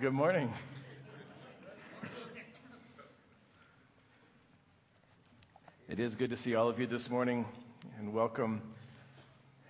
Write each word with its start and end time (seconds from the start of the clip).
Good 0.00 0.12
morning. 0.12 0.52
It 5.88 6.00
is 6.00 6.16
good 6.16 6.30
to 6.30 6.36
see 6.36 6.56
all 6.56 6.68
of 6.68 6.80
you 6.80 6.88
this 6.88 7.08
morning 7.08 7.46
and 8.00 8.12
welcome. 8.12 8.60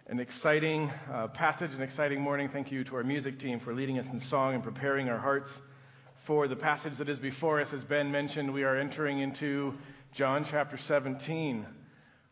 An 0.06 0.20
exciting 0.20 0.90
uh, 1.12 1.28
passage, 1.28 1.74
an 1.74 1.82
exciting 1.82 2.22
morning. 2.22 2.48
Thank 2.48 2.72
you 2.72 2.84
to 2.84 2.96
our 2.96 3.04
music 3.04 3.38
team 3.38 3.60
for 3.60 3.74
leading 3.74 3.98
us 3.98 4.08
in 4.08 4.18
song 4.18 4.54
and 4.54 4.62
preparing 4.64 5.10
our 5.10 5.18
hearts 5.18 5.60
for 6.24 6.48
the 6.48 6.56
passage 6.56 6.96
that 6.96 7.10
is 7.10 7.18
before 7.18 7.60
us. 7.60 7.74
As 7.74 7.84
Ben 7.84 8.10
mentioned, 8.10 8.50
we 8.50 8.64
are 8.64 8.78
entering 8.78 9.18
into 9.18 9.74
John 10.14 10.42
chapter 10.42 10.78
17, 10.78 11.66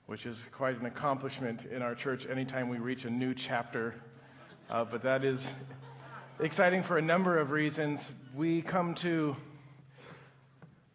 which 0.06 0.24
is 0.24 0.42
quite 0.50 0.80
an 0.80 0.86
accomplishment 0.86 1.66
in 1.66 1.82
our 1.82 1.94
church 1.94 2.26
anytime 2.26 2.70
we 2.70 2.78
reach 2.78 3.04
a 3.04 3.10
new 3.10 3.34
chapter. 3.34 3.94
Uh, 4.70 4.82
but 4.82 5.02
that 5.02 5.24
is 5.24 5.52
exciting 6.42 6.82
for 6.82 6.98
a 6.98 7.02
number 7.02 7.38
of 7.38 7.52
reasons. 7.52 8.10
We 8.34 8.62
come 8.62 8.96
to 8.96 9.36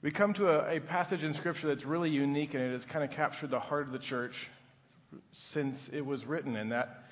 we 0.02 0.12
come 0.12 0.34
to 0.34 0.50
a, 0.50 0.76
a, 0.76 0.80
passage 0.82 1.24
in 1.24 1.34
Scripture 1.34 1.68
that's 1.68 1.86
really 1.86 2.10
unique, 2.10 2.54
and 2.54 2.62
it 2.62 2.74
has 2.74 2.84
kind 2.84 3.04
of 3.04 3.12
captured 3.12 3.50
the 3.50 3.60
heart 3.60 3.88
of 3.88 3.94
the 3.94 4.00
church 4.00 4.50
since 5.32 5.90
it 5.94 6.06
was 6.06 6.26
written, 6.26 6.58
and 6.58 6.74
that 6.74 7.06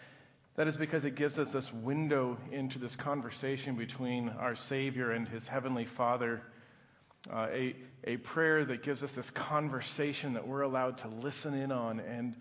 that 0.57 0.67
is 0.67 0.75
because 0.75 1.05
it 1.05 1.15
gives 1.15 1.39
us 1.39 1.51
this 1.51 1.71
window 1.71 2.37
into 2.51 2.77
this 2.77 2.95
conversation 2.95 3.75
between 3.75 4.27
our 4.27 4.55
Savior 4.55 5.11
and 5.11 5.27
His 5.29 5.47
heavenly 5.47 5.85
Father. 5.85 6.41
Uh, 7.31 7.47
a, 7.51 7.75
a 8.03 8.17
prayer 8.17 8.65
that 8.65 8.83
gives 8.83 9.01
us 9.01 9.13
this 9.13 9.29
conversation 9.29 10.33
that 10.33 10.45
we're 10.45 10.61
allowed 10.61 10.97
to 10.97 11.07
listen 11.07 11.53
in 11.53 11.71
on 11.71 11.99
and 12.01 12.35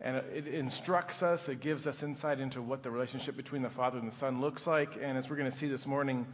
and 0.00 0.16
it 0.16 0.48
instructs 0.48 1.22
us, 1.22 1.48
it 1.48 1.60
gives 1.60 1.86
us 1.86 2.02
insight 2.02 2.40
into 2.40 2.60
what 2.60 2.82
the 2.82 2.90
relationship 2.90 3.36
between 3.36 3.62
the 3.62 3.70
Father 3.70 3.98
and 3.98 4.10
the 4.10 4.14
Son 4.14 4.40
looks 4.40 4.66
like. 4.66 4.96
And 5.00 5.16
as 5.16 5.30
we're 5.30 5.36
going 5.36 5.50
to 5.50 5.56
see 5.56 5.68
this 5.68 5.86
morning, 5.86 6.26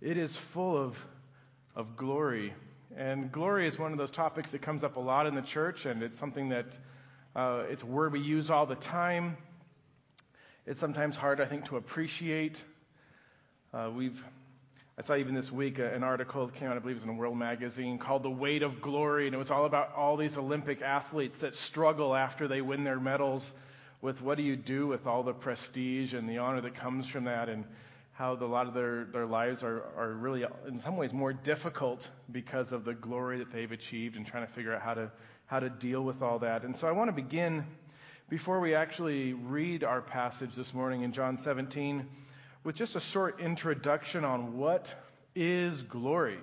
it 0.00 0.16
is 0.16 0.36
full 0.36 0.76
of, 0.76 0.96
of 1.74 1.96
glory. 1.96 2.54
And 2.96 3.32
glory 3.32 3.66
is 3.66 3.78
one 3.78 3.90
of 3.90 3.98
those 3.98 4.12
topics 4.12 4.52
that 4.52 4.62
comes 4.62 4.84
up 4.84 4.96
a 4.96 5.00
lot 5.00 5.26
in 5.26 5.34
the 5.34 5.42
church, 5.42 5.86
and 5.86 6.02
it's 6.02 6.18
something 6.18 6.50
that 6.50 6.78
uh, 7.34 7.64
it's 7.68 7.82
a 7.82 7.86
word 7.86 8.12
we 8.12 8.20
use 8.20 8.50
all 8.50 8.66
the 8.66 8.76
time. 8.76 9.36
It's 10.66 10.78
sometimes 10.78 11.16
hard, 11.16 11.40
I 11.40 11.46
think, 11.46 11.66
to 11.66 11.76
appreciate. 11.76 12.62
Uh, 13.74 13.90
we've 13.94 14.24
I 15.00 15.02
saw 15.02 15.16
even 15.16 15.34
this 15.34 15.50
week 15.50 15.78
an 15.78 16.04
article 16.04 16.46
that 16.46 16.56
came 16.56 16.68
out, 16.68 16.76
I 16.76 16.78
believe 16.78 16.96
it 16.96 17.00
was 17.00 17.08
in 17.08 17.16
World 17.16 17.38
Magazine, 17.38 17.96
called 17.96 18.22
The 18.22 18.28
Weight 18.28 18.62
of 18.62 18.82
Glory. 18.82 19.24
And 19.24 19.34
it 19.34 19.38
was 19.38 19.50
all 19.50 19.64
about 19.64 19.94
all 19.96 20.14
these 20.14 20.36
Olympic 20.36 20.82
athletes 20.82 21.38
that 21.38 21.54
struggle 21.54 22.14
after 22.14 22.46
they 22.46 22.60
win 22.60 22.84
their 22.84 23.00
medals 23.00 23.54
with 24.02 24.20
what 24.20 24.36
do 24.36 24.42
you 24.42 24.56
do 24.56 24.86
with 24.86 25.06
all 25.06 25.22
the 25.22 25.32
prestige 25.32 26.12
and 26.12 26.28
the 26.28 26.36
honor 26.36 26.60
that 26.60 26.74
comes 26.74 27.06
from 27.06 27.24
that, 27.24 27.48
and 27.48 27.64
how 28.12 28.36
the, 28.36 28.44
a 28.44 28.46
lot 28.46 28.66
of 28.66 28.74
their, 28.74 29.06
their 29.06 29.24
lives 29.24 29.62
are, 29.62 29.84
are 29.96 30.12
really, 30.12 30.44
in 30.68 30.78
some 30.78 30.98
ways, 30.98 31.14
more 31.14 31.32
difficult 31.32 32.10
because 32.30 32.70
of 32.70 32.84
the 32.84 32.92
glory 32.92 33.38
that 33.38 33.50
they've 33.50 33.72
achieved 33.72 34.16
and 34.16 34.26
trying 34.26 34.46
to 34.46 34.52
figure 34.52 34.74
out 34.74 34.82
how 34.82 34.92
to, 34.92 35.10
how 35.46 35.60
to 35.60 35.70
deal 35.70 36.02
with 36.02 36.20
all 36.20 36.38
that. 36.40 36.62
And 36.62 36.76
so 36.76 36.86
I 36.86 36.92
want 36.92 37.08
to 37.08 37.14
begin, 37.14 37.64
before 38.28 38.60
we 38.60 38.74
actually 38.74 39.32
read 39.32 39.82
our 39.82 40.02
passage 40.02 40.54
this 40.54 40.74
morning 40.74 41.04
in 41.04 41.12
John 41.12 41.38
17 41.38 42.06
with 42.62 42.76
just 42.76 42.94
a 42.94 43.00
short 43.00 43.40
introduction 43.40 44.24
on 44.24 44.58
what 44.58 44.94
is 45.34 45.82
glory. 45.82 46.38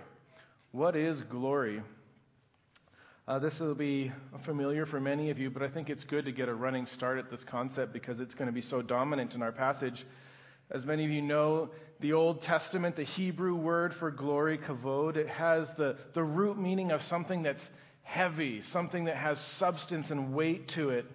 What 0.72 0.96
is 0.96 1.22
glory? 1.22 1.82
Uh, 3.28 3.40
this 3.40 3.60
will 3.60 3.76
be 3.76 4.12
familiar 4.44 4.86
for 4.86 5.00
many 5.00 5.30
of 5.30 5.38
you, 5.38 5.52
but 5.52 5.62
I 5.62 5.68
think 5.68 5.90
it's 5.90 6.04
good 6.04 6.26
to 6.26 6.32
get 6.32 6.50
a 6.50 6.54
running 6.54 6.88
start 6.88 7.20
at 7.20 7.30
this 7.30 7.44
concept 7.44 7.94
because 7.94 8.20
it's 8.20 8.34
going 8.34 8.48
to 8.48 8.54
be 8.54 8.62
so 8.62 8.82
dominant 8.82 9.36
in 9.36 9.44
our 9.44 9.52
passage. 9.52 10.06
As 10.72 10.86
many 10.86 11.06
of 11.06 11.12
you 11.12 11.22
know, 11.22 11.70
the 12.00 12.14
Old 12.14 12.42
Testament, 12.42 12.96
the 12.96 13.04
Hebrew 13.04 13.56
word 13.56 13.94
for 13.94 14.10
glory, 14.10 14.58
kavod, 14.58 15.18
it 15.18 15.28
has 15.28 15.72
the, 15.74 15.98
the 16.14 16.24
root 16.24 16.58
meaning 16.58 16.92
of 16.92 17.02
something 17.04 17.44
that's 17.44 17.70
heavy, 18.04 18.62
something 18.62 19.06
that 19.06 19.18
has 19.18 19.40
substance 19.40 20.10
and 20.10 20.34
weight 20.34 20.70
to 20.70 20.90
it. 20.90 21.06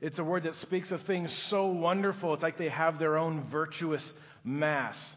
It's 0.00 0.18
a 0.18 0.24
word 0.24 0.42
that 0.42 0.54
speaks 0.56 0.92
of 0.92 1.02
things 1.02 1.32
so 1.32 1.66
wonderful, 1.66 2.34
it's 2.34 2.42
like 2.42 2.58
they 2.58 2.68
have 2.68 2.98
their 2.98 3.16
own 3.16 3.42
virtuous 3.44 4.12
mass. 4.44 5.16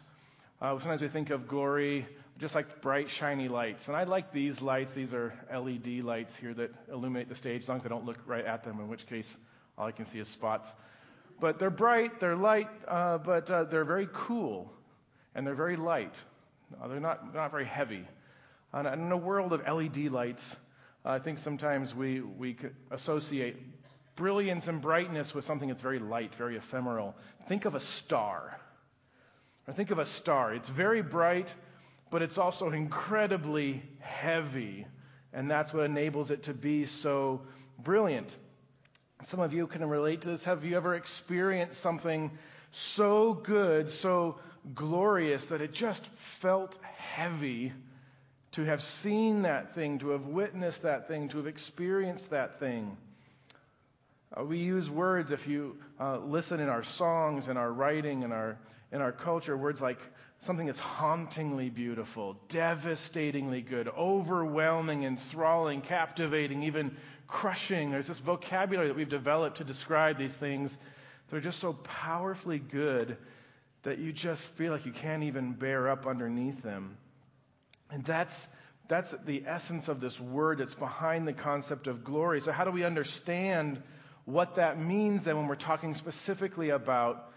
Uh, 0.60 0.78
sometimes 0.78 1.02
we 1.02 1.08
think 1.08 1.30
of 1.30 1.46
glory 1.46 2.06
just 2.38 2.54
like 2.54 2.80
bright, 2.80 3.10
shiny 3.10 3.48
lights. 3.48 3.88
And 3.88 3.96
I 3.96 4.04
like 4.04 4.32
these 4.32 4.62
lights. 4.62 4.92
These 4.92 5.12
are 5.12 5.34
LED 5.52 6.04
lights 6.04 6.36
here 6.36 6.54
that 6.54 6.72
illuminate 6.90 7.28
the 7.28 7.34
stage, 7.34 7.62
as 7.62 7.68
long 7.68 7.78
as 7.78 7.86
I 7.86 7.88
don't 7.88 8.04
look 8.04 8.18
right 8.26 8.44
at 8.44 8.62
them, 8.62 8.78
in 8.80 8.88
which 8.88 9.06
case 9.06 9.36
all 9.76 9.86
I 9.86 9.92
can 9.92 10.06
see 10.06 10.20
is 10.20 10.28
spots. 10.28 10.74
But 11.40 11.58
they're 11.58 11.70
bright, 11.70 12.20
they're 12.20 12.36
light, 12.36 12.68
uh, 12.86 13.18
but 13.18 13.50
uh, 13.50 13.64
they're 13.64 13.84
very 13.84 14.08
cool, 14.12 14.72
and 15.34 15.46
they're 15.46 15.54
very 15.54 15.76
light. 15.76 16.14
Uh, 16.80 16.88
they're, 16.88 17.00
not, 17.00 17.32
they're 17.32 17.42
not 17.42 17.50
very 17.50 17.64
heavy. 17.64 18.04
And 18.72 18.86
in 18.86 19.10
a 19.12 19.16
world 19.16 19.52
of 19.52 19.60
LED 19.60 20.12
lights, 20.12 20.56
I 21.04 21.18
think 21.18 21.38
sometimes 21.38 21.94
we, 21.94 22.20
we 22.20 22.56
associate 22.90 23.56
brilliance 24.14 24.68
and 24.68 24.80
brightness 24.80 25.34
with 25.34 25.44
something 25.44 25.68
that's 25.68 25.80
very 25.80 25.98
light, 25.98 26.34
very 26.34 26.56
ephemeral. 26.56 27.14
Think 27.48 27.64
of 27.64 27.74
a 27.74 27.80
star. 27.80 28.60
Or 29.68 29.74
think 29.74 29.90
of 29.90 29.98
a 29.98 30.06
star. 30.06 30.54
It's 30.54 30.70
very 30.70 31.02
bright, 31.02 31.54
but 32.10 32.22
it's 32.22 32.38
also 32.38 32.70
incredibly 32.70 33.82
heavy. 34.00 34.86
And 35.34 35.50
that's 35.50 35.74
what 35.74 35.84
enables 35.84 36.30
it 36.30 36.44
to 36.44 36.54
be 36.54 36.86
so 36.86 37.42
brilliant. 37.78 38.38
Some 39.26 39.40
of 39.40 39.52
you 39.52 39.66
can 39.66 39.86
relate 39.86 40.22
to 40.22 40.30
this. 40.30 40.44
Have 40.44 40.64
you 40.64 40.74
ever 40.74 40.94
experienced 40.94 41.82
something 41.82 42.30
so 42.70 43.34
good, 43.34 43.90
so 43.90 44.38
glorious, 44.74 45.46
that 45.46 45.60
it 45.60 45.72
just 45.72 46.08
felt 46.40 46.78
heavy 46.82 47.74
to 48.52 48.64
have 48.64 48.82
seen 48.82 49.42
that 49.42 49.74
thing, 49.74 49.98
to 49.98 50.10
have 50.10 50.26
witnessed 50.26 50.82
that 50.82 51.08
thing, 51.08 51.28
to 51.28 51.36
have 51.36 51.46
experienced 51.46 52.30
that 52.30 52.58
thing? 52.58 52.96
Uh, 54.36 54.44
we 54.44 54.58
use 54.58 54.90
words, 54.90 55.32
if 55.32 55.46
you 55.46 55.76
uh, 55.98 56.18
listen 56.18 56.60
in 56.60 56.68
our 56.68 56.82
songs 56.82 57.48
and 57.48 57.58
our 57.58 57.72
writing 57.72 58.24
and 58.24 58.32
our 58.32 58.58
in 58.90 59.00
our 59.00 59.12
culture 59.12 59.56
words 59.56 59.80
like 59.80 59.98
something 60.40 60.66
that's 60.66 60.78
hauntingly 60.78 61.68
beautiful, 61.68 62.36
devastatingly 62.48 63.60
good, 63.60 63.88
overwhelming, 63.88 65.04
enthralling, 65.04 65.80
captivating, 65.82 66.62
even 66.62 66.96
crushing. 67.26 67.90
There's 67.90 68.06
this 68.06 68.18
vocabulary 68.18 68.88
that 68.88 68.96
we've 68.96 69.08
developed 69.08 69.58
to 69.58 69.64
describe 69.64 70.16
these 70.16 70.36
things 70.36 70.78
that 71.28 71.36
are 71.36 71.40
just 71.40 71.58
so 71.58 71.74
powerfully 71.84 72.58
good 72.58 73.16
that 73.82 73.98
you 73.98 74.12
just 74.12 74.42
feel 74.56 74.72
like 74.72 74.86
you 74.86 74.92
can't 74.92 75.24
even 75.24 75.52
bear 75.52 75.88
up 75.88 76.06
underneath 76.06 76.62
them. 76.62 76.96
And 77.90 78.04
that's 78.04 78.48
that's 78.88 79.14
the 79.26 79.44
essence 79.46 79.88
of 79.88 80.00
this 80.00 80.18
word 80.18 80.58
that's 80.58 80.74
behind 80.74 81.28
the 81.28 81.34
concept 81.34 81.88
of 81.88 82.04
glory. 82.04 82.40
So 82.40 82.52
how 82.52 82.64
do 82.64 82.70
we 82.70 82.84
understand 82.84 83.82
what 84.28 84.56
that 84.56 84.78
means 84.78 85.24
then 85.24 85.38
when 85.38 85.48
we're 85.48 85.54
talking 85.54 85.94
specifically 85.94 86.68
about 86.68 87.30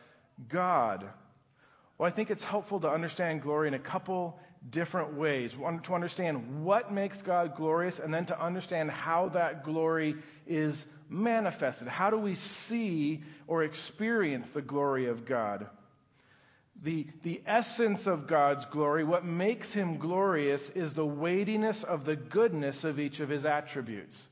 God? 0.50 1.07
Well, 1.97 2.12
I 2.12 2.13
think 2.13 2.29
it's 2.29 2.44
helpful 2.44 2.81
to 2.81 2.90
understand 2.90 3.44
glory 3.44 3.69
in 3.69 3.74
a 3.74 3.79
couple 3.79 4.38
different 4.69 5.13
ways. 5.13 5.53
To 5.53 5.94
understand 5.94 6.66
what 6.66 6.91
makes 6.91 7.22
God 7.22 7.56
glorious, 7.56 8.00
and 8.00 8.13
then 8.13 8.25
to 8.25 8.38
understand 8.38 8.91
how 8.91 9.29
that 9.29 9.63
glory 9.63 10.16
is 10.46 10.85
manifested. 11.07 11.88
How 11.88 12.09
do 12.09 12.18
we 12.18 12.35
see 12.35 13.23
or 13.47 13.63
experience 13.63 14.50
the 14.50 14.62
glory 14.62 15.08
of 15.08 15.25
God? 15.25 15.68
The, 16.84 17.08
the 17.23 17.41
essence 17.47 18.06
of 18.06 18.28
God's 18.28 18.66
glory, 18.66 19.06
what 19.06 19.23
makes 19.23 19.72
him 19.72 19.97
glorious, 19.97 20.69
is 20.72 20.94
the 20.94 21.06
weightiness 21.06 21.84
of 21.84 22.03
the 22.03 22.18
goodness 22.18 22.84
of 22.84 23.00
each 23.00 23.22
of 23.22 23.29
his 23.29 23.46
attributes. 23.46 24.28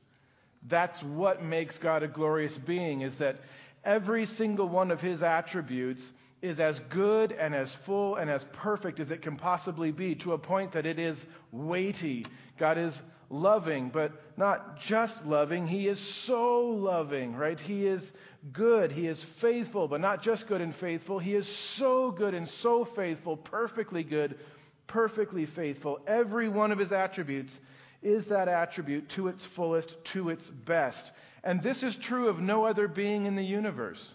That's 0.68 1.02
what 1.02 1.42
makes 1.42 1.78
God 1.78 2.02
a 2.02 2.08
glorious 2.08 2.56
being, 2.56 3.00
is 3.00 3.16
that 3.16 3.36
every 3.84 4.26
single 4.26 4.68
one 4.68 4.90
of 4.90 5.00
his 5.00 5.22
attributes 5.22 6.12
is 6.42 6.60
as 6.60 6.78
good 6.90 7.32
and 7.32 7.54
as 7.54 7.74
full 7.74 8.16
and 8.16 8.30
as 8.30 8.44
perfect 8.52 8.98
as 9.00 9.10
it 9.10 9.22
can 9.22 9.36
possibly 9.36 9.92
be 9.92 10.14
to 10.16 10.32
a 10.32 10.38
point 10.38 10.72
that 10.72 10.86
it 10.86 10.98
is 10.98 11.24
weighty. 11.52 12.24
God 12.58 12.78
is 12.78 13.02
loving, 13.28 13.90
but 13.90 14.12
not 14.36 14.78
just 14.78 15.24
loving. 15.24 15.66
He 15.66 15.86
is 15.86 15.98
so 15.98 16.62
loving, 16.62 17.36
right? 17.36 17.60
He 17.60 17.86
is 17.86 18.12
good. 18.52 18.90
He 18.90 19.06
is 19.06 19.22
faithful, 19.22 19.86
but 19.86 20.00
not 20.00 20.22
just 20.22 20.48
good 20.48 20.60
and 20.60 20.74
faithful. 20.74 21.18
He 21.18 21.34
is 21.34 21.46
so 21.46 22.10
good 22.10 22.34
and 22.34 22.48
so 22.48 22.84
faithful, 22.84 23.36
perfectly 23.36 24.02
good, 24.02 24.38
perfectly 24.86 25.46
faithful. 25.46 26.00
Every 26.06 26.48
one 26.48 26.72
of 26.72 26.78
his 26.78 26.92
attributes 26.92 27.58
is 28.02 28.26
that 28.26 28.48
attribute 28.48 29.08
to 29.10 29.28
its 29.28 29.44
fullest, 29.44 30.02
to 30.04 30.30
its 30.30 30.48
best. 30.48 31.12
And 31.44 31.62
this 31.62 31.82
is 31.82 31.96
true 31.96 32.28
of 32.28 32.40
no 32.40 32.64
other 32.64 32.88
being 32.88 33.26
in 33.26 33.36
the 33.36 33.44
universe. 33.44 34.14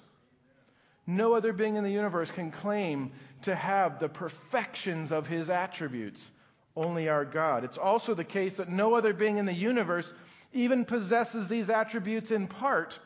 No 1.08 1.34
other 1.34 1.54
being 1.54 1.76
in 1.76 1.84
the 1.84 1.92
universe 1.92 2.32
can 2.32 2.52
claim 2.52 3.12
to 3.44 3.54
have 3.54 4.00
the 4.00 4.10
perfections 4.10 5.12
of 5.12 5.28
his 5.28 5.50
attributes, 5.50 6.32
only 6.76 7.10
our 7.10 7.26
God. 7.26 7.64
It's 7.64 7.78
also 7.78 8.16
the 8.16 8.24
case 8.24 8.56
that 8.56 8.70
no 8.70 8.96
other 8.96 9.14
being 9.14 9.38
in 9.38 9.46
the 9.46 9.54
universe 9.54 10.14
even 10.52 10.86
possesses 10.86 11.48
these 11.48 11.70
attributes 11.70 12.32
in 12.32 12.48
part 12.48 12.98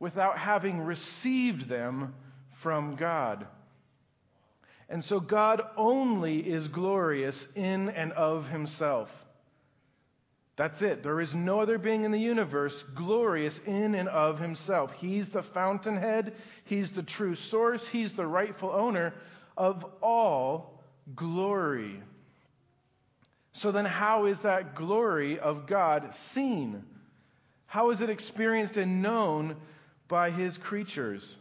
without 0.00 0.36
having 0.36 0.80
received 0.80 1.68
them 1.68 2.14
from 2.60 2.96
God. 2.96 3.46
And 4.88 5.02
so 5.02 5.20
God 5.20 5.62
only 5.76 6.40
is 6.40 6.66
glorious 6.68 7.46
in 7.54 7.88
and 7.90 8.12
of 8.12 8.48
himself. 8.48 9.23
That's 10.56 10.82
it. 10.82 11.02
There 11.02 11.20
is 11.20 11.34
no 11.34 11.60
other 11.60 11.78
being 11.78 12.04
in 12.04 12.12
the 12.12 12.18
universe 12.18 12.84
glorious 12.94 13.58
in 13.66 13.94
and 13.94 14.08
of 14.08 14.38
himself. 14.38 14.92
He's 14.92 15.28
the 15.30 15.42
fountainhead, 15.42 16.34
he's 16.64 16.92
the 16.92 17.02
true 17.02 17.34
source, 17.34 17.86
he's 17.86 18.14
the 18.14 18.26
rightful 18.26 18.70
owner 18.70 19.14
of 19.56 19.84
all 20.00 20.80
glory. 21.16 22.00
So 23.52 23.72
then, 23.72 23.84
how 23.84 24.26
is 24.26 24.40
that 24.40 24.74
glory 24.74 25.38
of 25.38 25.66
God 25.66 26.14
seen? 26.32 26.84
How 27.66 27.90
is 27.90 28.00
it 28.00 28.10
experienced 28.10 28.76
and 28.76 29.02
known 29.02 29.56
by 30.08 30.30
his 30.30 30.58
creatures? 30.58 31.36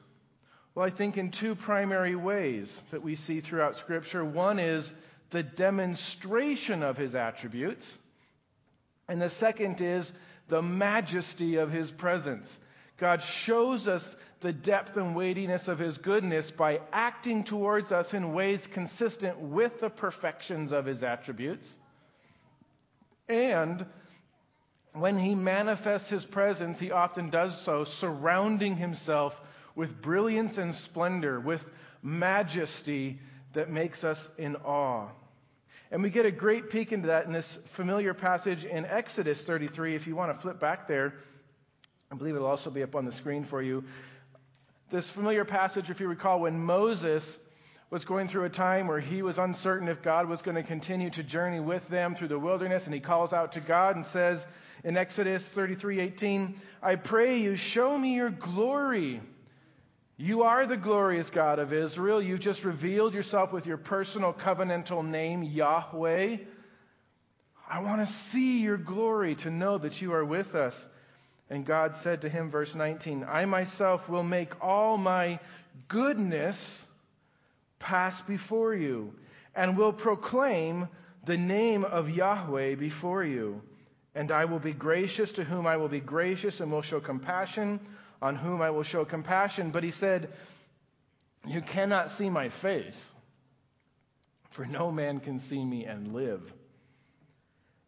Well, 0.73 0.85
I 0.85 0.89
think 0.89 1.17
in 1.17 1.29
two 1.29 1.53
primary 1.53 2.15
ways 2.15 2.81
that 2.89 3.03
we 3.03 3.15
see 3.15 3.41
throughout 3.41 3.75
Scripture. 3.75 4.25
One 4.25 4.57
is 4.57 4.91
the 5.29 5.43
demonstration 5.43 6.81
of 6.81 6.97
his 6.97 7.13
attributes, 7.13 7.97
and 9.07 9.21
the 9.21 9.29
second 9.29 9.81
is 9.81 10.11
the 10.47 10.61
majesty 10.61 11.55
of 11.55 11.71
his 11.71 11.91
presence. 11.91 12.59
God 12.97 13.21
shows 13.21 13.87
us 13.87 14.15
the 14.41 14.53
depth 14.53 14.97
and 14.97 15.15
weightiness 15.15 15.67
of 15.67 15.79
his 15.79 15.97
goodness 15.97 16.51
by 16.51 16.81
acting 16.91 17.43
towards 17.43 17.91
us 17.91 18.13
in 18.13 18.33
ways 18.33 18.67
consistent 18.67 19.39
with 19.39 19.79
the 19.79 19.89
perfections 19.89 20.71
of 20.71 20.85
his 20.85 21.01
attributes. 21.01 21.79
And 23.27 23.85
when 24.93 25.17
he 25.17 25.33
manifests 25.33 26.09
his 26.09 26.25
presence, 26.25 26.77
he 26.77 26.91
often 26.91 27.29
does 27.29 27.59
so 27.61 27.83
surrounding 27.83 28.75
himself 28.75 29.39
with 29.75 30.01
brilliance 30.01 30.57
and 30.57 30.75
splendor, 30.75 31.39
with 31.39 31.65
majesty 32.03 33.19
that 33.53 33.69
makes 33.69 34.03
us 34.03 34.29
in 34.37 34.55
awe. 34.57 35.07
And 35.93 36.01
we 36.01 36.09
get 36.09 36.25
a 36.25 36.31
great 36.31 36.71
peek 36.71 36.91
into 36.91 37.09
that 37.09 37.27
in 37.27 37.33
this 37.33 37.59
familiar 37.75 38.15
passage 38.15 38.65
in 38.65 38.83
Exodus 38.83 39.43
33. 39.43 39.93
If 39.93 40.07
you 40.07 40.15
want 40.15 40.33
to 40.33 40.41
flip 40.41 40.59
back 40.59 40.87
there, 40.87 41.13
I 42.11 42.15
believe 42.15 42.35
it'll 42.35 42.47
also 42.47 42.71
be 42.71 42.81
up 42.81 42.95
on 42.95 43.05
the 43.05 43.11
screen 43.11 43.43
for 43.43 43.61
you. 43.61 43.83
This 44.89 45.07
familiar 45.11 45.45
passage, 45.45 45.91
if 45.91 45.99
you 45.99 46.07
recall, 46.07 46.41
when 46.41 46.59
Moses 46.59 47.37
was 47.91 48.05
going 48.05 48.27
through 48.27 48.45
a 48.45 48.49
time 48.49 48.87
where 48.87 48.99
he 48.99 49.21
was 49.21 49.37
uncertain 49.37 49.87
if 49.87 50.01
God 50.01 50.27
was 50.27 50.41
going 50.41 50.55
to 50.55 50.63
continue 50.63 51.11
to 51.11 51.21
journey 51.21 51.59
with 51.59 51.87
them 51.89 52.15
through 52.15 52.29
the 52.29 52.39
wilderness, 52.39 52.85
and 52.85 52.93
he 52.95 52.99
calls 52.99 53.31
out 53.31 53.51
to 53.51 53.59
God 53.59 53.95
and 53.95 54.03
says 54.03 54.47
in 54.83 54.97
Exodus 54.97 55.47
33:18, 55.53 56.59
"I 56.81 56.95
pray 56.95 57.37
you, 57.37 57.55
show 57.55 57.95
me 57.95 58.15
your 58.15 58.31
glory." 58.31 59.21
You 60.23 60.43
are 60.43 60.65
the 60.65 60.77
glorious 60.77 61.29
God 61.29 61.59
of 61.59 61.73
Israel. 61.73 62.21
You 62.21 62.37
just 62.37 62.63
revealed 62.63 63.13
yourself 63.13 63.51
with 63.51 63.65
your 63.65 63.75
personal 63.75 64.31
covenantal 64.31 65.05
name, 65.05 65.43
Yahweh. 65.43 66.37
I 67.69 67.83
want 67.83 68.07
to 68.07 68.13
see 68.13 68.59
your 68.59 68.77
glory 68.77 69.35
to 69.35 69.49
know 69.49 69.77
that 69.79 70.01
you 70.01 70.13
are 70.13 70.23
with 70.23 70.55
us. 70.55 70.87
And 71.49 71.65
God 71.65 71.97
said 71.97 72.21
to 72.21 72.29
him, 72.29 72.49
verse 72.49 72.73
19, 72.73 73.25
I 73.27 73.43
myself 73.43 74.07
will 74.07 74.23
make 74.23 74.53
all 74.63 74.97
my 74.97 75.41
goodness 75.89 76.85
pass 77.79 78.21
before 78.21 78.73
you, 78.73 79.13
and 79.55 79.77
will 79.77 79.91
proclaim 79.91 80.87
the 81.25 81.35
name 81.35 81.83
of 81.83 82.09
Yahweh 82.09 82.75
before 82.75 83.25
you. 83.25 83.61
And 84.15 84.31
I 84.31 84.45
will 84.45 84.59
be 84.59 84.71
gracious 84.71 85.33
to 85.33 85.43
whom 85.43 85.67
I 85.67 85.75
will 85.75 85.89
be 85.89 85.99
gracious, 85.99 86.61
and 86.61 86.71
will 86.71 86.81
show 86.81 87.01
compassion 87.01 87.81
on 88.23 88.37
whom 88.37 88.61
I 88.61 88.71
will 88.71 88.83
show 88.83 89.03
compassion. 89.03 89.69
But 89.69 89.83
he 89.83 89.91
said, 89.91 90.29
You 91.45 91.61
cannot 91.61 92.09
see 92.09 92.29
my 92.29 92.49
face, 92.49 93.11
for 94.49 94.65
no 94.65 94.91
man 94.91 95.19
can 95.19 95.37
see 95.37 95.63
me 95.63 95.85
and 95.85 96.13
live. 96.13 96.51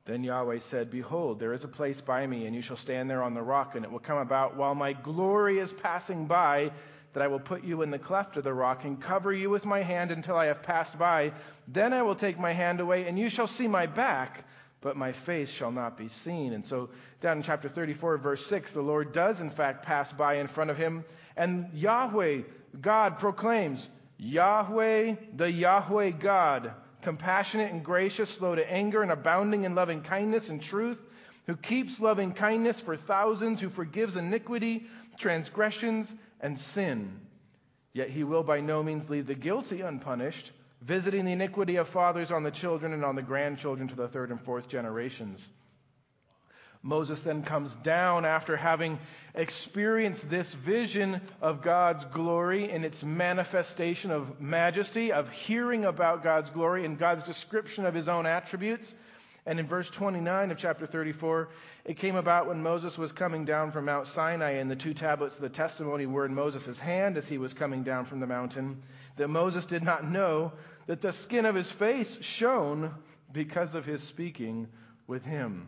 Then 0.04 0.24
Yahweh 0.24 0.60
said, 0.60 0.92
Behold, 0.92 1.40
there 1.40 1.54
is 1.54 1.64
a 1.64 1.70
place 1.70 2.02
by 2.02 2.28
me, 2.28 2.46
and 2.46 2.56
you 2.56 2.62
shall 2.62 2.78
stand 2.78 3.10
there 3.10 3.24
on 3.24 3.34
the 3.34 3.42
rock, 3.42 3.76
and 3.76 3.84
it 3.84 3.92
will 3.92 3.98
come 3.98 4.20
about 4.20 4.56
while 4.56 4.76
my 4.76 4.94
glory 4.94 5.58
is 5.58 5.74
passing 5.74 6.28
by 6.28 6.72
that 7.14 7.24
I 7.24 7.28
will 7.28 7.40
put 7.40 7.64
you 7.64 7.82
in 7.82 7.90
the 7.90 7.98
cleft 7.98 8.36
of 8.36 8.44
the 8.44 8.54
rock 8.54 8.84
and 8.84 9.02
cover 9.02 9.32
you 9.32 9.50
with 9.50 9.66
my 9.66 9.82
hand 9.82 10.12
until 10.12 10.36
I 10.36 10.48
have 10.48 10.62
passed 10.62 11.00
by. 11.00 11.32
Then 11.66 11.94
I 11.94 12.02
will 12.02 12.14
take 12.14 12.38
my 12.38 12.52
hand 12.52 12.82
away, 12.82 13.08
and 13.08 13.18
you 13.18 13.30
shall 13.30 13.48
see 13.48 13.70
my 13.70 13.86
back 13.86 14.44
but 14.86 14.96
my 14.96 15.12
face 15.12 15.50
shall 15.50 15.72
not 15.72 15.98
be 15.98 16.08
seen. 16.08 16.54
And 16.54 16.64
so, 16.64 16.90
down 17.20 17.38
in 17.38 17.44
chapter 17.44 17.68
34, 17.68 18.20
verse 18.20 18.46
6, 18.46 18.72
the 18.72 18.84
Lord 18.84 19.14
does 19.14 19.42
in 19.42 19.50
fact 19.50 19.84
pass 19.84 20.14
by 20.14 20.36
in 20.36 20.48
front 20.48 20.70
of 20.70 20.78
him, 20.78 21.04
and 21.36 21.72
Yahweh, 21.74 22.44
God, 22.80 23.18
proclaims, 23.18 23.90
Yahweh, 24.20 25.16
the 25.36 25.52
Yahweh 25.52 26.12
God, 26.12 26.72
compassionate 27.02 27.74
and 27.74 27.84
gracious, 27.84 28.30
slow 28.30 28.54
to 28.54 28.72
anger, 28.72 29.02
and 29.02 29.12
abounding 29.12 29.64
in 29.64 29.74
loving 29.74 30.04
kindness 30.04 30.50
and 30.50 30.62
truth, 30.62 31.00
who 31.48 31.56
keeps 31.56 32.00
loving 32.00 32.32
kindness 32.32 32.80
for 32.80 32.96
thousands, 32.96 33.60
who 33.60 33.72
forgives 33.72 34.18
iniquity, 34.18 34.86
transgressions, 35.18 36.14
and 36.42 36.60
sin. 36.60 37.22
Yet 37.92 38.12
he 38.12 38.24
will 38.24 38.44
by 38.44 38.62
no 38.62 38.84
means 38.84 39.10
leave 39.10 39.26
the 39.26 39.34
guilty 39.34 39.82
unpunished 39.82 40.52
visiting 40.82 41.26
the 41.26 41.32
iniquity 41.32 41.78
of 41.78 41.90
fathers 41.90 42.32
on 42.32 42.44
the 42.44 42.52
children 42.52 42.94
and 42.94 43.04
on 43.04 43.16
the 43.16 43.22
grandchildren 43.22 43.88
to 43.88 43.96
the 43.96 44.08
third 44.08 44.32
and 44.32 44.42
fourth 44.42 44.68
generations. 44.68 45.48
Moses 46.86 47.20
then 47.24 47.42
comes 47.42 47.76
down 47.78 48.26
after 48.26 48.56
having 48.56 49.00
experienced 49.34 50.30
this 50.30 50.54
vision 50.54 51.20
of 51.42 51.64
God's 51.64 52.06
glory 52.06 52.72
and 52.72 52.86
its 52.86 53.04
manifestation 53.04 54.12
of 54.12 54.40
majesty, 54.40 55.12
of 55.12 55.28
hearing 55.30 55.86
about 55.86 56.22
God's 56.22 56.52
glory 56.52 56.86
and 56.86 57.00
God's 57.00 57.24
description 57.24 57.88
of 57.88 57.96
his 57.96 58.08
own 58.08 58.28
attributes. 58.28 58.94
And 59.48 59.60
in 59.60 59.68
verse 59.68 59.90
29 59.90 60.52
of 60.52 60.60
chapter 60.60 60.86
34, 60.86 61.50
it 61.86 61.98
came 61.98 62.16
about 62.16 62.48
when 62.48 62.62
Moses 62.62 63.00
was 63.00 63.12
coming 63.12 63.46
down 63.46 63.72
from 63.72 63.86
Mount 63.86 64.06
Sinai, 64.06 64.52
and 64.52 64.70
the 64.70 64.76
two 64.76 64.94
tablets 64.94 65.36
of 65.36 65.42
the 65.42 65.50
testimony 65.50 66.06
were 66.06 66.26
in 66.26 66.36
Moses' 66.36 66.80
hand 66.80 67.18
as 67.18 67.28
he 67.28 67.40
was 67.40 67.54
coming 67.56 67.82
down 67.84 68.06
from 68.06 68.20
the 68.20 68.28
mountain, 68.28 68.84
that 69.18 69.30
Moses 69.30 69.66
did 69.66 69.84
not 69.84 70.10
know 70.10 70.52
that 70.88 71.02
the 71.02 71.12
skin 71.12 71.46
of 71.46 71.56
his 71.56 71.72
face 71.72 72.18
shone 72.22 72.94
because 73.32 73.76
of 73.76 73.86
his 73.86 74.04
speaking 74.04 74.68
with 75.08 75.24
him. 75.24 75.68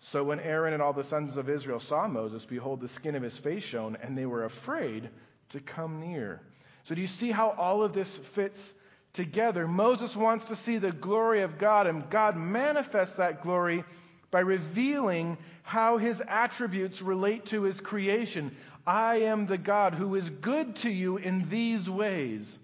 So 0.00 0.22
when 0.22 0.40
Aaron 0.40 0.74
and 0.74 0.82
all 0.82 0.92
the 0.92 1.02
sons 1.02 1.36
of 1.36 1.48
Israel 1.48 1.80
saw 1.80 2.06
Moses, 2.06 2.44
behold, 2.44 2.80
the 2.80 2.88
skin 2.88 3.14
of 3.14 3.22
his 3.22 3.36
face 3.36 3.64
shone, 3.64 3.96
and 4.00 4.16
they 4.16 4.26
were 4.26 4.44
afraid 4.44 5.10
to 5.50 5.60
come 5.60 6.00
near. 6.00 6.40
So 6.84 6.94
do 6.94 7.00
you 7.00 7.08
see 7.08 7.30
how 7.30 7.50
all 7.50 7.82
of 7.82 7.92
this 7.92 8.16
fits 8.34 8.72
together? 9.12 9.66
Moses 9.66 10.14
wants 10.14 10.44
to 10.46 10.56
see 10.56 10.78
the 10.78 10.92
glory 10.92 11.42
of 11.42 11.58
God, 11.58 11.86
and 11.86 12.08
God 12.10 12.36
manifests 12.36 13.16
that 13.16 13.42
glory 13.42 13.84
by 14.30 14.40
revealing 14.40 15.36
how 15.62 15.98
his 15.98 16.22
attributes 16.28 17.02
relate 17.02 17.46
to 17.46 17.62
his 17.62 17.80
creation. 17.80 18.54
I 18.88 19.16
am 19.16 19.46
the 19.46 19.58
God 19.58 19.92
who 19.92 20.14
is 20.14 20.30
good 20.30 20.76
to 20.76 20.90
you 20.90 21.18
in 21.18 21.50
these 21.50 21.90
ways 21.90 22.58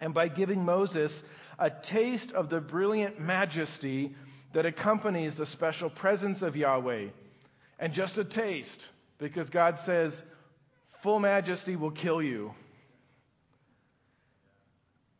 and 0.00 0.12
by 0.12 0.26
giving 0.26 0.64
Moses 0.64 1.22
a 1.56 1.70
taste 1.70 2.32
of 2.32 2.48
the 2.48 2.60
brilliant 2.60 3.20
majesty 3.20 4.16
that 4.54 4.66
accompanies 4.66 5.36
the 5.36 5.46
special 5.46 5.88
presence 5.88 6.42
of 6.42 6.56
Yahweh. 6.56 7.10
And 7.78 7.92
just 7.92 8.18
a 8.18 8.24
taste, 8.24 8.88
because 9.18 9.50
God 9.50 9.78
says, 9.78 10.20
full 11.00 11.20
majesty 11.20 11.76
will 11.76 11.92
kill 11.92 12.20
you. 12.20 12.52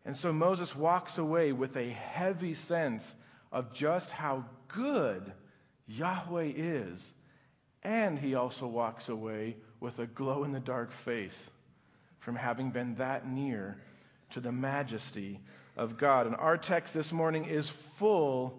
And 0.05 0.17
so 0.17 0.33
Moses 0.33 0.75
walks 0.75 1.19
away 1.19 1.52
with 1.52 1.76
a 1.76 1.88
heavy 1.88 2.55
sense 2.55 3.14
of 3.52 3.73
just 3.73 4.11
how 4.11 4.45
good 4.67 5.33
Yahweh 5.87 6.50
is. 6.57 7.12
And 7.85 8.19
he 8.19 8.35
also 8.35 8.67
walks 8.67 9.09
away 9.09 9.55
with 9.81 9.99
a 9.99 10.07
glow 10.07 10.45
in 10.45 10.53
the 10.53 10.61
dark 10.61 10.93
face 10.93 11.51
from 12.21 12.37
having 12.37 12.71
been 12.71 12.95
that 12.97 13.27
near 13.27 13.77
to 14.31 14.41
the 14.41 14.53
majesty 14.53 15.41
of 15.77 15.97
God. 15.99 16.27
And 16.27 16.37
our 16.37 16.59
text 16.59 16.95
this 16.95 17.13
morning 17.13 17.47
is 17.47 17.73
full 17.99 18.59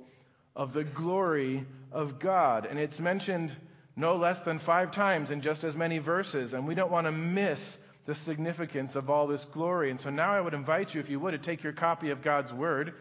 of 0.56 0.74
the 0.74 0.84
glory 0.84 1.66
of 1.92 2.20
God. 2.20 2.66
And 2.66 2.80
it's 2.80 3.00
mentioned 3.00 3.56
no 3.96 4.16
less 4.16 4.40
than 4.42 4.60
five 4.60 4.92
times 4.92 5.32
in 5.32 5.42
just 5.42 5.64
as 5.64 5.76
many 5.76 6.00
verses. 6.00 6.54
And 6.54 6.68
we 6.68 6.76
don't 6.76 6.92
want 6.92 7.06
to 7.06 7.12
miss 7.12 7.78
the 8.06 8.16
significance 8.16 8.96
of 8.96 9.10
all 9.10 9.28
this 9.28 9.46
glory. 9.46 9.92
And 9.92 10.00
so 10.00 10.10
now 10.10 10.34
I 10.34 10.42
would 10.42 10.54
invite 10.54 10.94
you, 10.94 11.02
if 11.02 11.10
you 11.10 11.20
would, 11.20 11.32
to 11.32 11.38
take 11.38 11.64
your 11.64 11.74
copy 11.74 12.10
of 12.10 12.24
God's 12.24 12.52
Word, 12.52 12.96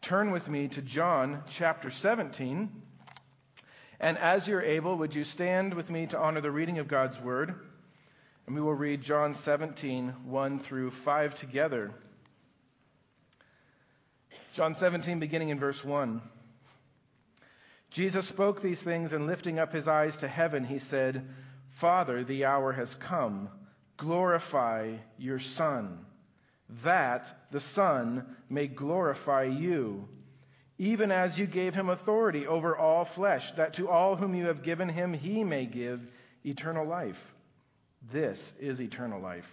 turn 0.00 0.30
with 0.30 0.48
me 0.48 0.68
to 0.68 0.82
John 0.82 1.42
chapter 1.50 1.90
17. 1.90 2.70
And 4.00 4.18
as 4.18 4.46
you're 4.48 4.62
able, 4.62 4.96
would 4.96 5.14
you 5.14 5.24
stand 5.24 5.74
with 5.74 5.90
me 5.90 6.06
to 6.08 6.18
honor 6.18 6.40
the 6.40 6.50
reading 6.50 6.78
of 6.78 6.88
God's 6.88 7.18
Word? 7.20 7.54
And 8.46 8.54
we 8.54 8.60
will 8.60 8.74
read 8.74 9.02
John 9.02 9.34
17, 9.34 10.14
1 10.26 10.58
through 10.60 10.90
5 10.90 11.34
together. 11.34 11.92
John 14.52 14.74
17, 14.74 15.18
beginning 15.18 15.48
in 15.48 15.58
verse 15.58 15.82
1. 15.82 16.20
Jesus 17.90 18.26
spoke 18.26 18.60
these 18.60 18.82
things, 18.82 19.12
and 19.12 19.26
lifting 19.26 19.58
up 19.58 19.72
his 19.72 19.88
eyes 19.88 20.16
to 20.18 20.28
heaven, 20.28 20.64
he 20.64 20.78
said, 20.78 21.28
Father, 21.70 22.24
the 22.24 22.44
hour 22.44 22.72
has 22.72 22.94
come. 22.94 23.48
Glorify 23.96 24.96
your 25.16 25.38
Son, 25.38 26.04
that 26.82 27.46
the 27.52 27.60
Son 27.60 28.36
may 28.50 28.66
glorify 28.66 29.44
you, 29.44 30.08
even 30.78 31.10
as 31.10 31.38
you 31.38 31.46
gave 31.46 31.74
him 31.74 31.88
authority 31.88 32.46
over 32.46 32.76
all 32.76 33.04
flesh, 33.04 33.52
that 33.52 33.74
to 33.74 33.88
all 33.88 34.16
whom 34.16 34.34
you 34.34 34.46
have 34.46 34.62
given 34.62 34.88
him 34.88 35.12
he 35.12 35.44
may 35.44 35.66
give 35.66 36.00
eternal 36.44 36.86
life. 36.86 37.32
This 38.12 38.52
is 38.58 38.80
eternal 38.80 39.20
life, 39.20 39.48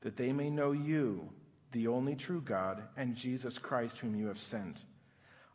that 0.00 0.16
they 0.16 0.32
may 0.32 0.50
know 0.50 0.72
you, 0.72 1.28
the 1.72 1.88
only 1.88 2.16
true 2.16 2.40
God, 2.40 2.82
and 2.96 3.14
Jesus 3.14 3.58
Christ, 3.58 3.98
whom 3.98 4.16
you 4.16 4.26
have 4.28 4.38
sent. 4.38 4.82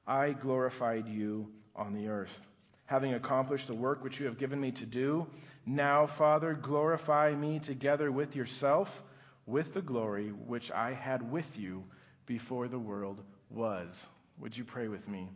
I 0.06 0.32
glorified 0.32 1.08
you 1.08 1.50
on 1.76 1.94
the 1.94 2.08
earth. 2.08 2.40
Having 2.86 3.16
accomplished 3.16 3.68
the 3.68 3.74
work 3.74 4.04
which 4.04 4.20
you 4.20 4.28
have 4.28 4.38
given 4.38 4.60
me 4.60 4.72
to 4.72 4.86
do, 4.86 5.26
now, 5.66 6.06
Father, 6.06 6.54
glorify 6.54 7.34
me 7.34 7.60
together 7.60 8.12
with 8.12 8.36
yourself 8.36 9.02
with 9.46 9.74
the 9.74 9.82
glory 9.82 10.30
which 10.30 10.72
I 10.72 10.94
had 10.94 11.32
with 11.32 11.58
you 11.58 11.84
before 12.26 12.68
the 12.68 12.80
world 12.80 13.22
was. 13.50 13.90
Would 14.40 14.58
you 14.58 14.64
pray 14.64 14.88
with 14.88 15.08
me? 15.08 15.30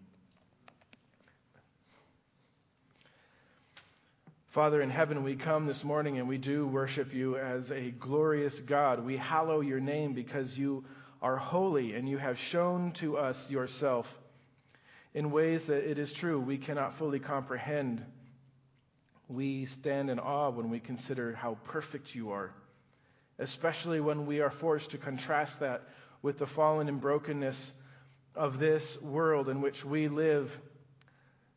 Father 4.48 4.82
in 4.82 4.90
heaven, 4.90 5.24
we 5.24 5.36
come 5.36 5.68
this 5.68 5.84
morning 5.84 6.18
and 6.18 6.28
we 6.28 6.38
do 6.38 6.68
worship 6.68 7.14
you 7.14 7.38
as 7.38 7.72
a 7.72 7.92
glorious 7.92 8.60
God. 8.60 9.06
We 9.06 9.18
hallow 9.18 9.62
your 9.62 9.80
name 9.80 10.14
because 10.14 10.58
you 10.58 10.84
are 11.22 11.38
holy 11.38 11.94
and 11.94 12.10
you 12.10 12.18
have 12.18 12.40
shown 12.40 12.92
to 12.94 13.18
us 13.18 13.50
yourself 13.50 14.08
in 15.14 15.32
ways 15.32 15.66
that 15.66 15.90
it 15.90 16.00
is 16.00 16.12
true 16.12 16.40
we 16.40 16.58
cannot 16.58 16.98
fully 16.98 17.20
comprehend. 17.20 18.04
We 19.28 19.66
stand 19.66 20.10
in 20.10 20.20
awe 20.20 20.50
when 20.50 20.70
we 20.70 20.80
consider 20.80 21.34
how 21.34 21.58
perfect 21.66 22.16
you 22.16 22.32
are 22.32 22.52
especially 23.40 24.00
when 24.00 24.26
we 24.26 24.42
are 24.42 24.50
forced 24.50 24.92
to 24.92 24.98
contrast 24.98 25.60
that 25.60 25.84
with 26.22 26.40
the 26.40 26.48
fallen 26.48 26.88
and 26.88 27.00
brokenness 27.00 27.74
of 28.38 28.60
this 28.60 29.02
world 29.02 29.50
in 29.50 29.62
which 29.62 29.84
we 29.84 30.08
live. 30.08 30.52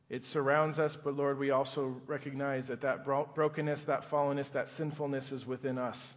It 0.08 0.24
surrounds 0.24 0.78
us, 0.78 0.96
but 0.96 1.16
Lord, 1.16 1.38
we 1.38 1.50
also 1.50 2.00
recognize 2.06 2.68
that 2.68 2.80
that 2.80 3.04
brokenness, 3.04 3.84
that 3.84 4.10
fallenness, 4.10 4.52
that 4.52 4.68
sinfulness 4.68 5.30
is 5.30 5.46
within 5.46 5.78
us. 5.78 6.14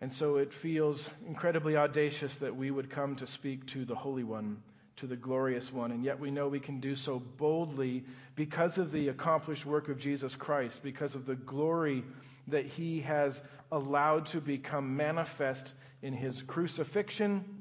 And 0.00 0.12
so 0.12 0.36
it 0.36 0.52
feels 0.52 1.08
incredibly 1.26 1.76
audacious 1.76 2.34
that 2.36 2.56
we 2.56 2.70
would 2.70 2.90
come 2.90 3.16
to 3.16 3.26
speak 3.26 3.66
to 3.68 3.84
the 3.84 3.94
Holy 3.94 4.24
One, 4.24 4.62
to 4.96 5.06
the 5.06 5.16
glorious 5.16 5.72
One, 5.72 5.92
and 5.92 6.04
yet 6.04 6.18
we 6.18 6.30
know 6.30 6.48
we 6.48 6.60
can 6.60 6.80
do 6.80 6.96
so 6.96 7.18
boldly 7.18 8.04
because 8.34 8.78
of 8.78 8.90
the 8.92 9.08
accomplished 9.08 9.66
work 9.66 9.88
of 9.88 9.98
Jesus 9.98 10.34
Christ, 10.34 10.80
because 10.82 11.14
of 11.14 11.26
the 11.26 11.36
glory 11.36 12.04
that 12.48 12.66
He 12.66 13.00
has 13.00 13.40
allowed 13.70 14.26
to 14.26 14.40
become 14.40 14.96
manifest 14.96 15.74
in 16.02 16.12
his 16.12 16.42
crucifixion, 16.42 17.57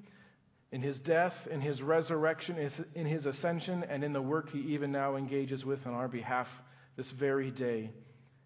in 0.71 0.81
his 0.81 0.99
death, 0.99 1.47
in 1.49 1.61
his 1.61 1.81
resurrection, 1.81 2.57
in 2.93 3.05
his 3.05 3.25
ascension, 3.25 3.83
and 3.89 4.03
in 4.03 4.13
the 4.13 4.21
work 4.21 4.51
he 4.51 4.59
even 4.59 4.91
now 4.91 5.15
engages 5.15 5.65
with 5.65 5.87
on 5.87 5.93
our 5.93 6.07
behalf 6.07 6.49
this 6.97 7.09
very 7.11 7.51
day. 7.51 7.91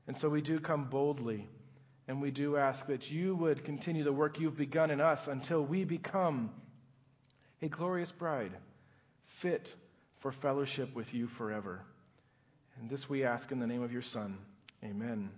And 0.08 0.16
so 0.16 0.30
we 0.30 0.42
do 0.42 0.60
come 0.60 0.86
boldly, 0.86 1.48
and 2.08 2.22
we 2.22 2.32
do 2.32 2.58
ask 2.58 2.86
that 2.88 3.10
you 3.10 3.36
would 3.36 3.64
continue 3.66 4.04
the 4.04 4.14
work 4.14 4.40
you've 4.40 4.58
begun 4.58 4.92
in 4.92 5.02
us 5.02 5.28
until 5.28 5.64
we 5.64 5.84
become 5.84 6.52
a 7.62 7.70
glorious 7.70 8.12
bride, 8.12 8.52
fit 9.40 9.74
for 10.20 10.32
fellowship 10.32 10.94
with 10.96 11.14
you 11.14 11.28
forever. 11.28 11.82
And 12.80 12.90
this 12.90 13.10
we 13.10 13.24
ask 13.24 13.52
in 13.52 13.60
the 13.60 13.68
name 13.68 13.84
of 13.84 13.92
your 13.92 14.02
Son. 14.02 14.38
Amen. 14.84 15.30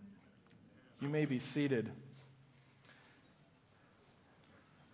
You 0.99 1.09
may 1.09 1.25
be 1.25 1.39
seated. 1.39 1.91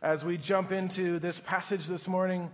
As 0.01 0.24
we 0.24 0.38
jump 0.38 0.72
into 0.72 1.20
this 1.20 1.38
passage 1.46 1.86
this 1.86 2.08
morning, 2.08 2.50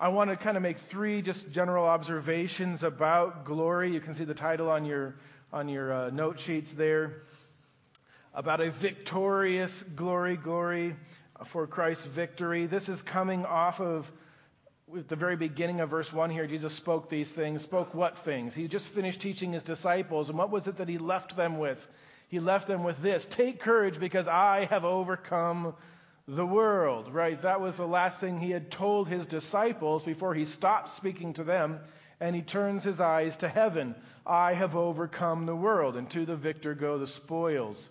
I 0.00 0.08
want 0.08 0.30
to 0.30 0.36
kind 0.36 0.56
of 0.56 0.62
make 0.62 0.78
three 0.78 1.20
just 1.20 1.50
general 1.50 1.84
observations 1.84 2.82
about 2.82 3.44
glory. 3.44 3.92
You 3.92 4.00
can 4.00 4.14
see 4.14 4.24
the 4.24 4.32
title 4.32 4.70
on 4.70 4.86
your 4.86 5.16
on 5.52 5.68
your 5.68 5.92
uh, 5.92 6.08
note 6.08 6.40
sheets 6.40 6.70
there. 6.70 7.24
About 8.32 8.62
a 8.62 8.70
victorious 8.70 9.82
glory, 9.96 10.38
glory 10.38 10.96
for 11.48 11.66
Christ's 11.66 12.06
victory. 12.06 12.64
This 12.64 12.88
is 12.88 13.02
coming 13.02 13.44
off 13.44 13.80
of 13.80 14.10
with 14.86 15.08
the 15.08 15.16
very 15.16 15.36
beginning 15.36 15.80
of 15.80 15.90
verse 15.90 16.10
1 16.10 16.30
here, 16.30 16.46
Jesus 16.46 16.72
spoke 16.72 17.10
these 17.10 17.30
things. 17.30 17.60
Spoke 17.60 17.92
what 17.92 18.16
things? 18.24 18.54
He 18.54 18.66
just 18.66 18.86
finished 18.86 19.20
teaching 19.20 19.52
his 19.52 19.62
disciples. 19.62 20.30
And 20.30 20.38
what 20.38 20.50
was 20.50 20.66
it 20.66 20.78
that 20.78 20.88
he 20.88 20.96
left 20.96 21.36
them 21.36 21.58
with? 21.58 21.86
He 22.28 22.40
left 22.40 22.66
them 22.66 22.82
with 22.82 22.96
this 23.02 23.26
Take 23.26 23.60
courage 23.60 24.00
because 24.00 24.26
I 24.26 24.64
have 24.70 24.86
overcome 24.86 25.74
the 26.28 26.44
world, 26.44 27.12
right? 27.12 27.40
That 27.40 27.60
was 27.62 27.74
the 27.76 27.86
last 27.86 28.20
thing 28.20 28.38
he 28.38 28.50
had 28.50 28.70
told 28.70 29.08
his 29.08 29.26
disciples 29.26 30.04
before 30.04 30.34
he 30.34 30.44
stopped 30.44 30.90
speaking 30.90 31.32
to 31.34 31.44
them 31.44 31.80
and 32.20 32.36
he 32.36 32.42
turns 32.42 32.84
his 32.84 33.00
eyes 33.00 33.36
to 33.38 33.48
heaven. 33.48 33.94
I 34.26 34.52
have 34.52 34.76
overcome 34.76 35.46
the 35.46 35.56
world, 35.56 35.96
and 35.96 36.10
to 36.10 36.26
the 36.26 36.36
victor 36.36 36.74
go 36.74 36.98
the 36.98 37.06
spoils. 37.06 37.88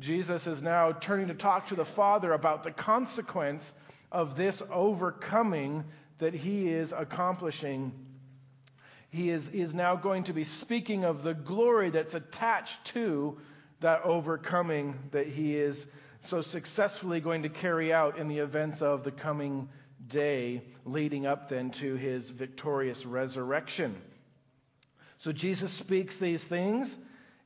Jesus 0.00 0.46
is 0.46 0.62
now 0.62 0.92
turning 0.92 1.28
to 1.28 1.34
talk 1.34 1.68
to 1.68 1.74
the 1.74 1.84
Father 1.84 2.32
about 2.32 2.62
the 2.62 2.70
consequence 2.70 3.72
of 4.10 4.36
this 4.36 4.62
overcoming 4.72 5.84
that 6.18 6.34
he 6.34 6.68
is 6.68 6.92
accomplishing. 6.92 7.92
He 9.10 9.30
is, 9.30 9.48
is 9.50 9.74
now 9.74 9.96
going 9.96 10.24
to 10.24 10.32
be 10.32 10.44
speaking 10.44 11.04
of 11.04 11.22
the 11.22 11.34
glory 11.34 11.90
that's 11.90 12.14
attached 12.14 12.84
to 12.86 13.38
that 13.80 14.02
overcoming 14.02 14.98
that 15.12 15.26
he 15.26 15.56
is 15.56 15.86
so 16.20 16.40
successfully 16.40 17.20
going 17.20 17.42
to 17.42 17.48
carry 17.48 17.92
out 17.92 18.18
in 18.18 18.28
the 18.28 18.38
events 18.38 18.82
of 18.82 19.04
the 19.04 19.10
coming 19.10 19.68
day 20.06 20.62
leading 20.84 21.26
up 21.26 21.48
then 21.48 21.70
to 21.72 21.94
his 21.96 22.30
victorious 22.30 23.04
resurrection. 23.04 23.96
So 25.18 25.32
Jesus 25.32 25.72
speaks 25.72 26.18
these 26.18 26.42
things 26.44 26.96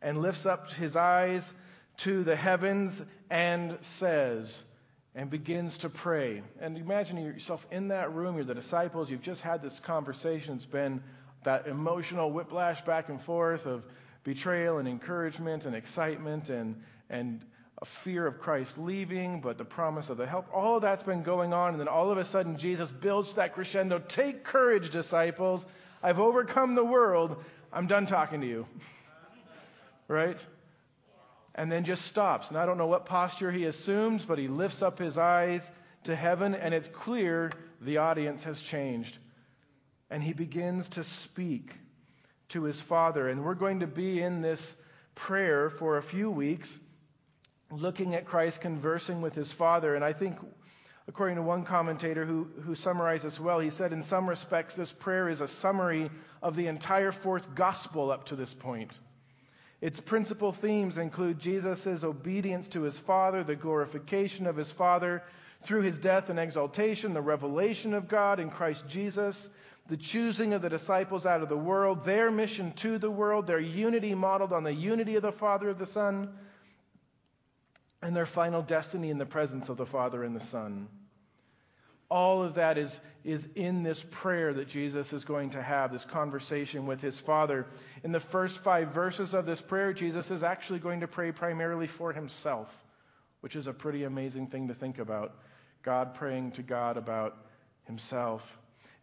and 0.01 0.21
lifts 0.21 0.47
up 0.47 0.71
his 0.73 0.97
eyes 0.97 1.51
to 1.99 2.25
the 2.25 2.37
heavens 2.37 3.01
and 3.31 3.79
says, 3.81 4.65
and 5.15 5.31
begins 5.31 5.79
to 5.79 5.89
pray. 5.89 6.43
And 6.61 6.77
imagine 6.77 7.19
yourself 7.19 7.67
in 7.71 7.89
that 7.89 8.13
room, 8.15 8.37
you're 8.37 8.45
the 8.45 8.55
disciples, 8.55 9.11
you've 9.11 9.23
just 9.23 9.43
had 9.43 9.63
this 9.63 9.79
conversation. 9.81 10.55
It's 10.57 10.67
been 10.67 11.03
that 11.45 11.67
emotional 11.67 12.31
whiplash 12.31 12.83
back 12.85 13.09
and 13.09 13.21
forth 13.21 13.67
of 13.67 13.85
betrayal 14.25 14.79
and 14.79 14.89
encouragement 14.89 15.67
and 15.67 15.75
excitement 15.75 16.49
and, 16.49 16.81
and 17.11 17.45
a 17.83 17.85
fear 17.85 18.29
of 18.29 18.39
Christ 18.39 18.79
leaving, 18.79 19.41
but 19.41 19.59
the 19.59 19.65
promise 19.65 20.09
of 20.09 20.17
the 20.17 20.25
help. 20.25 20.47
All 20.55 20.77
of 20.77 20.83
that's 20.83 21.03
been 21.03 21.25
going 21.25 21.53
on, 21.53 21.71
and 21.71 21.81
then 21.81 21.89
all 21.89 22.13
of 22.13 22.17
a 22.17 22.25
sudden 22.25 22.57
Jesus 22.57 22.93
builds 22.93 23.35
that 23.35 23.55
crescendo. 23.55 23.99
Take 23.99 24.45
courage, 24.45 24.91
disciples. 24.91 25.67
I've 26.01 26.21
overcome 26.21 26.77
the 26.77 26.85
world. 26.85 27.43
I'm 27.73 27.89
done 27.89 28.07
talking 28.07 28.41
to 28.41 28.47
you. 28.47 28.67
right? 30.09 30.39
And 31.57 31.73
then 31.73 31.85
just 31.85 32.07
stops. 32.07 32.51
And 32.51 32.57
I 32.57 32.67
don't 32.67 32.79
know 32.79 32.87
what 32.87 33.05
posture 33.05 33.51
he 33.51 33.65
assumes, 33.65 34.25
but 34.25 34.39
he 34.39 34.47
lifts 34.47 34.81
up 34.81 34.97
his 34.97 35.19
eyes 35.19 35.69
to 36.05 36.15
heaven, 36.15 36.55
and 36.55 36.73
it's 36.73 36.87
clear 36.87 37.51
the 37.81 37.97
audience 37.97 38.45
has 38.45 38.61
changed. 38.61 39.19
And 40.09 40.23
he 40.23 40.33
begins 40.33 40.89
to 40.91 41.03
speak 41.03 41.73
to 42.51 42.63
his 42.63 42.81
Father. 42.81 43.29
And 43.29 43.45
we're 43.45 43.55
going 43.55 43.81
to 43.81 43.89
be 43.89 44.23
in 44.23 44.41
this 44.41 44.77
prayer 45.17 45.69
for 45.69 45.97
a 45.97 46.03
few 46.03 46.31
weeks 46.31 46.79
looking 47.73 48.15
at 48.15 48.27
Christ 48.27 48.61
conversing 48.61 49.23
with 49.23 49.35
his 49.35 49.51
Father. 49.53 49.95
And 49.95 50.05
I 50.05 50.13
think, 50.13 50.37
according 51.09 51.37
to 51.37 51.43
one 51.43 51.65
commentator 51.65 52.27
who, 52.27 52.49
who 52.63 52.75
summarized 52.75 53.25
this 53.25 53.41
well, 53.41 53.59
he 53.59 53.71
said, 53.71 53.93
in 53.93 54.03
some 54.03 54.29
respects, 54.29 54.75
this 54.75 54.93
prayer 54.93 55.29
is 55.29 55.41
a 55.41 55.49
summary 55.49 56.11
of 56.43 56.55
the 56.55 56.67
entire 56.67 57.13
fourth 57.13 57.55
gospel 57.55 58.11
up 58.11 58.27
to 58.27 58.37
this 58.37 58.53
point. 58.53 58.93
Its 59.81 59.99
principal 59.99 60.53
themes 60.53 60.99
include 60.99 61.41
Jesus' 61.41 62.05
obedience 62.05 62.69
to 62.69 62.83
his 62.83 62.99
Father, 63.01 63.43
the 63.43 63.57
glorification 63.57 64.47
of 64.47 64.57
his 64.57 64.71
Father 64.71 65.23
through 65.65 65.83
his 65.83 65.99
death 65.99 66.29
and 66.29 66.39
exaltation, 66.39 67.15
the 67.15 67.21
revelation 67.21 67.95
of 67.95 68.09
God 68.09 68.39
in 68.39 68.51
Christ 68.51 68.85
Jesus, 68.89 69.49
the 69.89 69.97
choosing 69.97 70.53
of 70.53 70.63
the 70.63 70.69
disciples 70.69 71.27
out 71.27 71.43
of 71.43 71.49
the 71.49 71.57
world, 71.57 72.05
their 72.05 72.31
mission 72.31 72.73
to 72.75 72.99
the 72.99 73.11
world, 73.11 73.47
their 73.47 73.61
unity 73.61 74.15
modeled 74.15 74.53
on 74.53 74.63
the 74.63 74.73
unity 74.73 75.17
of 75.17 75.23
the 75.23 75.33
Father 75.33 75.69
of 75.69 75.79
the 75.79 75.87
Son, 75.87 76.29
and 78.03 78.17
their 78.17 78.27
final 78.27 78.63
destiny 78.63 79.11
in 79.11 79.19
the 79.19 79.27
presence 79.27 79.69
of 79.69 79.77
the 79.77 79.87
Father 79.87 80.25
and 80.25 80.35
the 80.35 80.41
Son. 80.41 80.89
All 82.11 82.43
of 82.43 82.57
that 82.57 82.77
is, 82.77 83.01
is 83.25 83.47
in 83.55 83.83
this 83.83 84.05
prayer 84.11 84.53
that 84.53 84.69
Jesus 84.69 85.13
is 85.13 85.25
going 85.25 85.51
to 85.51 85.63
have, 85.63 85.93
this 85.93 86.05
conversation 86.05 86.87
with 86.87 87.01
his 87.01 87.19
Father. 87.21 87.67
In 88.05 88.13
the 88.13 88.21
first 88.21 88.59
five 88.59 88.93
verses 88.93 89.33
of 89.33 89.47
this 89.47 89.63
prayer, 89.63 89.95
Jesus 89.95 90.31
is 90.31 90.43
actually 90.43 90.81
going 90.81 91.01
to 91.01 91.07
pray 91.07 91.33
primarily 91.33 91.87
for 91.87 92.13
himself, 92.13 92.69
which 93.41 93.57
is 93.57 93.67
a 93.67 93.73
pretty 93.73 94.05
amazing 94.05 94.49
thing 94.49 94.69
to 94.69 94.75
think 94.75 94.99
about. 94.99 95.37
God 95.83 96.15
praying 96.15 96.53
to 96.53 96.63
God 96.63 96.97
about 96.97 97.37
himself. 97.87 98.43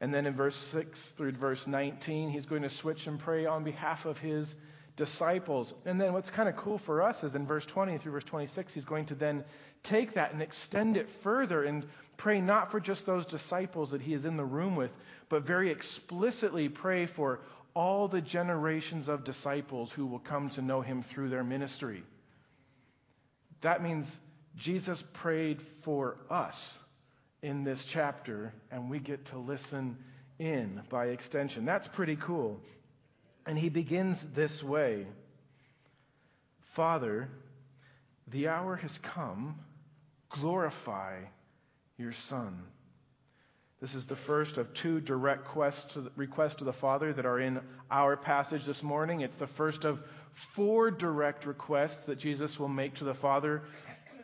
And 0.02 0.14
then 0.14 0.28
in 0.28 0.36
verse 0.36 0.56
6 0.72 1.14
through 1.18 1.32
verse 1.32 1.66
19, 1.66 2.30
he's 2.30 2.46
going 2.46 2.62
to 2.62 2.70
switch 2.70 3.08
and 3.08 3.20
pray 3.20 3.46
on 3.46 3.64
behalf 3.64 4.06
of 4.06 4.18
his 4.20 4.54
disciples. 5.00 5.74
And 5.86 6.00
then 6.00 6.12
what's 6.12 6.30
kind 6.30 6.50
of 6.50 6.58
cool 6.58 6.78
for 6.78 7.02
us 7.02 7.24
is 7.24 7.34
in 7.34 7.48
verse 7.48 7.66
20 7.66 7.98
through 7.98 8.12
verse 8.12 8.26
26, 8.26 8.74
he's 8.74 8.84
going 8.84 9.06
to 9.06 9.16
then 9.16 9.46
take 9.82 10.14
that 10.16 10.34
and 10.34 10.42
extend 10.42 10.98
it 10.98 11.10
further 11.24 11.64
and 11.64 11.86
pray 12.18 12.42
not 12.42 12.70
for 12.70 12.82
just 12.82 13.06
those 13.06 13.26
disciples 13.26 13.92
that 13.92 14.02
he 14.02 14.14
is 14.14 14.26
in 14.26 14.36
the 14.36 14.44
room 14.44 14.76
with, 14.76 14.92
but 15.30 15.44
very 15.44 15.72
explicitly 15.72 16.68
pray 16.68 17.06
for 17.06 17.40
all 17.74 18.10
the 18.10 18.20
generations 18.20 19.08
of 19.08 19.24
disciples 19.24 19.90
who 19.90 20.06
will 20.06 20.20
come 20.20 20.50
to 20.50 20.62
know 20.62 20.82
him 20.82 21.02
through 21.02 21.30
their 21.30 21.46
ministry. 21.46 22.04
That 23.62 23.82
means 23.82 24.20
Jesus 24.58 25.02
prayed 25.14 25.62
for 25.84 26.18
us 26.30 26.78
in 27.42 27.64
this 27.64 27.86
chapter, 27.86 28.52
and 28.70 28.90
we 28.90 29.00
get 29.00 29.24
to 29.28 29.38
listen 29.38 29.96
in 30.40 30.82
by 30.90 31.06
extension. 31.06 31.64
That's 31.64 31.88
pretty 31.88 32.18
cool. 32.18 32.60
And 33.50 33.58
he 33.58 33.70
begins 33.70 34.24
this 34.36 34.62
way 34.62 35.08
Father, 36.76 37.28
the 38.28 38.48
hour 38.48 38.76
has 38.76 38.96
come. 39.00 39.58
Glorify 40.30 41.16
your 41.98 42.12
Son. 42.12 42.62
This 43.82 43.96
is 43.96 44.06
the 44.06 44.16
first 44.16 44.60
of 44.60 44.72
two 44.76 45.02
direct 45.02 45.48
requests 45.48 45.96
to, 45.96 46.64
the, 46.64 46.74
Father 46.74 47.12
that 47.12 47.26
are 47.26 47.40
in 47.40 47.60
our 47.90 48.16
passage 48.16 48.66
this 48.66 48.84
morning. 48.84 49.22
It's 49.22 49.36
the 49.36 49.48
first 49.48 49.84
of 49.84 50.00
four 50.54 50.92
direct 50.92 51.48
requests 51.48 52.06
that 52.06 52.20
Jesus 52.20 52.60
will 52.60 52.68
make 52.68 52.94
to 52.98 53.04
the 53.04 53.16
Father 53.16 53.64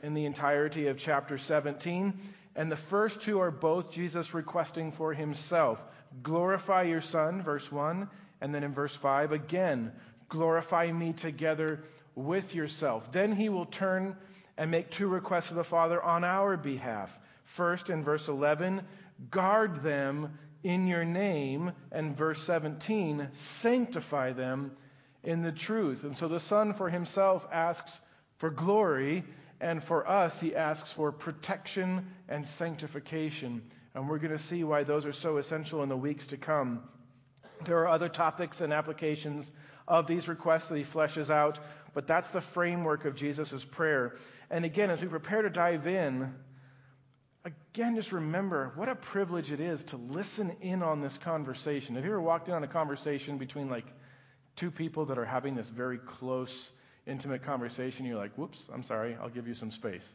in 0.03 0.13
the 0.13 0.25
entirety 0.25 0.85
of 0.85 0.99
chapter 0.99 1.39
17. 1.39 2.13
And 2.55 2.71
the 2.71 2.77
first 2.77 3.21
two 3.21 3.39
are 3.39 3.49
both 3.49 3.89
Jesus 3.89 4.35
requesting 4.35 4.91
for 4.91 5.15
himself. 5.15 5.79
Glorify 6.21 6.83
your 6.83 7.01
Son, 7.01 7.41
verse 7.41 7.71
1. 7.71 8.07
And 8.41 8.53
then 8.53 8.63
in 8.63 8.73
verse 8.73 8.95
5, 8.95 9.31
again, 9.31 9.91
glorify 10.29 10.91
me 10.91 11.13
together 11.13 11.81
with 12.15 12.53
yourself. 12.53 13.11
Then 13.11 13.35
he 13.35 13.49
will 13.49 13.65
turn 13.65 14.15
and 14.57 14.71
make 14.71 14.91
two 14.91 15.07
requests 15.07 15.49
of 15.49 15.57
the 15.57 15.63
Father 15.63 16.01
on 16.01 16.23
our 16.23 16.57
behalf. 16.57 17.09
First, 17.43 17.89
in 17.89 18.03
verse 18.03 18.27
11, 18.27 18.81
guard 19.29 19.83
them 19.83 20.37
in 20.63 20.87
your 20.87 21.05
name. 21.05 21.71
And 21.91 22.17
verse 22.17 22.41
17, 22.43 23.29
sanctify 23.33 24.33
them 24.33 24.71
in 25.23 25.41
the 25.41 25.51
truth. 25.51 26.03
And 26.03 26.15
so 26.15 26.27
the 26.27 26.39
Son 26.39 26.73
for 26.73 26.89
himself 26.89 27.45
asks 27.51 27.99
for 28.37 28.49
glory, 28.49 29.23
and 29.61 29.83
for 29.83 30.07
us, 30.07 30.39
he 30.39 30.55
asks 30.55 30.91
for 30.91 31.11
protection 31.11 32.07
and 32.27 32.45
sanctification. 32.45 33.61
And 33.93 34.09
we're 34.09 34.19
going 34.19 34.37
to 34.37 34.43
see 34.43 34.63
why 34.63 34.83
those 34.83 35.05
are 35.05 35.13
so 35.13 35.37
essential 35.37 35.81
in 35.83 35.89
the 35.89 35.97
weeks 35.97 36.27
to 36.27 36.37
come. 36.37 36.83
There 37.65 37.79
are 37.79 37.87
other 37.87 38.09
topics 38.09 38.61
and 38.61 38.73
applications 38.73 39.49
of 39.87 40.07
these 40.07 40.27
requests 40.27 40.69
that 40.69 40.77
he 40.77 40.83
fleshes 40.83 41.29
out, 41.29 41.59
but 41.93 42.07
that's 42.07 42.29
the 42.29 42.41
framework 42.41 43.05
of 43.05 43.15
Jesus' 43.15 43.63
prayer. 43.63 44.15
And 44.49 44.65
again, 44.65 44.89
as 44.89 45.01
we 45.01 45.07
prepare 45.07 45.41
to 45.41 45.49
dive 45.49 45.87
in, 45.87 46.33
again, 47.45 47.95
just 47.95 48.11
remember 48.11 48.71
what 48.75 48.89
a 48.89 48.95
privilege 48.95 49.51
it 49.51 49.59
is 49.59 49.83
to 49.85 49.97
listen 49.97 50.55
in 50.61 50.83
on 50.83 51.01
this 51.01 51.17
conversation. 51.17 51.95
Have 51.95 52.03
you 52.03 52.11
ever 52.11 52.21
walked 52.21 52.47
in 52.47 52.53
on 52.53 52.63
a 52.63 52.67
conversation 52.67 53.37
between 53.37 53.69
like 53.69 53.85
two 54.55 54.71
people 54.71 55.05
that 55.05 55.17
are 55.17 55.25
having 55.25 55.55
this 55.55 55.69
very 55.69 55.99
close, 55.99 56.71
intimate 57.05 57.43
conversation? 57.43 58.05
You're 58.05 58.17
like, 58.17 58.35
whoops, 58.35 58.67
I'm 58.73 58.83
sorry, 58.83 59.15
I'll 59.21 59.29
give 59.29 59.47
you 59.47 59.53
some 59.53 59.71
space. 59.71 60.07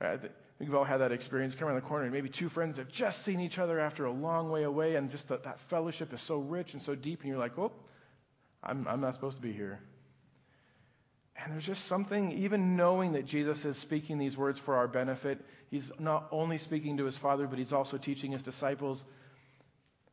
Right? 0.00 0.20
We've 0.58 0.74
all 0.74 0.84
had 0.84 0.98
that 0.98 1.12
experience. 1.12 1.54
Come 1.54 1.68
around 1.68 1.76
the 1.76 1.86
corner, 1.86 2.04
and 2.04 2.12
maybe 2.12 2.28
two 2.28 2.48
friends 2.48 2.78
have 2.78 2.88
just 2.88 3.24
seen 3.24 3.40
each 3.40 3.58
other 3.58 3.78
after 3.78 4.06
a 4.06 4.12
long 4.12 4.50
way 4.50 4.64
away, 4.64 4.96
and 4.96 5.10
just 5.10 5.28
that, 5.28 5.44
that 5.44 5.58
fellowship 5.70 6.12
is 6.12 6.20
so 6.20 6.38
rich 6.38 6.72
and 6.72 6.82
so 6.82 6.94
deep, 6.94 7.20
and 7.20 7.28
you're 7.28 7.38
like, 7.38 7.56
oh, 7.58 7.72
I'm, 8.62 8.86
I'm 8.88 9.00
not 9.00 9.14
supposed 9.14 9.36
to 9.36 9.42
be 9.42 9.52
here. 9.52 9.78
And 11.36 11.52
there's 11.52 11.66
just 11.66 11.86
something, 11.86 12.32
even 12.32 12.76
knowing 12.76 13.12
that 13.12 13.24
Jesus 13.24 13.64
is 13.64 13.78
speaking 13.78 14.18
these 14.18 14.36
words 14.36 14.58
for 14.58 14.74
our 14.74 14.88
benefit, 14.88 15.38
he's 15.70 15.92
not 16.00 16.26
only 16.32 16.58
speaking 16.58 16.96
to 16.96 17.04
his 17.04 17.16
Father, 17.16 17.46
but 17.46 17.58
he's 17.58 17.72
also 17.72 17.96
teaching 17.96 18.32
his 18.32 18.42
disciples. 18.42 19.04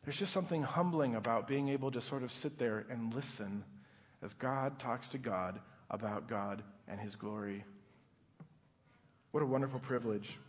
There's 0.04 0.18
just 0.18 0.34
something 0.34 0.62
humbling 0.62 1.16
about 1.16 1.48
being 1.48 1.70
able 1.70 1.90
to 1.92 2.02
sort 2.02 2.22
of 2.22 2.32
sit 2.32 2.60
there 2.60 2.86
and 2.92 3.12
listen 3.16 3.64
as 4.22 4.34
God 4.34 4.78
talks 4.78 5.10
to 5.10 5.18
God 5.18 5.60
about 5.90 6.30
God 6.30 6.62
and 6.88 7.00
his 7.00 7.16
glory. 7.16 7.66
What 9.36 9.44
a 9.44 9.48
wonderful 9.48 9.82
privilege. 9.82 10.40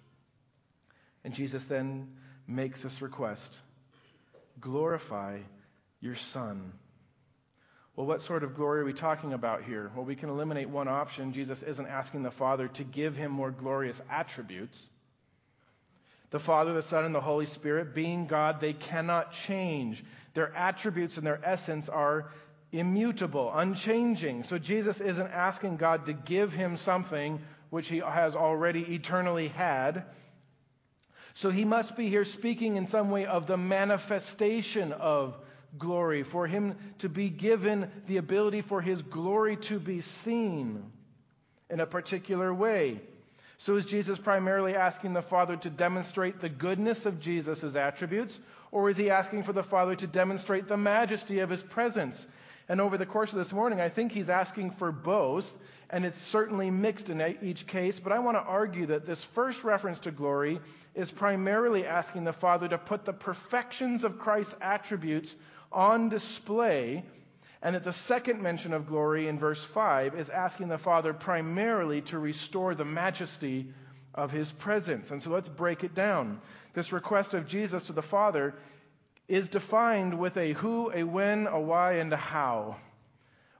And 1.24 1.34
Jesus 1.34 1.64
then 1.64 2.06
makes 2.46 2.84
this 2.84 3.02
request 3.02 3.58
glorify 4.60 5.40
your 6.00 6.14
Son. 6.14 6.72
Well, 7.96 8.06
what 8.06 8.22
sort 8.22 8.44
of 8.44 8.54
glory 8.54 8.82
are 8.82 8.84
we 8.84 8.92
talking 8.92 9.32
about 9.32 9.64
here? 9.64 9.90
Well, 9.96 10.04
we 10.04 10.14
can 10.14 10.28
eliminate 10.28 10.68
one 10.68 10.86
option. 10.86 11.32
Jesus 11.32 11.64
isn't 11.64 11.88
asking 11.88 12.22
the 12.22 12.30
Father 12.30 12.68
to 12.68 12.84
give 12.84 13.16
him 13.16 13.32
more 13.32 13.50
glorious 13.50 14.00
attributes. 14.08 14.88
The 16.30 16.38
Father, 16.38 16.72
the 16.72 16.80
Son, 16.80 17.04
and 17.04 17.12
the 17.12 17.20
Holy 17.20 17.46
Spirit, 17.46 17.92
being 17.92 18.28
God, 18.28 18.60
they 18.60 18.72
cannot 18.72 19.32
change. 19.32 20.04
Their 20.34 20.54
attributes 20.54 21.16
and 21.16 21.26
their 21.26 21.40
essence 21.44 21.88
are 21.88 22.30
immutable, 22.70 23.50
unchanging. 23.52 24.44
So 24.44 24.58
Jesus 24.58 25.00
isn't 25.00 25.26
asking 25.26 25.78
God 25.78 26.06
to 26.06 26.12
give 26.12 26.52
him 26.52 26.76
something 26.76 27.40
which 27.70 27.88
he 27.88 27.98
has 27.98 28.34
already 28.34 28.94
eternally 28.94 29.48
had. 29.48 30.04
So 31.34 31.50
he 31.50 31.64
must 31.64 31.96
be 31.96 32.08
here 32.08 32.24
speaking 32.24 32.76
in 32.76 32.86
some 32.86 33.10
way 33.10 33.26
of 33.26 33.46
the 33.46 33.56
manifestation 33.56 34.92
of 34.92 35.36
glory, 35.78 36.22
for 36.22 36.46
him 36.46 36.76
to 36.98 37.08
be 37.08 37.28
given 37.28 37.90
the 38.06 38.16
ability 38.16 38.62
for 38.62 38.80
his 38.80 39.02
glory 39.02 39.56
to 39.56 39.78
be 39.78 40.00
seen 40.00 40.82
in 41.68 41.80
a 41.80 41.86
particular 41.86 42.54
way. 42.54 43.00
So 43.58 43.76
is 43.76 43.84
Jesus 43.84 44.18
primarily 44.18 44.74
asking 44.74 45.12
the 45.12 45.22
Father 45.22 45.56
to 45.56 45.70
demonstrate 45.70 46.40
the 46.40 46.48
goodness 46.48 47.06
of 47.06 47.20
Jesus' 47.20 47.74
attributes, 47.74 48.38
or 48.70 48.90
is 48.90 48.96
he 48.96 49.10
asking 49.10 49.42
for 49.42 49.52
the 49.52 49.62
Father 49.62 49.94
to 49.96 50.06
demonstrate 50.06 50.68
the 50.68 50.76
majesty 50.76 51.40
of 51.40 51.50
his 51.50 51.62
presence? 51.62 52.26
And 52.68 52.80
over 52.80 52.98
the 52.98 53.06
course 53.06 53.32
of 53.32 53.38
this 53.38 53.52
morning, 53.52 53.80
I 53.80 53.88
think 53.88 54.10
he's 54.10 54.28
asking 54.28 54.72
for 54.72 54.90
both, 54.90 55.46
and 55.88 56.04
it's 56.04 56.18
certainly 56.18 56.70
mixed 56.70 57.10
in 57.10 57.36
each 57.40 57.66
case, 57.66 58.00
but 58.00 58.12
I 58.12 58.18
want 58.18 58.36
to 58.36 58.40
argue 58.40 58.86
that 58.86 59.06
this 59.06 59.22
first 59.22 59.62
reference 59.62 60.00
to 60.00 60.10
glory 60.10 60.58
is 60.94 61.10
primarily 61.10 61.86
asking 61.86 62.24
the 62.24 62.32
Father 62.32 62.66
to 62.68 62.78
put 62.78 63.04
the 63.04 63.12
perfections 63.12 64.02
of 64.02 64.18
Christ's 64.18 64.56
attributes 64.60 65.36
on 65.70 66.08
display, 66.08 67.04
and 67.62 67.74
that 67.76 67.84
the 67.84 67.92
second 67.92 68.42
mention 68.42 68.72
of 68.72 68.88
glory 68.88 69.28
in 69.28 69.38
verse 69.38 69.64
5 69.72 70.16
is 70.16 70.28
asking 70.28 70.68
the 70.68 70.78
Father 70.78 71.12
primarily 71.12 72.00
to 72.02 72.18
restore 72.18 72.74
the 72.74 72.84
majesty 72.84 73.68
of 74.14 74.32
his 74.32 74.50
presence. 74.52 75.10
And 75.10 75.22
so 75.22 75.30
let's 75.30 75.48
break 75.48 75.84
it 75.84 75.94
down. 75.94 76.40
This 76.74 76.92
request 76.92 77.34
of 77.34 77.46
Jesus 77.46 77.84
to 77.84 77.92
the 77.92 78.02
Father 78.02 78.54
is 79.28 79.48
defined 79.48 80.18
with 80.18 80.36
a 80.36 80.52
who, 80.52 80.92
a 80.92 81.02
when, 81.02 81.46
a 81.46 81.60
why, 81.60 81.94
and 81.94 82.12
a 82.12 82.16
how. 82.16 82.76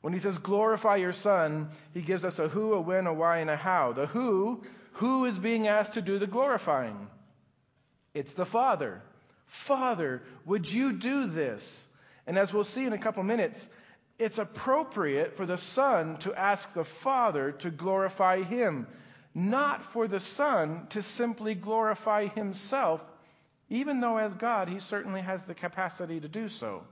When 0.01 0.13
he 0.13 0.21
says 0.21 0.39
glorify 0.39 0.97
your 0.97 1.13
Son, 1.13 1.71
he 1.93 2.03
gives 2.03 2.25
us 2.25 2.39
a 2.39 2.49
who, 2.49 2.75
a 2.75 2.81
when, 2.81 3.07
a 3.07 3.15
why, 3.15 3.39
and 3.39 3.51
a 3.51 3.57
how. 3.57 3.93
The 3.93 4.07
who, 4.07 4.63
who 4.93 5.25
is 5.25 5.39
being 5.39 5.67
asked 5.67 5.95
to 5.95 6.03
do 6.03 6.19
the 6.19 6.27
glorifying? 6.27 7.09
It's 8.15 8.33
the 8.35 8.47
Father. 8.47 9.03
Father, 9.67 10.23
would 10.45 10.71
you 10.71 10.93
do 10.93 11.27
this? 11.27 11.87
And 12.27 12.39
as 12.39 12.53
we'll 12.53 12.65
see 12.65 12.85
in 12.85 12.93
a 12.93 12.99
couple 12.99 13.23
minutes, 13.23 13.67
it's 14.19 14.39
appropriate 14.39 15.37
for 15.37 15.47
the 15.47 15.59
Son 15.59 16.17
to 16.19 16.35
ask 16.35 16.73
the 16.73 16.85
Father 16.85 17.53
to 17.53 17.71
glorify 17.71 18.43
him, 18.43 18.87
not 19.35 19.93
for 19.93 20.09
the 20.09 20.21
Son 20.21 20.87
to 20.91 21.03
simply 21.03 21.55
glorify 21.55 22.29
himself 22.29 23.05
even 23.69 24.01
though 24.01 24.17
as 24.17 24.35
God, 24.35 24.69
he 24.69 24.79
certainly 24.79 25.21
has 25.21 25.45
the 25.45 25.55
capacity 25.55 26.21
to 26.21 26.29
do 26.29 26.49
so. 26.49 26.83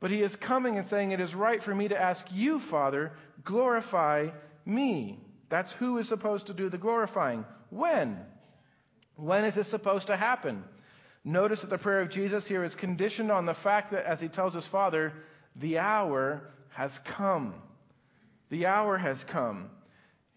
But 0.00 0.10
he 0.10 0.22
is 0.22 0.36
coming 0.36 0.78
and 0.78 0.86
saying, 0.86 1.12
It 1.12 1.20
is 1.20 1.34
right 1.34 1.62
for 1.62 1.74
me 1.74 1.88
to 1.88 2.00
ask 2.00 2.24
you, 2.30 2.60
Father, 2.60 3.12
glorify 3.44 4.28
me. 4.64 5.20
That's 5.48 5.72
who 5.72 5.98
is 5.98 6.08
supposed 6.08 6.46
to 6.46 6.54
do 6.54 6.68
the 6.68 6.78
glorifying. 6.78 7.44
When? 7.70 8.18
When 9.16 9.44
is 9.44 9.54
this 9.54 9.68
supposed 9.68 10.08
to 10.08 10.16
happen? 10.16 10.62
Notice 11.24 11.62
that 11.62 11.70
the 11.70 11.78
prayer 11.78 12.00
of 12.00 12.10
Jesus 12.10 12.46
here 12.46 12.62
is 12.62 12.74
conditioned 12.74 13.30
on 13.30 13.46
the 13.46 13.54
fact 13.54 13.90
that, 13.90 14.06
as 14.06 14.20
he 14.20 14.28
tells 14.28 14.54
his 14.54 14.66
Father, 14.66 15.12
the 15.56 15.78
hour 15.78 16.42
has 16.70 16.96
come. 17.04 17.54
The 18.50 18.66
hour 18.66 18.96
has 18.96 19.24
come. 19.24 19.70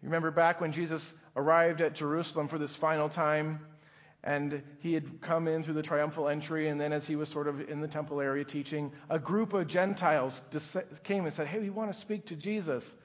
Remember 0.01 0.31
back 0.31 0.59
when 0.59 0.71
Jesus 0.71 1.13
arrived 1.35 1.81
at 1.81 1.93
Jerusalem 1.93 2.47
for 2.47 2.57
this 2.57 2.75
final 2.75 3.09
time? 3.09 3.59
And 4.23 4.61
he 4.79 4.93
had 4.93 5.19
come 5.21 5.47
in 5.47 5.63
through 5.63 5.73
the 5.73 5.81
triumphal 5.81 6.29
entry, 6.29 6.69
and 6.69 6.79
then 6.79 6.93
as 6.93 7.07
he 7.07 7.15
was 7.15 7.27
sort 7.27 7.47
of 7.47 7.69
in 7.69 7.81
the 7.81 7.87
temple 7.87 8.21
area 8.21 8.45
teaching, 8.45 8.91
a 9.09 9.17
group 9.17 9.53
of 9.53 9.67
Gentiles 9.67 10.41
came 11.03 11.25
and 11.25 11.33
said, 11.33 11.47
Hey, 11.47 11.59
we 11.59 11.71
want 11.71 11.91
to 11.91 11.99
speak 11.99 12.27
to 12.27 12.35
Jesus. 12.35 12.95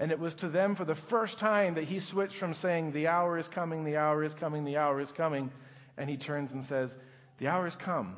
And 0.00 0.10
it 0.10 0.18
was 0.18 0.34
to 0.36 0.48
them 0.48 0.74
for 0.74 0.84
the 0.84 0.96
first 0.96 1.38
time 1.38 1.74
that 1.74 1.84
he 1.84 2.00
switched 2.00 2.36
from 2.36 2.54
saying, 2.54 2.92
The 2.92 3.06
hour 3.06 3.38
is 3.38 3.46
coming, 3.46 3.84
the 3.84 3.96
hour 3.96 4.24
is 4.24 4.34
coming, 4.34 4.64
the 4.64 4.76
hour 4.76 5.00
is 5.00 5.12
coming. 5.12 5.52
And 5.96 6.10
he 6.10 6.16
turns 6.16 6.50
and 6.50 6.64
says, 6.64 6.96
The 7.38 7.46
hour 7.46 7.64
has 7.64 7.76
come. 7.76 8.16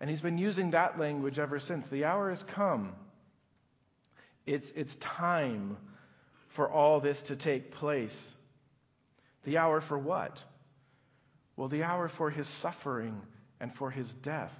And 0.00 0.10
he's 0.10 0.20
been 0.20 0.36
using 0.36 0.72
that 0.72 0.98
language 0.98 1.38
ever 1.38 1.58
since. 1.58 1.86
The 1.86 2.04
hour 2.04 2.28
has 2.28 2.42
come. 2.42 2.92
It's, 4.44 4.70
it's 4.76 4.96
time 4.96 5.78
for 6.48 6.70
all 6.70 7.00
this 7.00 7.22
to 7.22 7.36
take 7.36 7.70
place. 7.72 8.34
The 9.44 9.56
hour 9.56 9.80
for 9.80 9.98
what? 9.98 10.44
Well, 11.56 11.68
the 11.68 11.84
hour 11.84 12.08
for 12.08 12.30
his 12.30 12.48
suffering 12.48 13.20
and 13.60 13.72
for 13.74 13.90
his 13.90 14.12
death. 14.14 14.52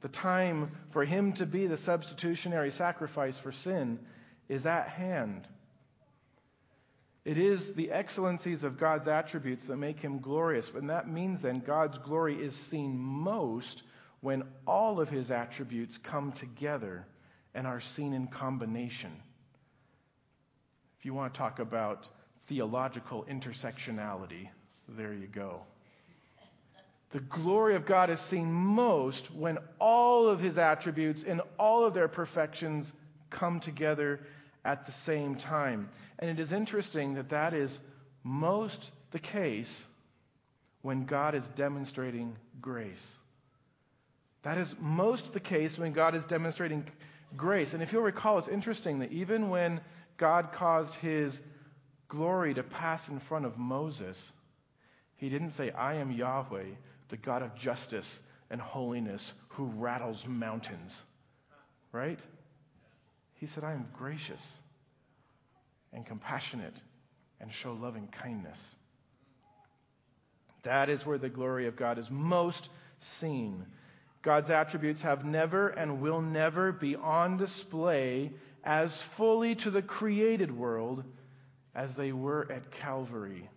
The 0.00 0.08
time 0.08 0.72
for 0.90 1.04
him 1.04 1.32
to 1.34 1.46
be 1.46 1.66
the 1.66 1.76
substitutionary 1.76 2.70
sacrifice 2.70 3.38
for 3.38 3.52
sin 3.52 3.98
is 4.48 4.66
at 4.66 4.88
hand. 4.88 5.48
It 7.24 7.38
is 7.38 7.72
the 7.74 7.92
excellencies 7.92 8.64
of 8.64 8.80
God's 8.80 9.06
attributes 9.06 9.66
that 9.66 9.76
make 9.76 10.00
him 10.00 10.18
glorious. 10.18 10.70
And 10.74 10.90
that 10.90 11.08
means 11.08 11.40
then 11.40 11.60
God's 11.60 11.98
glory 11.98 12.34
is 12.34 12.54
seen 12.54 12.98
most 12.98 13.84
when 14.20 14.42
all 14.66 15.00
of 15.00 15.08
his 15.08 15.30
attributes 15.30 15.98
come 15.98 16.32
together 16.32 17.06
and 17.54 17.66
are 17.66 17.80
seen 17.80 18.12
in 18.12 18.26
combination. 18.26 19.12
If 20.98 21.04
you 21.04 21.14
want 21.14 21.32
to 21.32 21.38
talk 21.38 21.58
about 21.58 22.08
theological 22.48 23.24
intersectionality, 23.30 24.48
there 24.88 25.12
you 25.12 25.26
go. 25.26 25.60
The 27.12 27.20
glory 27.20 27.74
of 27.74 27.84
God 27.84 28.08
is 28.08 28.20
seen 28.20 28.50
most 28.50 29.30
when 29.30 29.58
all 29.78 30.28
of 30.28 30.40
his 30.40 30.56
attributes 30.56 31.24
and 31.26 31.42
all 31.58 31.84
of 31.84 31.92
their 31.92 32.08
perfections 32.08 32.90
come 33.30 33.60
together 33.60 34.20
at 34.64 34.86
the 34.86 34.92
same 34.92 35.34
time. 35.34 35.90
And 36.18 36.30
it 36.30 36.40
is 36.40 36.52
interesting 36.52 37.14
that 37.14 37.28
that 37.30 37.52
is 37.52 37.78
most 38.24 38.90
the 39.10 39.18
case 39.18 39.86
when 40.80 41.04
God 41.04 41.34
is 41.34 41.48
demonstrating 41.50 42.36
grace. 42.60 43.16
That 44.42 44.58
is 44.58 44.74
most 44.80 45.32
the 45.32 45.40
case 45.40 45.78
when 45.78 45.92
God 45.92 46.14
is 46.14 46.24
demonstrating 46.24 46.84
grace. 47.36 47.74
And 47.74 47.82
if 47.82 47.92
you'll 47.92 48.02
recall, 48.02 48.38
it's 48.38 48.48
interesting 48.48 48.98
that 49.00 49.12
even 49.12 49.50
when 49.50 49.80
God 50.16 50.50
caused 50.52 50.94
his 50.94 51.38
glory 52.08 52.54
to 52.54 52.62
pass 52.62 53.08
in 53.08 53.20
front 53.20 53.44
of 53.44 53.58
Moses, 53.58 54.32
he 55.22 55.28
didn't 55.28 55.52
say, 55.52 55.70
I 55.70 55.94
am 55.94 56.10
Yahweh, 56.10 56.64
the 57.08 57.16
God 57.16 57.42
of 57.42 57.54
justice 57.54 58.18
and 58.50 58.60
holiness 58.60 59.32
who 59.50 59.66
rattles 59.66 60.26
mountains. 60.26 61.00
Right? 61.92 62.18
He 63.34 63.46
said, 63.46 63.62
I 63.62 63.70
am 63.70 63.86
gracious 63.96 64.58
and 65.92 66.04
compassionate 66.04 66.74
and 67.40 67.52
show 67.52 67.72
loving 67.72 68.08
kindness. 68.08 68.58
That 70.64 70.88
is 70.88 71.06
where 71.06 71.18
the 71.18 71.28
glory 71.28 71.68
of 71.68 71.76
God 71.76 72.00
is 72.00 72.10
most 72.10 72.68
seen. 72.98 73.64
God's 74.22 74.50
attributes 74.50 75.02
have 75.02 75.24
never 75.24 75.68
and 75.68 76.00
will 76.00 76.20
never 76.20 76.72
be 76.72 76.96
on 76.96 77.36
display 77.36 78.32
as 78.64 79.00
fully 79.00 79.54
to 79.54 79.70
the 79.70 79.82
created 79.82 80.50
world 80.50 81.04
as 81.76 81.94
they 81.94 82.10
were 82.10 82.50
at 82.50 82.72
Calvary. 82.72 83.48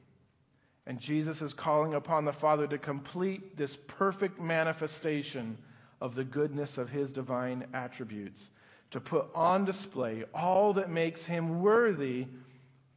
And 0.88 1.00
Jesus 1.00 1.42
is 1.42 1.54
calling 1.54 1.96
upon 1.96 2.26
the 2.26 2.34
Father 2.34 2.68
to 2.68 2.78
complete 2.78 3.58
this 3.58 3.78
perfect 3.88 4.40
manifestation 4.40 5.58
of 6.00 6.14
the 6.14 6.24
goodness 6.24 6.78
of 6.78 6.90
his 6.90 7.12
divine 7.12 7.66
attributes, 7.74 8.52
to 8.92 9.00
put 9.00 9.28
on 9.34 9.66
display 9.66 10.26
all 10.34 10.74
that 10.74 10.90
makes 10.90 11.26
him 11.26 11.62
worthy 11.62 12.28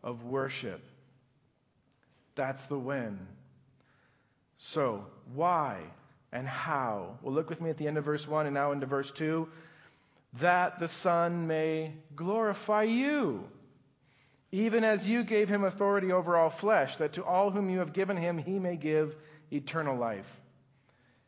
of 0.02 0.24
worship. 0.24 0.82
That's 2.34 2.66
the 2.66 2.78
when. 2.78 3.18
So, 4.58 5.06
why 5.34 5.80
and 6.32 6.46
how? 6.46 7.18
Well, 7.22 7.34
look 7.34 7.48
with 7.48 7.60
me 7.60 7.70
at 7.70 7.78
the 7.78 7.86
end 7.86 7.96
of 7.96 8.04
verse 8.04 8.28
1 8.28 8.46
and 8.46 8.54
now 8.54 8.72
into 8.72 8.86
verse 8.86 9.10
2. 9.12 9.48
That 10.40 10.78
the 10.78 10.88
Son 10.88 11.46
may 11.46 11.94
glorify 12.14 12.82
you 12.82 13.44
even 14.50 14.84
as 14.84 15.06
you 15.06 15.24
gave 15.24 15.48
him 15.48 15.64
authority 15.64 16.12
over 16.12 16.36
all 16.36 16.50
flesh, 16.50 16.96
that 16.96 17.14
to 17.14 17.24
all 17.24 17.50
whom 17.50 17.68
you 17.68 17.80
have 17.80 17.92
given 17.92 18.16
him 18.16 18.38
he 18.38 18.58
may 18.58 18.76
give 18.76 19.14
eternal 19.52 19.96
life. 19.96 20.26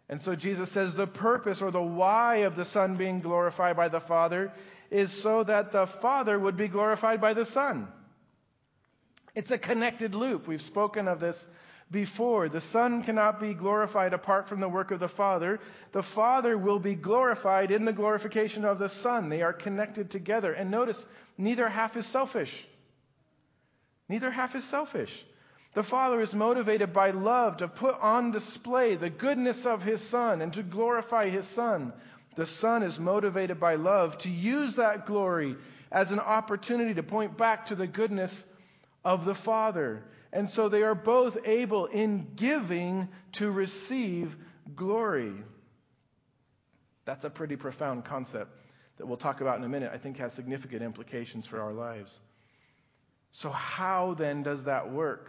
And 0.09 0.21
so 0.21 0.35
Jesus 0.35 0.71
says 0.73 0.95
the 0.95 1.07
purpose 1.07 1.63
or 1.63 1.71
the 1.71 1.83
why 1.83 2.39
of 2.39 2.57
the 2.57 2.65
Son 2.65 2.97
being 2.97 3.21
glorified 3.21 3.77
by 3.77 3.89
the 3.89 4.01
Father 4.01 4.53
is 4.91 5.13
so 5.13 5.45
that 5.45 5.71
the 5.71 5.87
Father 5.87 6.39
would 6.39 6.57
be 6.57 6.67
glorified 6.67 7.21
by 7.21 7.35
the 7.35 7.45
Son. 7.45 7.87
It's 9.35 9.53
a 9.53 9.59
connected 9.59 10.15
loop. 10.15 10.49
We've 10.49 10.61
spoken 10.61 11.07
of 11.07 11.21
this 11.21 11.47
before. 11.91 12.49
The 12.49 12.61
Son 12.61 13.03
cannot 13.05 13.41
be 13.41 13.55
glorified 13.55 14.13
apart 14.13 14.49
from 14.49 14.61
the 14.61 14.69
work 14.69 14.91
of 14.91 14.99
the 14.99 15.09
Father. 15.09 15.61
The 15.93 16.03
Father 16.03 16.59
will 16.59 16.81
be 16.81 16.95
glorified 16.95 17.71
in 17.71 17.85
the 17.85 17.93
glorification 17.93 18.65
of 18.65 18.79
the 18.79 18.89
Son. 18.89 19.29
They 19.29 19.43
are 19.43 19.53
connected 19.53 20.11
together. 20.11 20.53
And 20.53 20.71
notice, 20.71 21.07
neither 21.39 21.69
half 21.69 21.97
is 21.97 22.07
selfish. 22.07 22.67
Neither 24.11 24.33
half 24.33 24.57
is 24.57 24.65
selfish. 24.65 25.25
The 25.75 25.85
Father 25.85 26.21
is 26.21 26.35
motivated 26.35 26.93
by 26.93 27.13
love 27.13 27.59
to 27.59 27.69
put 27.69 27.95
on 28.01 28.33
display 28.33 28.97
the 28.97 29.09
goodness 29.09 29.65
of 29.67 29.85
His 29.85 30.01
Son 30.01 30.43
and 30.43 30.53
to 30.55 30.65
glorify 30.65 31.29
His 31.29 31.47
Son. 31.47 31.93
The 32.35 32.45
Son 32.45 32.83
is 32.83 32.99
motivated 32.99 33.61
by 33.61 33.77
love 33.77 34.19
to 34.19 34.29
use 34.29 34.75
that 34.77 35.07
glory 35.07 35.55
as 35.93 36.11
an 36.11 36.19
opportunity 36.19 36.95
to 36.95 37.05
point 37.05 37.39
back 37.39 37.67
to 37.67 37.77
the 37.77 37.87
goodness 37.87 38.45
of 39.05 39.25
the 39.25 39.37
Father. 39.37 40.03
And 40.33 40.51
so 40.51 40.69
they 40.69 40.83
are 40.83 40.97
both 40.97 41.39
able 41.45 41.87
in 41.87 42.33
giving 42.35 43.07
to 43.35 43.49
receive 43.49 44.35
glory. 44.75 45.35
That's 47.05 47.25
a 47.25 47.31
pretty 47.31 47.55
profound 47.55 48.05
concept 48.05 48.51
that 48.99 49.07
we'll 49.07 49.19
talk 49.19 49.41
about 49.41 49.59
in 49.59 49.63
a 49.63 49.69
minute. 49.69 49.93
I 49.95 49.99
think 49.99 50.17
has 50.17 50.33
significant 50.33 50.83
implications 50.83 51.47
for 51.47 51.61
our 51.61 51.73
lives. 51.73 52.19
So, 53.33 53.51
how 53.51 54.15
then 54.15 54.43
does 54.43 54.65
that 54.65 54.91
work? 54.91 55.29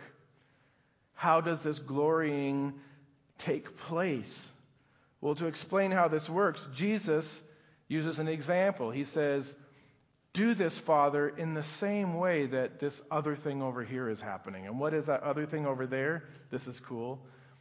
How 1.14 1.42
does 1.42 1.62
this 1.62 1.80
glorying 1.80 2.74
take 3.38 3.78
place? 3.78 4.52
Well, 5.22 5.36
to 5.36 5.46
explain 5.46 5.92
how 5.92 6.08
this 6.08 6.28
works, 6.30 6.68
Jesus 6.74 7.42
uses 7.88 8.20
an 8.20 8.28
example. 8.28 8.90
He 8.90 9.04
says, 9.04 9.54
Do 10.34 10.56
this, 10.56 10.78
Father, 10.80 11.30
in 11.30 11.54
the 11.54 11.64
same 11.64 12.16
way 12.16 12.48
that 12.48 12.80
this 12.80 13.00
other 13.12 13.36
thing 13.36 13.62
over 13.62 13.84
here 13.84 14.10
is 14.10 14.20
happening. 14.20 14.66
And 14.66 14.80
what 14.80 14.94
is 14.94 15.06
that 15.06 15.22
other 15.22 15.46
thing 15.46 15.68
over 15.68 15.86
there? 15.86 16.24
This 16.50 16.66
is 16.66 16.80
cool. 16.80 17.20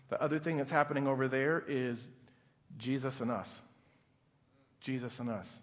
The 0.09 0.21
other 0.23 0.39
thing 0.39 0.57
that's 0.57 0.71
happening 0.71 1.07
over 1.07 1.29
there 1.29 1.63
is 1.69 2.09
Jesus 2.79 3.21
and 3.21 3.31
us. 3.31 3.61
Jesus 4.81 5.19
and 5.21 5.29
us. 5.29 5.61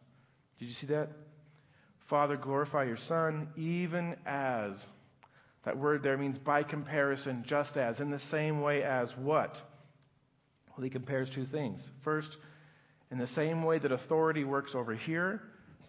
Did 0.60 0.66
you 0.66 0.74
see 0.74 0.88
that? 0.88 1.10
Father, 2.08 2.38
glorify 2.38 2.86
your 2.86 2.98
Son, 2.98 3.50
even 3.58 4.16
as. 4.26 4.88
That 5.66 5.78
word 5.78 6.04
there 6.04 6.18
means 6.18 6.38
by 6.38 6.64
comparison, 6.64 7.44
just 7.46 7.78
as. 7.78 8.00
In 8.00 8.10
the 8.10 8.20
same 8.20 8.62
way 8.62 8.84
as 8.84 9.16
what? 9.18 9.62
Well, 10.70 10.84
he 10.84 10.90
compares 10.90 11.30
two 11.30 11.46
things. 11.46 11.92
First, 12.04 12.38
in 13.12 13.18
the 13.18 13.28
same 13.28 13.64
way 13.64 13.80
that 13.80 13.92
authority 13.92 14.46
works 14.46 14.74
over 14.74 14.94
here, 14.94 15.42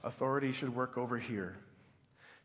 authority 0.02 0.52
should 0.52 0.74
work 0.74 0.98
over 0.98 1.18
here. 1.18 1.56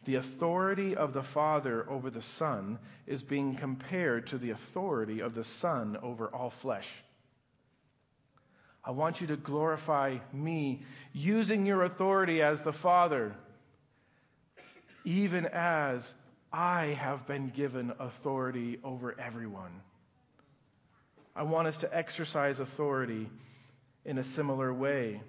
The 0.06 0.16
authority 0.16 0.96
of 0.96 1.14
the 1.14 1.24
Father 1.24 1.90
over 1.90 2.10
the 2.10 2.22
Son 2.22 2.78
is 3.08 3.24
being 3.24 3.56
compared 3.56 4.28
to 4.28 4.38
the 4.38 4.52
authority 4.52 5.22
of 5.22 5.34
the 5.34 5.46
Son 5.46 5.98
over 6.04 6.28
all 6.28 6.50
flesh. 6.50 6.88
I 8.84 8.92
want 8.92 9.22
you 9.22 9.28
to 9.28 9.38
glorify 9.38 10.18
me 10.34 10.84
using 11.14 11.66
your 11.66 11.84
authority 11.84 12.42
as 12.42 12.62
the 12.62 12.74
Father 12.74 13.34
even 15.04 15.46
as 15.46 16.14
I 16.52 16.98
have 17.00 17.28
been 17.28 17.50
given 17.50 17.94
authority 18.00 18.80
over 18.84 19.20
everyone. 19.20 19.82
I 21.36 21.44
want 21.44 21.68
us 21.68 21.78
to 21.78 21.96
exercise 21.96 22.60
authority 22.60 23.30
in 24.06 24.18
a 24.18 24.24
similar 24.24 24.74
way. 24.74 25.22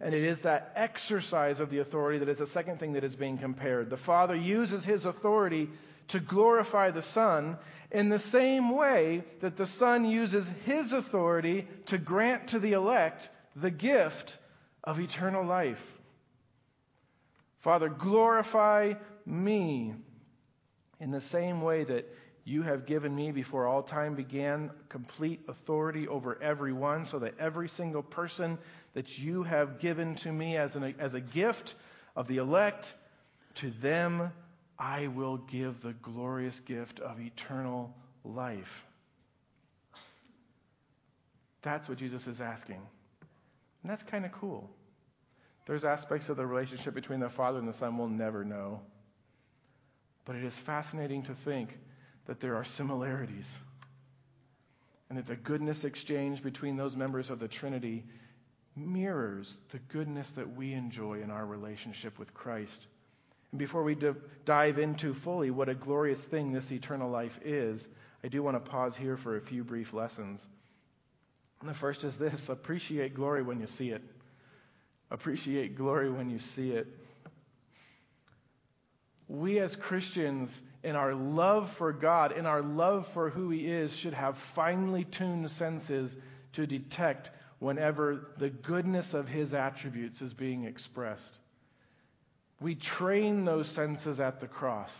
And 0.00 0.14
it 0.14 0.22
is 0.22 0.40
that 0.40 0.72
exercise 0.76 1.60
of 1.60 1.70
the 1.70 1.78
authority 1.78 2.18
that 2.18 2.28
is 2.28 2.38
the 2.38 2.46
second 2.46 2.78
thing 2.78 2.92
that 2.92 3.04
is 3.04 3.16
being 3.16 3.38
compared. 3.38 3.88
The 3.88 3.96
Father 3.96 4.34
uses 4.34 4.84
his 4.84 5.06
authority 5.06 5.70
to 6.08 6.20
glorify 6.20 6.90
the 6.90 7.02
Son 7.02 7.56
in 7.90 8.10
the 8.10 8.18
same 8.18 8.76
way 8.76 9.24
that 9.40 9.56
the 9.56 9.66
Son 9.66 10.04
uses 10.04 10.48
his 10.64 10.92
authority 10.92 11.66
to 11.86 11.96
grant 11.96 12.48
to 12.48 12.58
the 12.58 12.72
elect 12.72 13.30
the 13.54 13.70
gift 13.70 14.36
of 14.84 15.00
eternal 15.00 15.44
life. 15.44 15.80
Father, 17.60 17.88
glorify 17.88 18.92
me 19.26 19.94
in 21.00 21.10
the 21.10 21.20
same 21.20 21.60
way 21.60 21.84
that 21.84 22.08
you 22.44 22.62
have 22.62 22.86
given 22.86 23.14
me 23.14 23.32
before 23.32 23.66
all 23.66 23.82
time 23.82 24.14
began 24.14 24.70
complete 24.88 25.40
authority 25.48 26.06
over 26.06 26.40
everyone, 26.40 27.04
so 27.04 27.18
that 27.18 27.34
every 27.40 27.68
single 27.68 28.02
person 28.02 28.56
that 28.94 29.18
you 29.18 29.42
have 29.42 29.80
given 29.80 30.14
to 30.14 30.30
me 30.30 30.56
as, 30.56 30.76
an, 30.76 30.94
as 31.00 31.14
a 31.14 31.20
gift 31.20 31.74
of 32.14 32.28
the 32.28 32.36
elect, 32.36 32.94
to 33.56 33.70
them 33.82 34.30
I 34.78 35.08
will 35.08 35.38
give 35.38 35.80
the 35.80 35.94
glorious 35.94 36.60
gift 36.60 37.00
of 37.00 37.20
eternal 37.20 37.92
life. 38.24 38.84
That's 41.62 41.88
what 41.88 41.98
Jesus 41.98 42.28
is 42.28 42.40
asking. 42.40 42.80
And 43.82 43.90
that's 43.90 44.04
kind 44.04 44.24
of 44.24 44.30
cool. 44.32 44.70
There's 45.66 45.84
aspects 45.84 46.28
of 46.28 46.36
the 46.36 46.46
relationship 46.46 46.94
between 46.94 47.18
the 47.18 47.28
Father 47.30 47.58
and 47.58 47.66
the 47.66 47.72
Son 47.72 47.98
we'll 47.98 48.08
never 48.08 48.44
know. 48.44 48.80
But 50.26 50.36
it 50.36 50.44
is 50.44 50.58
fascinating 50.58 51.22
to 51.24 51.34
think 51.34 51.70
that 52.26 52.40
there 52.40 52.56
are 52.56 52.64
similarities 52.64 53.50
and 55.08 55.16
that 55.16 55.26
the 55.26 55.36
goodness 55.36 55.84
exchange 55.84 56.42
between 56.42 56.76
those 56.76 56.96
members 56.96 57.30
of 57.30 57.38
the 57.38 57.48
Trinity 57.48 58.04
mirrors 58.74 59.58
the 59.70 59.78
goodness 59.78 60.28
that 60.32 60.56
we 60.56 60.74
enjoy 60.74 61.22
in 61.22 61.30
our 61.30 61.46
relationship 61.46 62.18
with 62.18 62.34
Christ. 62.34 62.86
And 63.52 63.58
before 63.58 63.84
we 63.84 63.94
d- 63.94 64.10
dive 64.44 64.78
into 64.78 65.14
fully 65.14 65.50
what 65.50 65.68
a 65.68 65.74
glorious 65.74 66.22
thing 66.24 66.52
this 66.52 66.70
eternal 66.72 67.08
life 67.08 67.38
is, 67.44 67.86
I 68.22 68.28
do 68.28 68.42
want 68.42 68.62
to 68.62 68.70
pause 68.70 68.96
here 68.96 69.16
for 69.16 69.36
a 69.36 69.40
few 69.40 69.62
brief 69.62 69.92
lessons. 69.92 70.44
And 71.60 71.70
the 71.70 71.74
first 71.74 72.04
is 72.04 72.18
this 72.18 72.48
appreciate 72.48 73.14
glory 73.14 73.42
when 73.42 73.60
you 73.60 73.66
see 73.66 73.90
it. 73.90 74.02
Appreciate 75.10 75.76
glory 75.76 76.10
when 76.10 76.28
you 76.28 76.40
see 76.40 76.72
it. 76.72 76.88
We 79.28 79.58
as 79.58 79.74
Christians, 79.74 80.60
in 80.84 80.94
our 80.94 81.14
love 81.14 81.70
for 81.78 81.92
God, 81.92 82.32
in 82.32 82.46
our 82.46 82.62
love 82.62 83.08
for 83.12 83.30
who 83.30 83.50
He 83.50 83.66
is, 83.66 83.92
should 83.92 84.14
have 84.14 84.38
finely 84.54 85.04
tuned 85.04 85.50
senses 85.50 86.16
to 86.52 86.66
detect 86.66 87.30
whenever 87.58 88.28
the 88.38 88.50
goodness 88.50 89.14
of 89.14 89.28
His 89.28 89.52
attributes 89.52 90.22
is 90.22 90.32
being 90.32 90.64
expressed. 90.64 91.38
We 92.60 92.74
train 92.74 93.44
those 93.44 93.68
senses 93.68 94.20
at 94.20 94.40
the 94.40 94.46
cross. 94.46 94.92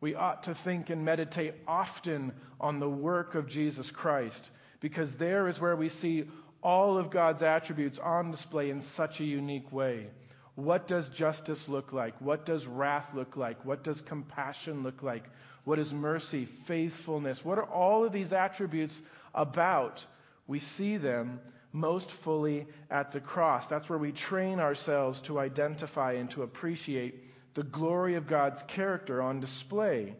We 0.00 0.16
ought 0.16 0.42
to 0.44 0.54
think 0.54 0.90
and 0.90 1.04
meditate 1.04 1.54
often 1.66 2.32
on 2.60 2.80
the 2.80 2.88
work 2.88 3.36
of 3.36 3.48
Jesus 3.48 3.90
Christ 3.90 4.50
because 4.80 5.14
there 5.14 5.46
is 5.48 5.60
where 5.60 5.76
we 5.76 5.88
see 5.88 6.24
all 6.60 6.98
of 6.98 7.10
God's 7.10 7.42
attributes 7.42 7.98
on 8.00 8.32
display 8.32 8.70
in 8.70 8.80
such 8.80 9.20
a 9.20 9.24
unique 9.24 9.70
way. 9.72 10.08
What 10.54 10.86
does 10.86 11.08
justice 11.08 11.68
look 11.68 11.92
like? 11.92 12.20
What 12.20 12.44
does 12.44 12.66
wrath 12.66 13.14
look 13.14 13.36
like? 13.36 13.64
What 13.64 13.82
does 13.82 14.00
compassion 14.02 14.82
look 14.82 15.02
like? 15.02 15.24
What 15.64 15.78
is 15.78 15.92
mercy, 15.92 16.46
faithfulness? 16.66 17.44
What 17.44 17.58
are 17.58 17.64
all 17.64 18.04
of 18.04 18.12
these 18.12 18.32
attributes 18.32 19.00
about? 19.34 20.04
We 20.46 20.58
see 20.58 20.98
them 20.98 21.40
most 21.72 22.10
fully 22.10 22.66
at 22.90 23.12
the 23.12 23.20
cross. 23.20 23.66
That's 23.68 23.88
where 23.88 23.98
we 23.98 24.12
train 24.12 24.60
ourselves 24.60 25.20
to 25.22 25.38
identify 25.38 26.12
and 26.14 26.30
to 26.32 26.42
appreciate 26.42 27.14
the 27.54 27.62
glory 27.62 28.16
of 28.16 28.26
God's 28.26 28.62
character 28.62 29.22
on 29.22 29.40
display. 29.40 30.14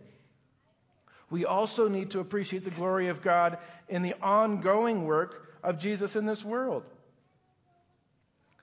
We 1.31 1.45
also 1.45 1.89
need 1.89 2.11
to 2.11 2.21
appreciate 2.21 2.65
the 2.65 2.71
glory 2.71 3.09
of 3.09 3.23
God 3.23 3.59
in 3.89 4.03
the 4.03 4.15
ongoing 4.23 5.05
work 5.05 5.49
of 5.63 5.79
Jesus 5.79 6.17
in 6.17 6.27
this 6.27 6.45
world. 6.45 6.85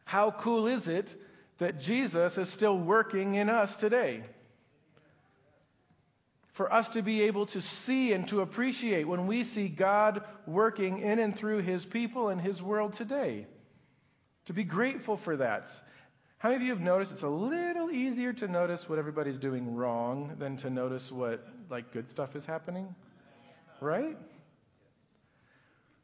How 0.05 0.31
cool 0.31 0.67
is 0.67 0.87
it 0.87 1.15
that 1.59 1.79
Jesus 1.79 2.37
is 2.37 2.49
still 2.49 2.77
working 2.77 3.35
in 3.35 3.49
us 3.49 3.75
today? 3.75 4.23
For 6.53 6.71
us 6.73 6.89
to 6.89 7.01
be 7.01 7.21
able 7.23 7.45
to 7.47 7.61
see 7.61 8.11
and 8.11 8.27
to 8.29 8.41
appreciate 8.41 9.07
when 9.07 9.27
we 9.27 9.43
see 9.43 9.69
God 9.69 10.23
working 10.45 10.99
in 11.01 11.19
and 11.19 11.35
through 11.35 11.61
His 11.61 11.85
people 11.85 12.29
and 12.29 12.41
His 12.41 12.61
world 12.61 12.93
today. 12.93 13.45
To 14.45 14.53
be 14.53 14.63
grateful 14.63 15.15
for 15.15 15.37
that. 15.37 15.67
How 16.39 16.49
many 16.49 16.61
of 16.61 16.67
you 16.67 16.73
have 16.73 16.81
noticed 16.81 17.11
it's 17.11 17.23
a 17.23 17.29
little 17.29 17.91
easier 17.91 18.33
to 18.33 18.47
notice 18.47 18.87
what 18.87 18.97
everybody's 18.97 19.37
doing 19.37 19.75
wrong 19.75 20.35
than 20.39 20.57
to 20.57 20.69
notice 20.69 21.11
what 21.11 21.45
like 21.69 21.93
good 21.93 22.09
stuff 22.09 22.35
is 22.35 22.45
happening? 22.45 22.95
Right? 23.81 24.17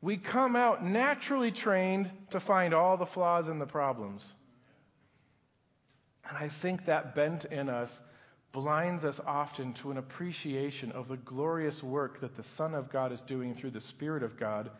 We 0.01 0.17
come 0.17 0.55
out 0.55 0.85
naturally 0.85 1.51
trained 1.51 2.11
to 2.31 2.39
find 2.39 2.73
all 2.73 2.97
the 2.97 3.05
flaws 3.05 3.47
and 3.47 3.59
the 3.59 3.65
problems. 3.65 4.23
And 6.27 6.37
I 6.37 6.49
think 6.49 6.85
that 6.85 7.15
bent 7.15 7.45
in 7.45 7.69
us 7.69 8.01
blinds 8.51 9.03
us 9.03 9.19
often 9.25 9.73
to 9.73 9.91
an 9.91 9.97
appreciation 9.97 10.91
of 10.93 11.09
the 11.09 11.17
glorious 11.17 11.83
work 11.83 12.21
that 12.21 12.37
the 12.37 12.43
Son 12.43 12.73
of 12.73 12.89
God 12.89 13.11
is 13.11 13.21
doing 13.21 13.53
through 13.53 13.71
the 13.71 13.81
Spirit 13.81 14.23
of 14.23 14.39
God 14.39 14.71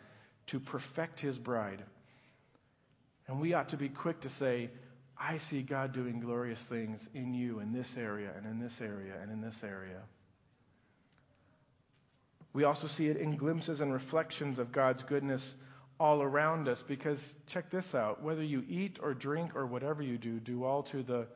to 0.47 0.59
perfect 0.59 1.19
his 1.19 1.37
bride. 1.37 1.83
And 3.27 3.41
we 3.41 3.53
ought 3.53 3.69
to 3.69 3.77
be 3.77 3.89
quick 3.89 4.21
to 4.21 4.29
say, 4.29 4.69
I 5.17 5.37
see 5.37 5.61
God 5.61 5.93
doing 5.93 6.19
glorious 6.19 6.61
things 6.63 7.07
in 7.13 7.33
you 7.33 7.59
in 7.59 7.73
this 7.73 7.95
area 7.97 8.31
and 8.37 8.45
in 8.45 8.59
this 8.59 8.79
area 8.81 9.13
and 9.21 9.31
in 9.31 9.41
this 9.41 9.61
area. 9.63 10.01
We 12.53 12.63
also 12.63 12.87
see 12.87 13.07
it 13.07 13.17
in 13.17 13.35
glimpses 13.35 13.81
and 13.81 13.91
reflections 13.91 14.59
of 14.59 14.71
God's 14.71 15.03
goodness 15.03 15.55
all 15.99 16.21
around 16.21 16.67
us 16.67 16.83
because 16.87 17.35
check 17.47 17.71
this 17.71 17.95
out 17.95 18.21
whether 18.21 18.43
you 18.43 18.63
eat 18.67 18.99
or 19.01 19.13
drink 19.13 19.55
or 19.55 19.65
whatever 19.65 20.01
you 20.01 20.17
do, 20.17 20.39
do 20.39 20.63
all 20.63 20.83
to 20.83 21.03
the 21.03 21.27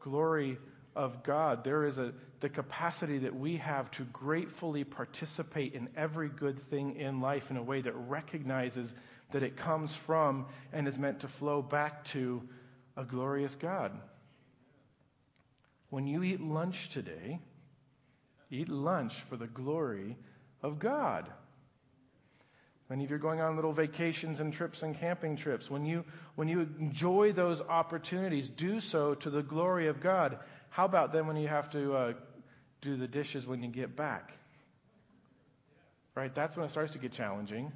glory 0.00 0.58
of 0.96 1.22
God. 1.22 1.64
There 1.64 1.86
is 1.86 1.98
a, 1.98 2.12
the 2.40 2.48
capacity 2.48 3.18
that 3.18 3.34
we 3.34 3.56
have 3.58 3.90
to 3.92 4.02
gratefully 4.04 4.84
participate 4.84 5.74
in 5.74 5.88
every 5.96 6.28
good 6.28 6.60
thing 6.68 6.96
in 6.96 7.20
life 7.20 7.50
in 7.50 7.56
a 7.56 7.62
way 7.62 7.80
that 7.80 7.92
recognizes 7.92 8.92
that 9.32 9.42
it 9.42 9.56
comes 9.56 9.94
from 10.06 10.46
and 10.72 10.86
is 10.86 10.98
meant 10.98 11.20
to 11.20 11.28
flow 11.28 11.62
back 11.62 12.04
to 12.06 12.42
a 12.96 13.04
glorious 13.04 13.54
God. 13.54 13.92
When 15.90 16.06
you 16.06 16.22
eat 16.22 16.40
lunch 16.40 16.90
today, 16.90 17.38
eat 18.50 18.68
lunch 18.68 19.14
for 19.28 19.36
the 19.36 19.46
glory 19.46 20.16
of 20.62 20.78
God. 20.78 21.30
Many 22.92 23.04
of 23.04 23.10
you 23.10 23.16
are 23.16 23.20
going 23.20 23.40
on 23.40 23.56
little 23.56 23.72
vacations 23.72 24.40
and 24.40 24.52
trips 24.52 24.82
and 24.82 24.94
camping 24.94 25.34
trips. 25.34 25.70
When 25.70 25.86
you, 25.86 26.04
when 26.34 26.46
you 26.46 26.68
enjoy 26.78 27.32
those 27.32 27.62
opportunities, 27.62 28.50
do 28.50 28.80
so 28.80 29.14
to 29.14 29.30
the 29.30 29.42
glory 29.42 29.86
of 29.88 29.98
God. 29.98 30.38
How 30.68 30.84
about 30.84 31.10
then 31.10 31.26
when 31.26 31.36
you 31.36 31.48
have 31.48 31.70
to 31.70 31.94
uh, 31.94 32.12
do 32.82 32.98
the 32.98 33.08
dishes 33.08 33.46
when 33.46 33.62
you 33.62 33.70
get 33.70 33.96
back? 33.96 34.32
Right? 36.14 36.34
That's 36.34 36.54
when 36.54 36.66
it 36.66 36.68
starts 36.68 36.92
to 36.92 36.98
get 36.98 37.12
challenging. 37.12 37.72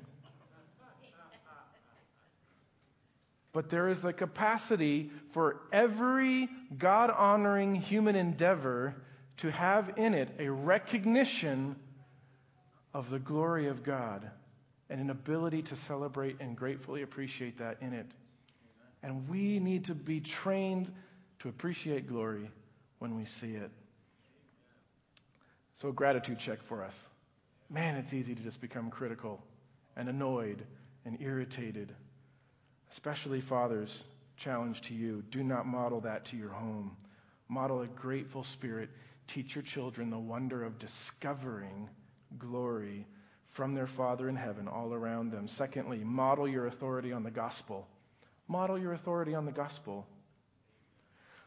but 3.54 3.70
there 3.70 3.88
is 3.88 4.02
the 4.02 4.12
capacity 4.12 5.10
for 5.30 5.62
every 5.72 6.46
God 6.76 7.08
honoring 7.08 7.74
human 7.74 8.16
endeavor 8.16 8.94
to 9.38 9.50
have 9.50 9.94
in 9.96 10.12
it 10.12 10.28
a 10.38 10.50
recognition 10.50 11.74
of 12.92 13.08
the 13.08 13.18
glory 13.18 13.68
of 13.68 13.82
God 13.82 14.30
and 14.88 15.00
an 15.00 15.10
ability 15.10 15.62
to 15.62 15.76
celebrate 15.76 16.36
and 16.40 16.56
gratefully 16.56 17.02
appreciate 17.02 17.58
that 17.58 17.78
in 17.80 17.92
it. 17.92 18.06
And 19.02 19.28
we 19.28 19.58
need 19.58 19.84
to 19.86 19.94
be 19.94 20.20
trained 20.20 20.92
to 21.40 21.48
appreciate 21.48 22.08
glory 22.08 22.50
when 22.98 23.16
we 23.16 23.24
see 23.24 23.54
it. 23.54 23.70
So, 25.74 25.92
gratitude 25.92 26.38
check 26.38 26.62
for 26.62 26.82
us. 26.82 26.96
Man, 27.68 27.96
it's 27.96 28.12
easy 28.12 28.34
to 28.34 28.42
just 28.42 28.60
become 28.60 28.90
critical 28.90 29.42
and 29.96 30.08
annoyed 30.08 30.62
and 31.04 31.20
irritated 31.20 31.94
Especially 32.90 33.40
fathers, 33.40 34.04
challenge 34.36 34.80
to 34.82 34.94
you 34.94 35.22
do 35.30 35.42
not 35.42 35.66
model 35.66 36.00
that 36.00 36.24
to 36.26 36.36
your 36.36 36.50
home. 36.50 36.96
Model 37.48 37.82
a 37.82 37.86
grateful 37.86 38.44
spirit. 38.44 38.90
Teach 39.28 39.54
your 39.54 39.62
children 39.62 40.10
the 40.10 40.18
wonder 40.18 40.64
of 40.64 40.78
discovering 40.78 41.88
glory 42.38 43.06
from 43.56 43.74
their 43.74 43.86
Father 43.86 44.28
in 44.28 44.36
heaven 44.36 44.68
all 44.68 44.92
around 44.92 45.32
them. 45.32 45.48
Secondly, 45.48 45.98
model 46.04 46.46
your 46.46 46.66
authority 46.66 47.12
on 47.12 47.24
the 47.24 47.30
gospel. 47.30 47.88
Model 48.46 48.78
your 48.78 48.92
authority 48.92 49.34
on 49.34 49.46
the 49.46 49.52
gospel. 49.52 50.06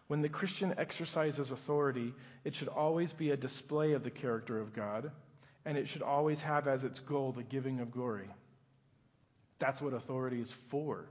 When 0.07 0.21
the 0.21 0.29
Christian 0.29 0.73
exercises 0.77 1.51
authority, 1.51 2.13
it 2.43 2.55
should 2.55 2.67
always 2.67 3.13
be 3.13 3.29
a 3.29 3.37
display 3.37 3.93
of 3.93 4.03
the 4.03 4.09
character 4.09 4.59
of 4.59 4.73
God, 4.73 5.11
and 5.65 5.77
it 5.77 5.87
should 5.87 6.01
always 6.01 6.41
have 6.41 6.67
as 6.67 6.83
its 6.83 6.99
goal 6.99 7.31
the 7.31 7.43
giving 7.43 7.79
of 7.79 7.91
glory. 7.91 8.27
That's 9.59 9.79
what 9.79 9.93
authority 9.93 10.41
is 10.41 10.53
for. 10.71 11.05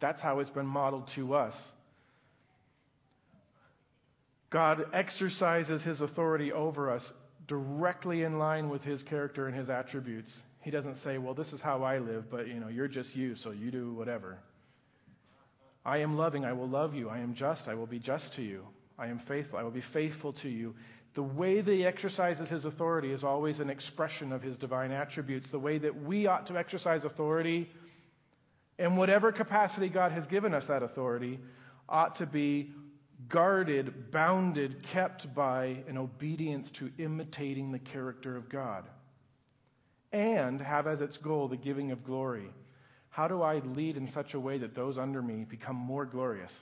That's 0.00 0.22
how 0.22 0.40
it's 0.40 0.50
been 0.50 0.66
modeled 0.66 1.08
to 1.08 1.34
us. 1.34 1.72
God 4.50 4.86
exercises 4.94 5.82
his 5.82 6.00
authority 6.00 6.52
over 6.52 6.90
us 6.90 7.12
directly 7.48 8.22
in 8.22 8.38
line 8.38 8.68
with 8.68 8.84
his 8.84 9.02
character 9.02 9.48
and 9.48 9.56
his 9.56 9.68
attributes. 9.68 10.42
He 10.60 10.70
doesn't 10.70 10.96
say, 10.96 11.18
"Well, 11.18 11.34
this 11.34 11.52
is 11.52 11.60
how 11.60 11.82
I 11.82 11.98
live, 11.98 12.30
but 12.30 12.46
you 12.46 12.60
know, 12.60 12.68
you're 12.68 12.88
just 12.88 13.16
you, 13.16 13.34
so 13.34 13.50
you 13.50 13.72
do 13.72 13.92
whatever." 13.94 14.38
I 15.84 15.98
am 15.98 16.16
loving, 16.16 16.44
I 16.44 16.52
will 16.52 16.68
love 16.68 16.94
you. 16.94 17.08
I 17.08 17.18
am 17.18 17.34
just, 17.34 17.66
I 17.66 17.74
will 17.74 17.86
be 17.86 17.98
just 17.98 18.34
to 18.34 18.42
you. 18.42 18.66
I 18.98 19.06
am 19.06 19.18
faithful, 19.18 19.58
I 19.58 19.62
will 19.62 19.70
be 19.70 19.80
faithful 19.80 20.32
to 20.34 20.48
you. 20.48 20.74
The 21.14 21.22
way 21.22 21.62
that 21.62 21.72
he 21.72 21.86
exercises 21.86 22.50
his 22.50 22.66
authority 22.66 23.10
is 23.10 23.24
always 23.24 23.58
an 23.60 23.70
expression 23.70 24.30
of 24.32 24.42
his 24.42 24.58
divine 24.58 24.92
attributes. 24.92 25.50
The 25.50 25.58
way 25.58 25.78
that 25.78 26.04
we 26.04 26.26
ought 26.26 26.46
to 26.46 26.58
exercise 26.58 27.04
authority 27.04 27.70
in 28.78 28.96
whatever 28.96 29.32
capacity 29.32 29.88
God 29.88 30.12
has 30.12 30.26
given 30.26 30.52
us 30.54 30.66
that 30.66 30.82
authority, 30.82 31.40
ought 31.88 32.16
to 32.16 32.26
be 32.26 32.72
guarded, 33.28 34.10
bounded, 34.10 34.82
kept 34.82 35.34
by 35.34 35.82
an 35.88 35.98
obedience 35.98 36.70
to 36.72 36.90
imitating 36.98 37.72
the 37.72 37.78
character 37.78 38.36
of 38.36 38.48
God. 38.48 38.84
And 40.12 40.60
have 40.60 40.86
as 40.86 41.00
its 41.00 41.16
goal 41.16 41.48
the 41.48 41.56
giving 41.56 41.90
of 41.90 42.04
glory. 42.04 42.50
How 43.10 43.28
do 43.28 43.42
I 43.42 43.58
lead 43.58 43.96
in 43.96 44.06
such 44.06 44.34
a 44.34 44.40
way 44.40 44.58
that 44.58 44.74
those 44.74 44.96
under 44.96 45.20
me 45.20 45.44
become 45.44 45.76
more 45.76 46.06
glorious? 46.06 46.56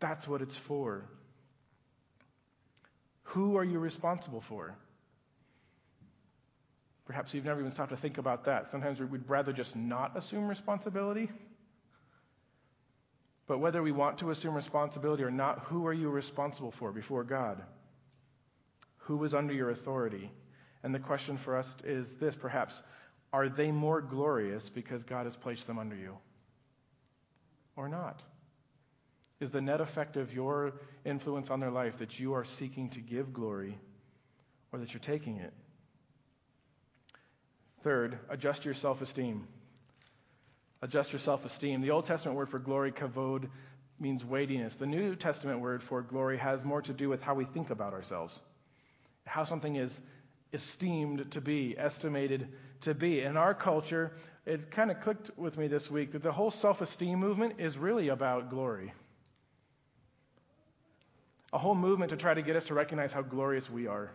That's 0.00 0.26
what 0.26 0.42
it's 0.42 0.56
for. 0.56 1.04
Who 3.22 3.56
are 3.56 3.64
you 3.64 3.78
responsible 3.78 4.40
for? 4.40 4.74
Perhaps 7.06 7.32
you've 7.32 7.44
never 7.44 7.60
even 7.60 7.72
stopped 7.72 7.90
to 7.90 7.96
think 7.96 8.18
about 8.18 8.44
that. 8.44 8.70
Sometimes 8.70 9.00
we'd 9.00 9.28
rather 9.28 9.52
just 9.52 9.76
not 9.76 10.16
assume 10.16 10.48
responsibility. 10.48 11.30
But 13.46 13.58
whether 13.58 13.82
we 13.82 13.92
want 13.92 14.18
to 14.18 14.30
assume 14.30 14.54
responsibility 14.54 15.22
or 15.22 15.30
not, 15.30 15.60
who 15.60 15.86
are 15.86 15.92
you 15.92 16.08
responsible 16.08 16.70
for 16.70 16.92
before 16.92 17.24
God? 17.24 17.62
Who 18.98 19.22
is 19.24 19.34
under 19.34 19.52
your 19.52 19.70
authority? 19.70 20.30
And 20.82 20.94
the 20.94 21.00
question 21.00 21.36
for 21.36 21.56
us 21.56 21.74
is 21.84 22.12
this 22.20 22.36
perhaps 22.36 22.82
are 23.32 23.48
they 23.48 23.70
more 23.70 24.00
glorious 24.00 24.68
because 24.68 25.04
God 25.04 25.24
has 25.24 25.36
placed 25.36 25.66
them 25.66 25.78
under 25.78 25.96
you? 25.96 26.18
Or 27.76 27.88
not? 27.88 28.22
Is 29.40 29.50
the 29.50 29.60
net 29.60 29.80
effect 29.80 30.16
of 30.16 30.32
your 30.32 30.74
influence 31.04 31.50
on 31.50 31.58
their 31.58 31.70
life 31.70 31.98
that 31.98 32.20
you 32.20 32.34
are 32.34 32.44
seeking 32.44 32.90
to 32.90 33.00
give 33.00 33.32
glory 33.32 33.78
or 34.70 34.78
that 34.78 34.92
you're 34.92 35.00
taking 35.00 35.38
it? 35.38 35.52
Third, 37.82 38.18
adjust 38.28 38.64
your 38.64 38.74
self 38.74 39.02
esteem. 39.02 39.48
Adjust 40.82 41.12
your 41.12 41.20
self 41.20 41.44
esteem. 41.44 41.80
The 41.80 41.90
Old 41.90 42.06
Testament 42.06 42.36
word 42.36 42.48
for 42.48 42.58
glory, 42.58 42.90
kavod, 42.90 43.48
means 44.00 44.24
weightiness. 44.24 44.74
The 44.74 44.86
New 44.86 45.14
Testament 45.14 45.60
word 45.60 45.82
for 45.82 46.02
glory 46.02 46.36
has 46.38 46.64
more 46.64 46.82
to 46.82 46.92
do 46.92 47.08
with 47.08 47.22
how 47.22 47.34
we 47.34 47.44
think 47.44 47.70
about 47.70 47.92
ourselves, 47.92 48.40
how 49.24 49.44
something 49.44 49.76
is 49.76 50.00
esteemed 50.52 51.30
to 51.30 51.40
be, 51.40 51.76
estimated 51.78 52.48
to 52.82 52.94
be. 52.94 53.20
In 53.20 53.36
our 53.36 53.54
culture, 53.54 54.12
it 54.44 54.72
kind 54.72 54.90
of 54.90 55.00
clicked 55.00 55.30
with 55.36 55.56
me 55.56 55.68
this 55.68 55.88
week 55.88 56.12
that 56.12 56.22
the 56.22 56.32
whole 56.32 56.50
self 56.50 56.80
esteem 56.80 57.20
movement 57.20 57.54
is 57.58 57.78
really 57.78 58.08
about 58.08 58.50
glory. 58.50 58.92
A 61.52 61.58
whole 61.58 61.76
movement 61.76 62.10
to 62.10 62.16
try 62.16 62.34
to 62.34 62.42
get 62.42 62.56
us 62.56 62.64
to 62.64 62.74
recognize 62.74 63.12
how 63.12 63.22
glorious 63.22 63.70
we 63.70 63.86
are 63.86 64.10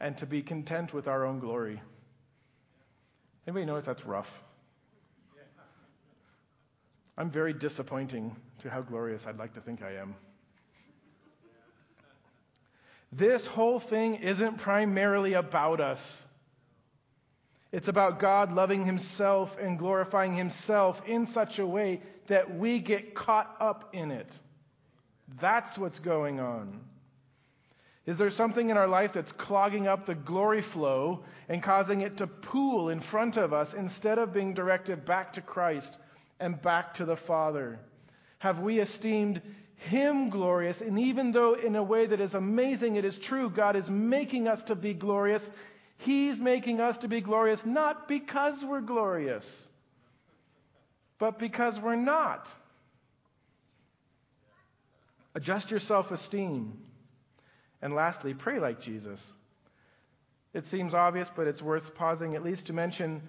and 0.00 0.16
to 0.18 0.26
be 0.26 0.42
content 0.42 0.94
with 0.94 1.06
our 1.06 1.26
own 1.26 1.38
glory. 1.38 1.82
Anybody 3.46 3.66
notice 3.66 3.84
that's 3.84 4.06
rough? 4.06 4.30
I'm 7.16 7.30
very 7.30 7.52
disappointing 7.52 8.34
to 8.60 8.70
how 8.70 8.80
glorious 8.80 9.26
I'd 9.26 9.38
like 9.38 9.54
to 9.54 9.60
think 9.60 9.82
I 9.82 9.96
am. 9.96 10.14
This 13.12 13.46
whole 13.46 13.78
thing 13.78 14.14
isn't 14.16 14.58
primarily 14.58 15.34
about 15.34 15.80
us. 15.80 16.22
It's 17.70 17.88
about 17.88 18.18
God 18.18 18.54
loving 18.54 18.84
Himself 18.84 19.56
and 19.60 19.78
glorifying 19.78 20.34
Himself 20.34 21.02
in 21.06 21.26
such 21.26 21.58
a 21.58 21.66
way 21.66 22.00
that 22.28 22.58
we 22.58 22.78
get 22.78 23.14
caught 23.14 23.54
up 23.60 23.90
in 23.92 24.10
it. 24.10 24.40
That's 25.40 25.76
what's 25.76 25.98
going 25.98 26.40
on. 26.40 26.80
Is 28.06 28.18
there 28.18 28.30
something 28.30 28.70
in 28.70 28.76
our 28.76 28.88
life 28.88 29.12
that's 29.12 29.32
clogging 29.32 29.86
up 29.86 30.06
the 30.06 30.14
glory 30.14 30.62
flow 30.62 31.24
and 31.48 31.62
causing 31.62 32.00
it 32.00 32.16
to 32.16 32.26
pool 32.26 32.88
in 32.88 33.00
front 33.00 33.36
of 33.36 33.52
us 33.52 33.74
instead 33.74 34.18
of 34.18 34.32
being 34.32 34.54
directed 34.54 35.04
back 35.04 35.34
to 35.34 35.40
Christ 35.40 35.98
and 36.40 36.60
back 36.60 36.94
to 36.94 37.04
the 37.04 37.16
Father? 37.16 37.78
Have 38.38 38.60
we 38.60 38.80
esteemed 38.80 39.40
Him 39.76 40.30
glorious? 40.30 40.80
And 40.80 40.98
even 40.98 41.32
though, 41.32 41.54
in 41.54 41.76
a 41.76 41.82
way 41.82 42.06
that 42.06 42.20
is 42.20 42.34
amazing, 42.34 42.96
it 42.96 43.04
is 43.04 43.18
true, 43.18 43.50
God 43.50 43.76
is 43.76 43.88
making 43.88 44.48
us 44.48 44.62
to 44.64 44.74
be 44.74 44.94
glorious, 44.94 45.48
He's 45.98 46.40
making 46.40 46.80
us 46.80 46.98
to 46.98 47.08
be 47.08 47.20
glorious 47.20 47.64
not 47.64 48.08
because 48.08 48.64
we're 48.64 48.80
glorious, 48.80 49.66
but 51.18 51.38
because 51.38 51.78
we're 51.78 51.94
not. 51.94 52.48
Adjust 55.34 55.70
your 55.70 55.80
self 55.80 56.10
esteem. 56.10 56.78
And 57.80 57.94
lastly, 57.94 58.34
pray 58.34 58.58
like 58.58 58.80
Jesus. 58.80 59.32
It 60.54 60.66
seems 60.66 60.94
obvious, 60.94 61.30
but 61.34 61.46
it's 61.46 61.62
worth 61.62 61.94
pausing 61.94 62.34
at 62.34 62.44
least 62.44 62.66
to 62.66 62.72
mention 62.72 63.22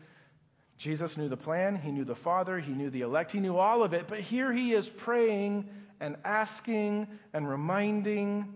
Jesus 0.83 1.15
knew 1.15 1.29
the 1.29 1.37
plan, 1.37 1.77
he 1.77 1.91
knew 1.91 2.03
the 2.03 2.13
Father, 2.13 2.59
he 2.59 2.73
knew 2.73 2.89
the 2.89 3.01
elect, 3.01 3.31
he 3.31 3.39
knew 3.39 3.55
all 3.55 3.83
of 3.83 3.93
it, 3.93 4.05
but 4.09 4.19
here 4.19 4.51
he 4.51 4.73
is 4.73 4.89
praying 4.89 5.69
and 6.01 6.17
asking 6.25 7.07
and 7.31 7.47
reminding, 7.47 8.53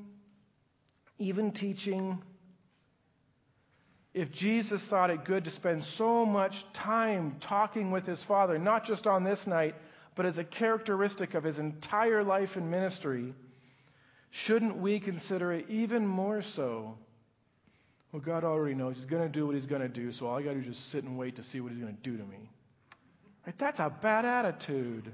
even 1.20 1.54
teaching. 1.54 2.22
If 4.14 4.34
Jesus 4.34 4.84
thought 4.84 5.10
it 5.10 5.24
good 5.24 5.46
to 5.46 5.52
spend 5.52 5.86
so 5.86 6.26
much 6.26 6.66
time 6.74 7.38
talking 7.40 7.92
with 7.92 8.06
his 8.06 8.22
Father, 8.22 8.60
not 8.60 8.86
just 8.86 9.08
on 9.08 9.24
this 9.24 9.48
night, 9.48 9.76
but 10.16 10.26
as 10.26 10.38
a 10.38 10.44
characteristic 10.44 11.34
of 11.34 11.46
his 11.46 11.60
entire 11.60 12.26
life 12.26 12.58
and 12.58 12.70
ministry, 12.70 13.34
Shouldn't 14.32 14.78
we 14.78 15.00
consider 15.00 15.54
it 15.54 15.70
even 15.70 16.06
more 16.06 16.42
so? 16.42 16.98
Well, 18.18 18.26
God 18.26 18.44
already 18.44 18.74
knows 18.74 18.96
He's 18.96 19.06
going 19.06 19.22
to 19.22 19.30
do 19.30 19.46
what 19.46 19.54
He's 19.54 19.68
going 19.68 19.84
to 19.84 19.88
do, 19.88 20.12
so 20.12 20.26
all 20.26 20.40
I 20.40 20.42
got 20.42 20.54
to 20.54 20.56
do 20.56 20.62
is 20.62 20.76
just 20.76 20.90
sit 20.90 21.04
and 21.04 21.20
wait 21.20 21.36
to 21.36 21.44
see 21.44 21.62
what 21.62 21.72
He's 21.72 21.80
going 21.80 21.96
to 21.96 22.02
do 22.02 22.18
to 22.18 22.24
me. 22.24 22.50
Right? 23.46 23.56
That's 23.60 23.78
a 23.78 23.94
bad 24.02 24.26
attitude. 24.26 25.14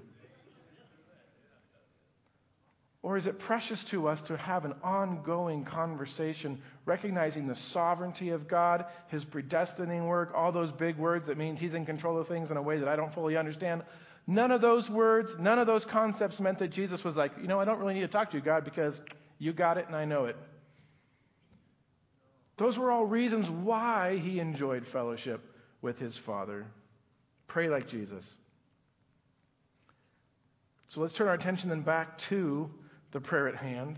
Or 3.02 3.18
is 3.18 3.28
it 3.28 3.40
precious 3.40 3.84
to 3.86 4.08
us 4.08 4.22
to 4.22 4.38
have 4.38 4.64
an 4.64 4.76
ongoing 4.82 5.66
conversation, 5.66 6.62
recognizing 6.86 7.46
the 7.46 7.56
sovereignty 7.56 8.30
of 8.30 8.48
God, 8.48 8.86
His 9.10 9.26
predestining 9.26 10.08
work, 10.08 10.32
all 10.34 10.54
those 10.54 10.72
big 10.72 10.96
words 10.98 11.28
that 11.28 11.38
means 11.38 11.60
He's 11.60 11.74
in 11.74 11.86
control 11.86 12.18
of 12.18 12.30
things 12.30 12.52
in 12.52 12.58
a 12.58 12.62
way 12.62 12.80
that 12.80 12.88
I 12.88 12.96
don't 12.96 13.14
fully 13.14 13.36
understand? 13.36 13.84
None 14.28 14.50
of 14.50 14.62
those 14.62 14.90
words, 14.90 15.34
none 15.38 15.60
of 15.60 15.68
those 15.68 15.84
concepts 15.84 16.40
meant 16.40 16.60
that 16.60 16.70
Jesus 16.70 17.04
was 17.04 17.18
like, 17.18 17.34
you 17.42 17.50
know, 17.50 17.60
I 17.60 17.66
don't 17.66 17.80
really 17.80 17.96
need 17.96 18.00
to 18.00 18.08
talk 18.08 18.32
to 18.32 18.38
you, 18.38 18.44
God, 18.44 18.64
because 18.64 19.02
you 19.40 19.52
got 19.52 19.78
it 19.78 19.88
and 19.88 19.96
I 19.98 20.06
know 20.06 20.24
it. 20.24 20.38
Those 22.58 22.78
were 22.78 22.92
all 22.92 23.06
reasons 23.06 23.50
why 23.50 24.18
he 24.18 24.40
enjoyed 24.40 24.86
fellowship 24.86 25.42
with 25.82 26.00
his 26.00 26.16
Father. 26.16 26.66
Pray 27.48 27.68
like 27.68 27.88
Jesus. 27.88 28.32
So 30.88 31.02
let's 31.02 31.14
turn 31.14 31.28
our 31.28 31.34
attention 31.34 31.70
then 31.70 31.82
back 31.82 32.18
to 32.20 32.70
the 33.12 33.20
prayer 33.20 33.48
at 33.48 33.56
hand. 33.56 33.98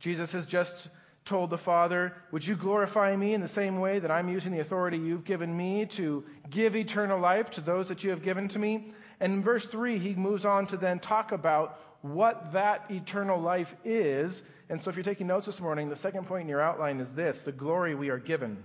Jesus 0.00 0.32
has 0.32 0.46
just 0.46 0.88
told 1.24 1.50
the 1.50 1.58
Father, 1.58 2.14
Would 2.32 2.46
you 2.46 2.56
glorify 2.56 3.14
me 3.14 3.34
in 3.34 3.40
the 3.40 3.48
same 3.48 3.78
way 3.78 3.98
that 3.98 4.10
I'm 4.10 4.28
using 4.28 4.50
the 4.50 4.60
authority 4.60 4.96
you've 4.96 5.24
given 5.24 5.56
me 5.56 5.86
to 5.86 6.24
give 6.50 6.74
eternal 6.74 7.20
life 7.20 7.50
to 7.50 7.60
those 7.60 7.88
that 7.88 8.02
you 8.02 8.10
have 8.10 8.22
given 8.22 8.48
to 8.48 8.58
me? 8.58 8.92
And 9.20 9.32
in 9.32 9.42
verse 9.42 9.66
3, 9.66 9.98
he 9.98 10.14
moves 10.14 10.44
on 10.44 10.66
to 10.68 10.76
then 10.76 10.98
talk 10.98 11.32
about 11.32 11.80
what 12.02 12.52
that 12.52 12.90
eternal 12.90 13.40
life 13.40 13.74
is. 13.84 14.42
And 14.68 14.82
so 14.82 14.90
if 14.90 14.96
you're 14.96 15.04
taking 15.04 15.26
notes 15.26 15.46
this 15.46 15.60
morning, 15.60 15.88
the 15.88 15.96
second 15.96 16.26
point 16.26 16.42
in 16.42 16.48
your 16.48 16.60
outline 16.60 17.00
is 17.00 17.10
this 17.12 17.38
the 17.42 17.52
glory 17.52 17.94
we 17.94 18.10
are 18.10 18.18
given. 18.18 18.62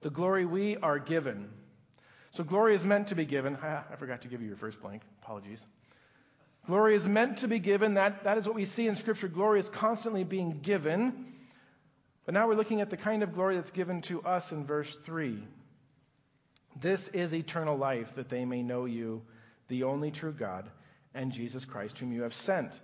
The 0.00 0.10
glory 0.10 0.44
we 0.44 0.76
are 0.76 0.98
given. 0.98 1.48
So 2.32 2.44
glory 2.44 2.74
is 2.74 2.84
meant 2.84 3.08
to 3.08 3.14
be 3.14 3.24
given. 3.24 3.56
Ah, 3.62 3.84
I 3.92 3.96
forgot 3.96 4.22
to 4.22 4.28
give 4.28 4.40
you 4.40 4.48
your 4.48 4.56
first 4.56 4.80
blank. 4.80 5.02
Apologies. 5.22 5.64
Glory 6.66 6.96
is 6.96 7.06
meant 7.06 7.38
to 7.38 7.48
be 7.48 7.58
given. 7.58 7.94
That, 7.94 8.24
that 8.24 8.38
is 8.38 8.46
what 8.46 8.54
we 8.54 8.64
see 8.64 8.86
in 8.86 8.96
Scripture. 8.96 9.28
Glory 9.28 9.60
is 9.60 9.68
constantly 9.68 10.24
being 10.24 10.60
given. 10.60 11.26
But 12.24 12.32
now 12.32 12.48
we're 12.48 12.54
looking 12.54 12.80
at 12.80 12.88
the 12.88 12.96
kind 12.96 13.22
of 13.22 13.34
glory 13.34 13.56
that's 13.56 13.70
given 13.70 14.00
to 14.02 14.22
us 14.22 14.50
in 14.50 14.64
verse 14.64 14.96
3. 15.04 15.38
This 16.80 17.08
is 17.08 17.34
eternal 17.34 17.76
life, 17.76 18.14
that 18.16 18.30
they 18.30 18.44
may 18.44 18.62
know 18.62 18.86
you, 18.86 19.22
the 19.68 19.84
only 19.84 20.10
true 20.10 20.32
God, 20.32 20.70
and 21.14 21.32
Jesus 21.32 21.64
Christ, 21.64 21.98
whom 21.98 22.12
you 22.12 22.22
have 22.22 22.34
sent. 22.34 22.78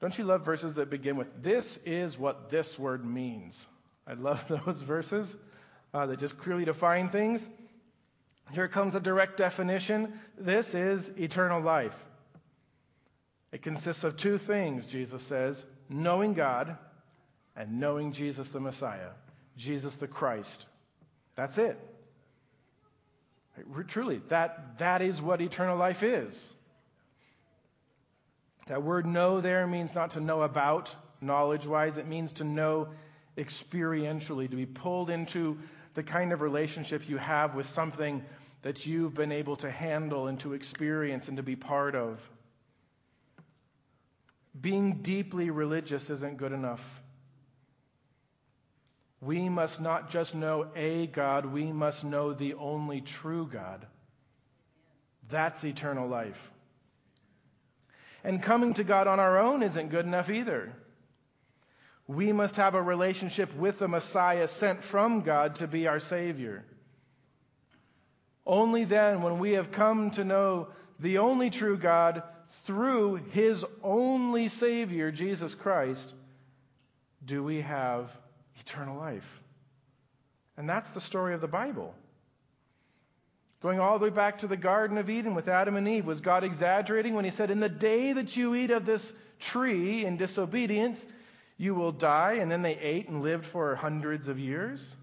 Don't 0.00 0.16
you 0.16 0.24
love 0.24 0.44
verses 0.44 0.74
that 0.74 0.90
begin 0.90 1.16
with, 1.16 1.28
This 1.42 1.78
is 1.84 2.18
what 2.18 2.50
this 2.50 2.78
word 2.78 3.04
means? 3.04 3.66
I 4.06 4.14
love 4.14 4.42
those 4.66 4.80
verses 4.82 5.34
uh, 5.94 6.06
that 6.06 6.20
just 6.20 6.38
clearly 6.38 6.64
define 6.64 7.08
things. 7.08 7.48
Here 8.52 8.68
comes 8.68 8.94
a 8.94 9.00
direct 9.00 9.36
definition. 9.38 10.20
This 10.38 10.74
is 10.74 11.10
eternal 11.18 11.60
life. 11.60 11.94
It 13.52 13.62
consists 13.62 14.04
of 14.04 14.16
two 14.16 14.38
things, 14.38 14.86
Jesus 14.86 15.22
says 15.22 15.64
knowing 15.88 16.34
God 16.34 16.76
and 17.56 17.80
knowing 17.80 18.12
Jesus 18.12 18.50
the 18.50 18.60
Messiah, 18.60 19.10
Jesus 19.56 19.94
the 19.96 20.08
Christ. 20.08 20.66
That's 21.36 21.58
it. 21.58 21.78
Truly, 23.86 24.20
that, 24.28 24.78
that 24.78 25.00
is 25.00 25.22
what 25.22 25.40
eternal 25.40 25.78
life 25.78 26.02
is. 26.02 26.52
That 28.66 28.82
word 28.82 29.06
know 29.06 29.40
there 29.40 29.66
means 29.66 29.94
not 29.94 30.12
to 30.12 30.20
know 30.20 30.42
about, 30.42 30.94
knowledge 31.20 31.66
wise. 31.66 31.98
It 31.98 32.06
means 32.06 32.32
to 32.34 32.44
know 32.44 32.88
experientially, 33.38 34.50
to 34.50 34.56
be 34.56 34.66
pulled 34.66 35.10
into 35.10 35.58
the 35.94 36.02
kind 36.02 36.32
of 36.32 36.40
relationship 36.40 37.08
you 37.08 37.16
have 37.16 37.54
with 37.54 37.66
something 37.66 38.24
that 38.62 38.84
you've 38.84 39.14
been 39.14 39.32
able 39.32 39.56
to 39.56 39.70
handle 39.70 40.26
and 40.26 40.40
to 40.40 40.52
experience 40.52 41.28
and 41.28 41.36
to 41.36 41.42
be 41.42 41.54
part 41.54 41.94
of. 41.94 42.20
Being 44.60 45.02
deeply 45.02 45.50
religious 45.50 46.10
isn't 46.10 46.38
good 46.38 46.52
enough. 46.52 46.82
We 49.20 49.48
must 49.48 49.80
not 49.80 50.10
just 50.10 50.34
know 50.34 50.68
a 50.74 51.06
God, 51.06 51.46
we 51.46 51.72
must 51.72 52.04
know 52.04 52.32
the 52.32 52.54
only 52.54 53.00
true 53.00 53.48
God. 53.50 53.86
That's 55.30 55.64
eternal 55.64 56.08
life. 56.08 56.50
And 58.26 58.42
coming 58.42 58.74
to 58.74 58.82
God 58.82 59.06
on 59.06 59.20
our 59.20 59.38
own 59.38 59.62
isn't 59.62 59.90
good 59.90 60.04
enough 60.04 60.30
either. 60.30 60.72
We 62.08 62.32
must 62.32 62.56
have 62.56 62.74
a 62.74 62.82
relationship 62.82 63.54
with 63.54 63.78
the 63.78 63.86
Messiah 63.86 64.48
sent 64.48 64.82
from 64.82 65.20
God 65.20 65.54
to 65.56 65.68
be 65.68 65.86
our 65.86 66.00
Savior. 66.00 66.64
Only 68.44 68.84
then, 68.84 69.22
when 69.22 69.38
we 69.38 69.52
have 69.52 69.70
come 69.70 70.10
to 70.12 70.24
know 70.24 70.70
the 70.98 71.18
only 71.18 71.50
true 71.50 71.78
God 71.78 72.24
through 72.66 73.20
His 73.30 73.64
only 73.84 74.48
Savior, 74.48 75.12
Jesus 75.12 75.54
Christ, 75.54 76.12
do 77.24 77.44
we 77.44 77.60
have 77.60 78.10
eternal 78.58 78.98
life. 78.98 79.40
And 80.56 80.68
that's 80.68 80.90
the 80.90 81.00
story 81.00 81.32
of 81.32 81.40
the 81.40 81.46
Bible. 81.46 81.94
Going 83.66 83.80
all 83.80 83.98
the 83.98 84.04
way 84.04 84.10
back 84.10 84.38
to 84.38 84.46
the 84.46 84.56
Garden 84.56 84.96
of 84.96 85.10
Eden 85.10 85.34
with 85.34 85.48
Adam 85.48 85.74
and 85.74 85.88
Eve, 85.88 86.06
was 86.06 86.20
God 86.20 86.44
exaggerating 86.44 87.14
when 87.14 87.24
He 87.24 87.32
said, 87.32 87.50
In 87.50 87.58
the 87.58 87.68
day 87.68 88.12
that 88.12 88.36
you 88.36 88.54
eat 88.54 88.70
of 88.70 88.86
this 88.86 89.12
tree 89.40 90.04
in 90.04 90.16
disobedience, 90.16 91.04
you 91.56 91.74
will 91.74 91.90
die? 91.90 92.34
And 92.34 92.48
then 92.48 92.62
they 92.62 92.78
ate 92.78 93.08
and 93.08 93.22
lived 93.22 93.44
for 93.44 93.74
hundreds 93.74 94.28
of 94.28 94.38
years? 94.38 94.94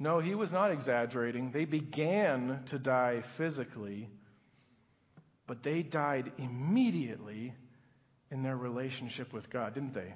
No, 0.00 0.18
He 0.18 0.34
was 0.34 0.50
not 0.50 0.72
exaggerating. 0.72 1.52
They 1.52 1.66
began 1.66 2.64
to 2.66 2.80
die 2.80 3.22
physically, 3.36 4.10
but 5.46 5.62
they 5.62 5.84
died 5.84 6.32
immediately 6.36 7.54
in 8.32 8.42
their 8.42 8.56
relationship 8.56 9.32
with 9.32 9.50
God, 9.50 9.74
didn't 9.74 9.94
they? 9.94 10.14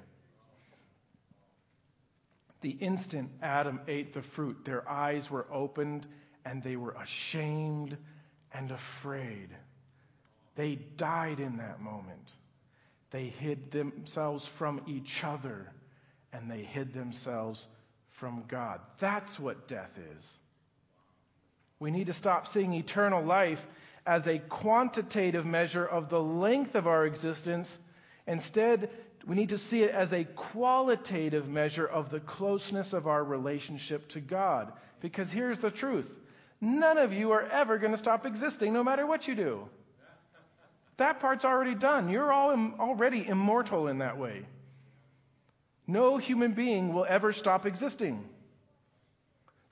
The 2.63 2.71
instant 2.71 3.29
Adam 3.41 3.81
ate 3.89 4.13
the 4.13 4.21
fruit, 4.21 4.63
their 4.63 4.89
eyes 4.89 5.29
were 5.29 5.45
opened 5.51 6.07
and 6.45 6.63
they 6.63 6.77
were 6.77 6.93
ashamed 6.93 7.97
and 8.53 8.71
afraid. 8.71 9.49
They 10.55 10.75
died 10.75 11.41
in 11.41 11.57
that 11.57 11.81
moment. 11.81 12.31
They 13.11 13.25
hid 13.25 13.69
themselves 13.71 14.47
from 14.57 14.81
each 14.87 15.25
other 15.25 15.71
and 16.31 16.49
they 16.49 16.63
hid 16.63 16.93
themselves 16.93 17.67
from 18.11 18.45
God. 18.47 18.79
That's 18.97 19.37
what 19.37 19.67
death 19.67 19.91
is. 20.17 20.37
We 21.79 21.91
need 21.91 22.07
to 22.07 22.13
stop 22.13 22.47
seeing 22.47 22.73
eternal 22.73 23.25
life 23.25 23.59
as 24.05 24.25
a 24.25 24.39
quantitative 24.39 25.45
measure 25.45 25.85
of 25.85 26.07
the 26.07 26.21
length 26.21 26.75
of 26.75 26.87
our 26.87 27.05
existence. 27.05 27.77
Instead, 28.25 28.89
we 29.25 29.35
need 29.35 29.49
to 29.49 29.57
see 29.57 29.83
it 29.83 29.91
as 29.91 30.11
a 30.11 30.25
qualitative 30.25 31.47
measure 31.47 31.85
of 31.85 32.09
the 32.09 32.19
closeness 32.19 32.93
of 32.93 33.07
our 33.07 33.23
relationship 33.23 34.09
to 34.09 34.19
God. 34.19 34.73
Because 34.99 35.31
here's 35.31 35.59
the 35.59 35.71
truth 35.71 36.13
none 36.59 36.97
of 36.97 37.13
you 37.13 37.31
are 37.31 37.43
ever 37.43 37.77
going 37.77 37.91
to 37.91 37.97
stop 37.97 38.25
existing 38.25 38.73
no 38.73 38.83
matter 38.83 39.05
what 39.05 39.27
you 39.27 39.35
do. 39.35 39.67
That 40.97 41.19
part's 41.19 41.43
already 41.43 41.75
done. 41.75 42.09
You're 42.09 42.31
all 42.31 42.51
Im- 42.51 42.75
already 42.79 43.27
immortal 43.27 43.87
in 43.87 43.99
that 43.99 44.17
way. 44.17 44.45
No 45.87 46.17
human 46.17 46.53
being 46.53 46.93
will 46.93 47.05
ever 47.07 47.33
stop 47.33 47.65
existing. 47.65 48.23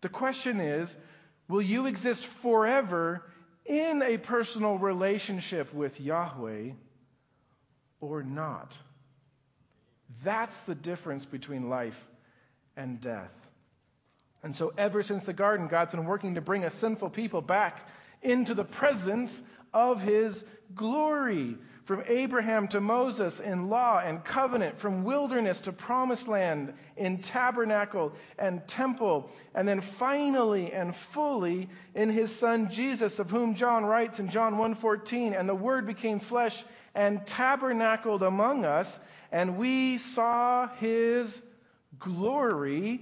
The 0.01 0.09
question 0.09 0.59
is 0.59 0.93
will 1.47 1.61
you 1.61 1.85
exist 1.85 2.25
forever 2.25 3.23
in 3.65 4.01
a 4.01 4.17
personal 4.17 4.77
relationship 4.77 5.73
with 5.73 5.99
Yahweh 5.99 6.71
or 7.99 8.23
not? 8.23 8.75
That's 10.23 10.59
the 10.61 10.75
difference 10.75 11.25
between 11.25 11.69
life 11.69 11.97
and 12.75 12.99
death. 13.01 13.33
And 14.43 14.55
so, 14.55 14.73
ever 14.77 15.03
since 15.03 15.23
the 15.23 15.33
garden, 15.33 15.67
God's 15.67 15.91
been 15.91 16.05
working 16.05 16.35
to 16.35 16.41
bring 16.41 16.63
a 16.63 16.71
sinful 16.71 17.11
people 17.11 17.41
back 17.41 17.87
into 18.21 18.53
the 18.53 18.63
presence 18.63 19.41
of 19.73 20.01
His 20.01 20.43
glory. 20.75 21.57
From 21.85 22.03
Abraham 22.07 22.67
to 22.69 22.79
Moses 22.79 23.39
in 23.39 23.67
law 23.67 23.99
and 23.99 24.23
covenant, 24.23 24.79
from 24.79 25.03
wilderness 25.03 25.59
to 25.61 25.73
promised 25.73 26.27
land, 26.27 26.73
in 26.95 27.21
tabernacle 27.21 28.13
and 28.37 28.65
temple, 28.67 29.29
and 29.55 29.67
then 29.67 29.81
finally 29.81 30.71
and 30.71 30.95
fully 30.95 31.67
in 31.95 32.09
his 32.09 32.33
son 32.33 32.69
Jesus, 32.69 33.19
of 33.19 33.29
whom 33.29 33.55
John 33.55 33.83
writes 33.83 34.19
in 34.19 34.29
John 34.29 34.55
1:14, 34.55 35.33
and 35.37 35.49
the 35.49 35.55
word 35.55 35.85
became 35.87 36.19
flesh 36.19 36.63
and 36.93 37.25
tabernacled 37.25 38.23
among 38.23 38.63
us, 38.63 38.99
and 39.31 39.57
we 39.57 39.97
saw 39.97 40.67
his 40.67 41.41
glory, 41.99 43.01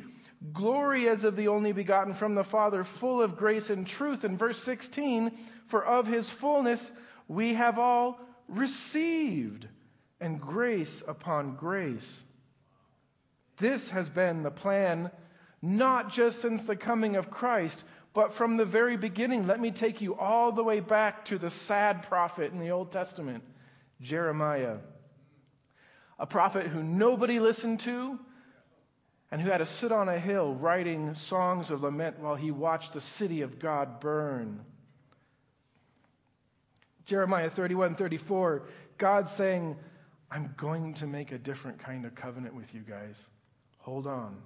glory 0.54 1.10
as 1.10 1.24
of 1.24 1.36
the 1.36 1.48
only 1.48 1.72
begotten 1.72 2.14
from 2.14 2.36
the 2.36 2.44
Father, 2.44 2.84
full 2.84 3.22
of 3.22 3.36
grace 3.36 3.70
and 3.70 3.88
truth. 3.88 4.24
In 4.24 4.38
verse 4.38 4.62
16, 4.64 5.38
for 5.68 5.84
of 5.84 6.06
his 6.06 6.30
fullness 6.30 6.92
we 7.28 7.56
have 7.56 7.80
all 7.80 8.20
received, 8.48 9.68
and 10.22 10.40
grace 10.40 11.02
upon 11.08 11.56
grace. 11.56 12.24
This 13.58 13.90
has 13.90 14.10
been 14.10 14.44
the 14.44 14.52
plan 14.52 15.12
not 15.62 16.12
just 16.12 16.42
since 16.42 16.62
the 16.64 16.76
coming 16.76 17.16
of 17.16 17.30
Christ, 17.30 17.84
but 18.14 18.34
from 18.34 18.58
the 18.58 18.66
very 18.66 18.98
beginning. 18.98 19.46
Let 19.46 19.60
me 19.60 19.72
take 19.72 20.02
you 20.02 20.16
all 20.16 20.52
the 20.52 20.64
way 20.64 20.80
back 20.80 21.26
to 21.26 21.38
the 21.38 21.50
sad 21.50 22.04
prophet 22.04 22.52
in 22.52 22.60
the 22.60 22.72
Old 22.72 22.92
Testament, 22.92 23.44
Jeremiah 24.02 24.78
a 26.20 26.28
prophet 26.28 26.68
who 26.68 26.84
nobody 26.84 27.40
listened 27.40 27.80
to, 27.82 28.20
and 29.32 29.42
who 29.42 29.50
had 29.50 29.60
to 29.60 29.66
sit 29.66 29.92
on 29.92 30.10
a 30.10 30.20
hill 30.20 30.54
writing 30.56 31.14
songs 31.14 31.70
of 31.72 31.84
lament 31.84 32.20
while 32.20 32.36
he 32.36 32.52
watched 32.52 32.94
the 32.94 33.02
city 33.02 33.42
of 33.42 33.60
God 33.60 34.00
burn. 34.00 34.60
Jeremiah 37.06 37.50
31 37.50 37.96
34, 37.96 38.64
God 38.98 39.30
saying, 39.30 39.78
I'm 40.32 40.54
going 40.58 40.94
to 40.96 41.08
make 41.08 41.32
a 41.32 41.38
different 41.38 41.80
kind 41.80 42.06
of 42.06 42.16
covenant 42.16 42.56
with 42.56 42.74
you 42.74 42.82
guys. 42.82 43.26
Hold 43.80 44.06
on. 44.06 44.38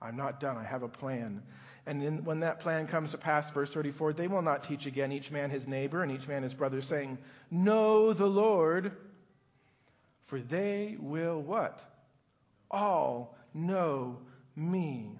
I'm 0.00 0.16
not 0.16 0.40
done. 0.40 0.56
I 0.56 0.64
have 0.64 0.82
a 0.82 0.88
plan. 0.88 1.42
And 1.86 2.24
when 2.24 2.40
that 2.40 2.60
plan 2.60 2.86
comes 2.86 3.10
to 3.10 3.18
pass, 3.18 3.50
verse 3.50 3.70
34, 3.70 4.12
they 4.12 4.28
will 4.28 4.42
not 4.42 4.64
teach 4.64 4.86
again 4.86 5.10
each 5.10 5.30
man 5.30 5.50
his 5.50 5.66
neighbor 5.66 6.02
and 6.02 6.12
each 6.12 6.28
man 6.28 6.44
his 6.44 6.54
brother, 6.54 6.80
saying, 6.80 7.18
Know 7.50 8.12
the 8.12 8.26
Lord 8.26 8.92
for 10.32 10.40
they 10.40 10.96
will 10.98 11.42
what? 11.42 11.84
All 12.70 13.36
know 13.52 14.16
me. 14.56 15.10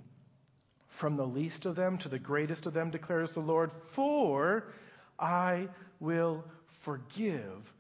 From 0.88 1.16
the 1.16 1.26
least 1.26 1.66
of 1.66 1.76
them 1.76 1.98
to 1.98 2.08
the 2.08 2.18
greatest 2.18 2.64
of 2.64 2.72
them, 2.72 2.90
declares 2.90 3.30
the 3.32 3.40
Lord, 3.40 3.72
for 3.90 4.72
I 5.18 5.68
will 6.00 6.42
forgive 6.80 7.70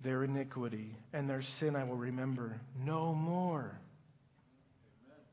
their 0.00 0.24
iniquity, 0.24 0.96
and 1.12 1.28
their 1.28 1.42
sin 1.42 1.76
I 1.76 1.84
will 1.84 1.96
remember 1.96 2.58
no 2.82 3.12
more. 3.12 3.78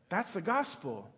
That's 0.09 0.31
the 0.31 0.41
gospel. 0.41 1.09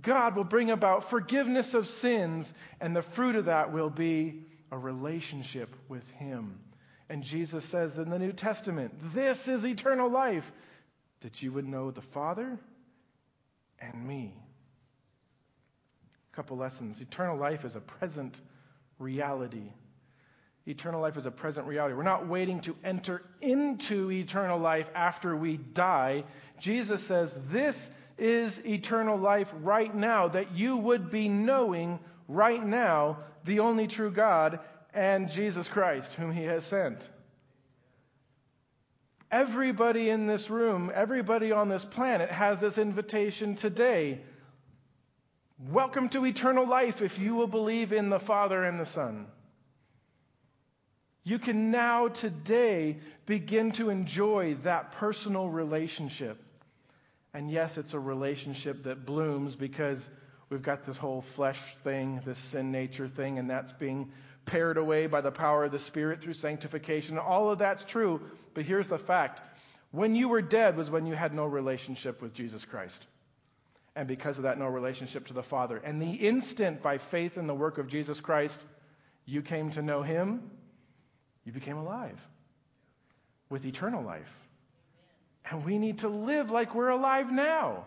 God 0.00 0.36
will 0.36 0.44
bring 0.44 0.70
about 0.70 1.10
forgiveness 1.10 1.74
of 1.74 1.86
sins, 1.86 2.50
and 2.80 2.96
the 2.96 3.02
fruit 3.02 3.36
of 3.36 3.44
that 3.44 3.74
will 3.74 3.90
be 3.90 4.46
a 4.72 4.78
relationship 4.78 5.68
with 5.86 6.08
Him. 6.12 6.60
And 7.08 7.22
Jesus 7.22 7.64
says 7.64 7.96
in 7.98 8.10
the 8.10 8.18
New 8.18 8.32
Testament, 8.32 8.92
This 9.14 9.46
is 9.46 9.64
eternal 9.64 10.10
life, 10.10 10.50
that 11.20 11.42
you 11.42 11.52
would 11.52 11.66
know 11.66 11.90
the 11.90 12.02
Father 12.02 12.58
and 13.78 14.06
me. 14.06 14.34
A 16.32 16.36
couple 16.36 16.56
lessons. 16.56 17.00
Eternal 17.00 17.36
life 17.36 17.64
is 17.64 17.76
a 17.76 17.80
present 17.80 18.40
reality. 18.98 19.72
Eternal 20.66 21.00
life 21.00 21.16
is 21.16 21.26
a 21.26 21.30
present 21.30 21.66
reality. 21.66 21.94
We're 21.94 22.02
not 22.02 22.26
waiting 22.26 22.60
to 22.62 22.76
enter 22.82 23.22
into 23.40 24.10
eternal 24.10 24.58
life 24.58 24.90
after 24.94 25.36
we 25.36 25.58
die. 25.58 26.24
Jesus 26.58 27.04
says, 27.04 27.38
This 27.50 27.88
is 28.18 28.60
eternal 28.66 29.16
life 29.16 29.52
right 29.62 29.94
now, 29.94 30.26
that 30.28 30.56
you 30.56 30.76
would 30.76 31.10
be 31.10 31.28
knowing 31.28 32.00
right 32.26 32.64
now 32.64 33.18
the 33.44 33.60
only 33.60 33.86
true 33.86 34.10
God 34.10 34.58
and 34.96 35.30
Jesus 35.30 35.68
Christ, 35.68 36.14
whom 36.14 36.32
he 36.32 36.44
has 36.44 36.64
sent. 36.64 37.08
Everybody 39.30 40.08
in 40.08 40.26
this 40.26 40.48
room, 40.48 40.90
everybody 40.94 41.52
on 41.52 41.68
this 41.68 41.84
planet 41.84 42.30
has 42.30 42.58
this 42.60 42.78
invitation 42.78 43.56
today. 43.56 44.20
Welcome 45.70 46.08
to 46.10 46.24
eternal 46.24 46.66
life 46.66 47.02
if 47.02 47.18
you 47.18 47.34
will 47.34 47.46
believe 47.46 47.92
in 47.92 48.08
the 48.08 48.18
Father 48.18 48.64
and 48.64 48.80
the 48.80 48.86
Son. 48.86 49.26
You 51.24 51.38
can 51.38 51.70
now, 51.70 52.08
today, 52.08 52.96
begin 53.26 53.72
to 53.72 53.90
enjoy 53.90 54.56
that 54.62 54.92
personal 54.92 55.48
relationship. 55.48 56.40
And 57.34 57.50
yes, 57.50 57.76
it's 57.76 57.92
a 57.92 58.00
relationship 58.00 58.84
that 58.84 59.04
blooms 59.04 59.56
because 59.56 60.08
we've 60.48 60.62
got 60.62 60.86
this 60.86 60.96
whole 60.96 61.22
flesh 61.34 61.60
thing, 61.84 62.22
this 62.24 62.38
sin 62.38 62.72
nature 62.72 63.08
thing, 63.08 63.38
and 63.38 63.50
that's 63.50 63.72
being 63.72 64.10
pared 64.46 64.78
away 64.78 65.06
by 65.06 65.20
the 65.20 65.30
power 65.30 65.64
of 65.64 65.72
the 65.72 65.78
Spirit 65.78 66.20
through 66.20 66.34
sanctification. 66.34 67.18
All 67.18 67.50
of 67.50 67.58
that's 67.58 67.84
true, 67.84 68.20
but 68.54 68.64
here's 68.64 68.86
the 68.86 68.98
fact. 68.98 69.42
When 69.90 70.14
you 70.14 70.28
were 70.28 70.42
dead 70.42 70.76
was 70.76 70.90
when 70.90 71.06
you 71.06 71.14
had 71.14 71.34
no 71.34 71.44
relationship 71.44 72.22
with 72.22 72.32
Jesus 72.32 72.64
Christ. 72.64 73.06
And 73.94 74.06
because 74.06 74.36
of 74.36 74.44
that, 74.44 74.58
no 74.58 74.66
relationship 74.66 75.26
to 75.28 75.34
the 75.34 75.42
Father. 75.42 75.78
And 75.78 76.00
the 76.00 76.10
instant 76.10 76.82
by 76.82 76.98
faith 76.98 77.38
in 77.38 77.46
the 77.46 77.54
work 77.54 77.78
of 77.78 77.88
Jesus 77.88 78.20
Christ, 78.20 78.64
you 79.24 79.42
came 79.42 79.70
to 79.70 79.82
know 79.82 80.02
Him, 80.02 80.50
You 81.44 81.52
became 81.52 81.76
alive 81.76 82.18
with 83.48 83.64
eternal 83.64 84.02
life. 84.02 84.30
And 85.50 85.64
we 85.64 85.78
need 85.78 86.00
to 86.00 86.08
live 86.08 86.50
like 86.50 86.74
we're 86.74 86.88
alive 86.88 87.30
now 87.30 87.86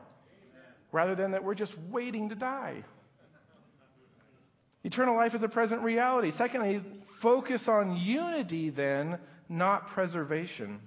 rather 0.92 1.14
than 1.14 1.32
that 1.32 1.44
we're 1.44 1.56
just 1.56 1.78
waiting 1.90 2.30
to 2.30 2.36
die. 2.36 2.84
Eternal 4.84 5.16
life 5.16 5.36
is 5.36 5.44
a 5.44 5.50
present 5.50 5.82
reality. 5.82 6.32
Secondly, 6.32 6.82
focus 7.20 7.68
on 7.68 7.98
unity 7.98 8.70
then, 8.70 9.20
not 9.50 9.90
preservation. 9.90 10.80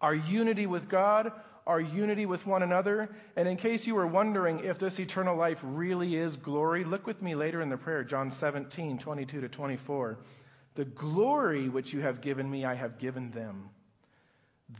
Our 0.00 0.14
unity 0.14 0.66
with 0.66 0.88
God, 0.88 1.32
our 1.66 1.80
unity 1.80 2.26
with 2.26 2.46
one 2.46 2.62
another. 2.62 3.14
And 3.36 3.48
in 3.48 3.56
case 3.56 3.86
you 3.86 3.94
were 3.94 4.06
wondering 4.06 4.60
if 4.60 4.78
this 4.78 4.98
eternal 4.98 5.36
life 5.36 5.58
really 5.62 6.16
is 6.16 6.36
glory, 6.36 6.84
look 6.84 7.06
with 7.06 7.20
me 7.22 7.34
later 7.34 7.60
in 7.62 7.68
the 7.68 7.76
prayer, 7.76 8.04
John 8.04 8.30
17, 8.30 8.98
22 8.98 9.40
to 9.40 9.48
24. 9.48 10.18
The 10.74 10.84
glory 10.84 11.68
which 11.68 11.92
you 11.92 12.00
have 12.00 12.20
given 12.20 12.50
me, 12.50 12.64
I 12.64 12.74
have 12.74 12.98
given 12.98 13.30
them, 13.30 13.70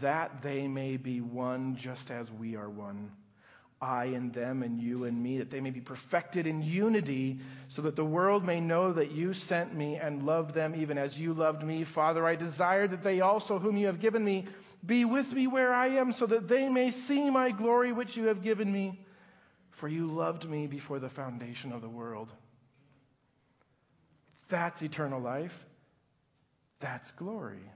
that 0.00 0.42
they 0.42 0.66
may 0.66 0.96
be 0.96 1.20
one 1.20 1.76
just 1.76 2.10
as 2.10 2.30
we 2.30 2.56
are 2.56 2.70
one. 2.70 3.10
I 3.82 4.04
and 4.04 4.32
them 4.32 4.62
and 4.62 4.80
you 4.80 5.04
and 5.04 5.20
me, 5.20 5.38
that 5.38 5.50
they 5.50 5.60
may 5.60 5.70
be 5.70 5.80
perfected 5.80 6.46
in 6.46 6.62
unity, 6.62 7.40
so 7.68 7.82
that 7.82 7.96
the 7.96 8.04
world 8.04 8.44
may 8.44 8.60
know 8.60 8.92
that 8.92 9.10
you 9.10 9.34
sent 9.34 9.74
me 9.74 9.96
and 9.96 10.22
loved 10.22 10.54
them 10.54 10.74
even 10.76 10.96
as 10.96 11.18
you 11.18 11.34
loved 11.34 11.64
me. 11.64 11.82
Father, 11.82 12.24
I 12.24 12.36
desire 12.36 12.86
that 12.86 13.02
they 13.02 13.20
also, 13.20 13.58
whom 13.58 13.76
you 13.76 13.88
have 13.88 13.98
given 13.98 14.24
me, 14.24 14.46
be 14.86 15.04
with 15.04 15.32
me 15.32 15.48
where 15.48 15.74
I 15.74 15.88
am, 15.88 16.12
so 16.12 16.26
that 16.26 16.46
they 16.46 16.68
may 16.68 16.92
see 16.92 17.28
my 17.28 17.50
glory 17.50 17.92
which 17.92 18.16
you 18.16 18.26
have 18.26 18.42
given 18.42 18.72
me. 18.72 19.04
For 19.72 19.88
you 19.88 20.06
loved 20.06 20.48
me 20.48 20.68
before 20.68 21.00
the 21.00 21.10
foundation 21.10 21.72
of 21.72 21.82
the 21.82 21.88
world. 21.88 22.30
That's 24.48 24.80
eternal 24.80 25.20
life. 25.20 25.54
That's 26.78 27.10
glory. 27.12 27.68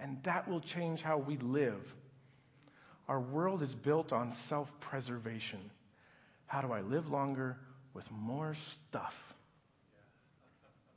And 0.00 0.20
that 0.24 0.48
will 0.48 0.60
change 0.60 1.00
how 1.00 1.18
we 1.18 1.36
live. 1.36 1.80
Our 3.08 3.20
world 3.20 3.62
is 3.62 3.74
built 3.74 4.12
on 4.12 4.32
self 4.32 4.68
preservation. 4.80 5.60
How 6.46 6.60
do 6.60 6.72
I 6.72 6.80
live 6.80 7.08
longer 7.08 7.56
with 7.94 8.10
more 8.10 8.54
stuff? 8.54 9.14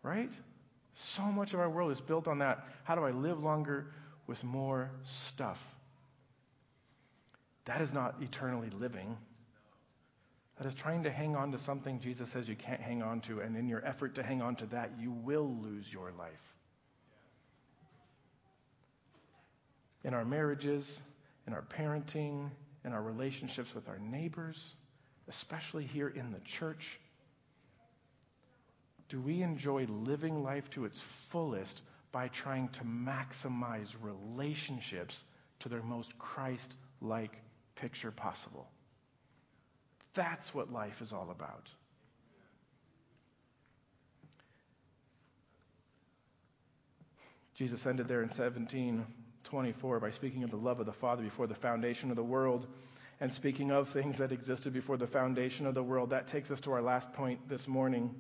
Right? 0.02 0.32
So 0.94 1.24
much 1.24 1.54
of 1.54 1.60
our 1.60 1.70
world 1.70 1.92
is 1.92 2.02
built 2.02 2.28
on 2.28 2.40
that. 2.40 2.66
How 2.84 2.96
do 2.96 3.04
I 3.04 3.12
live 3.12 3.40
longer 3.40 3.88
with 4.28 4.44
more 4.44 4.92
stuff? 5.04 5.60
That 7.66 7.82
is 7.82 7.94
not 7.94 8.16
eternally 8.22 8.70
living. 8.72 9.16
That 10.58 10.68
is 10.68 10.76
trying 10.76 11.04
to 11.04 11.12
hang 11.12 11.36
on 11.36 11.52
to 11.52 11.58
something 11.58 12.00
Jesus 12.00 12.30
says 12.32 12.50
you 12.50 12.56
can't 12.56 12.82
hang 12.82 13.02
on 13.02 13.22
to, 13.22 13.40
and 13.40 13.56
in 13.56 13.70
your 13.70 13.86
effort 13.86 14.16
to 14.16 14.24
hang 14.24 14.42
on 14.42 14.56
to 14.58 14.66
that, 14.68 14.92
you 15.00 15.12
will 15.12 15.56
lose 15.62 15.86
your 15.92 16.12
life. 16.18 16.32
In 20.04 20.14
our 20.14 20.26
marriages, 20.26 21.00
in 21.50 21.56
our 21.56 21.64
parenting, 21.64 22.52
in 22.86 22.94
our 22.94 23.02
relationships 23.02 23.74
with 23.74 23.90
our 23.90 23.98
neighbors, 23.98 24.76
especially 25.28 25.84
here 25.84 26.08
in 26.08 26.32
the 26.32 26.40
church? 26.42 27.00
Do 29.10 29.20
we 29.20 29.42
enjoy 29.42 29.88
living 29.88 30.44
life 30.44 30.70
to 30.72 30.86
its 30.86 31.02
fullest 31.32 31.82
by 32.12 32.28
trying 32.28 32.70
to 32.70 32.82
maximize 32.82 33.88
relationships 34.00 35.24
to 35.62 35.70
their 35.70 35.82
most 35.82 36.20
Christ 36.20 36.76
like 37.02 37.32
picture 37.76 38.12
possible? 38.12 38.68
That's 40.14 40.54
what 40.54 40.72
life 40.72 41.02
is 41.02 41.12
all 41.12 41.32
about. 41.32 41.68
Jesus 47.56 47.88
ended 47.88 48.08
there 48.08 48.22
in 48.22 48.30
17 48.30 49.04
24 49.50 50.00
by 50.00 50.12
speaking 50.12 50.44
of 50.44 50.52
the 50.52 50.58
love 50.58 50.80
of 50.80 50.86
the 50.86 50.94
Father 50.94 51.24
before 51.24 51.48
the 51.48 51.56
foundation 51.56 52.12
of 52.12 52.16
the 52.16 52.24
world 52.24 52.68
and 53.20 53.34
speaking 53.34 53.72
of 53.72 53.90
things 53.90 54.20
that 54.20 54.32
existed 54.32 54.72
before 54.74 54.96
the 54.96 55.08
foundation 55.08 55.66
of 55.66 55.74
the 55.74 55.82
world. 55.82 56.12
That 56.12 56.28
takes 56.28 56.52
us 56.52 56.62
to 56.62 56.72
our 56.72 56.82
last 56.82 57.12
point 57.14 57.50
this 57.50 57.68
morning. 57.68 58.14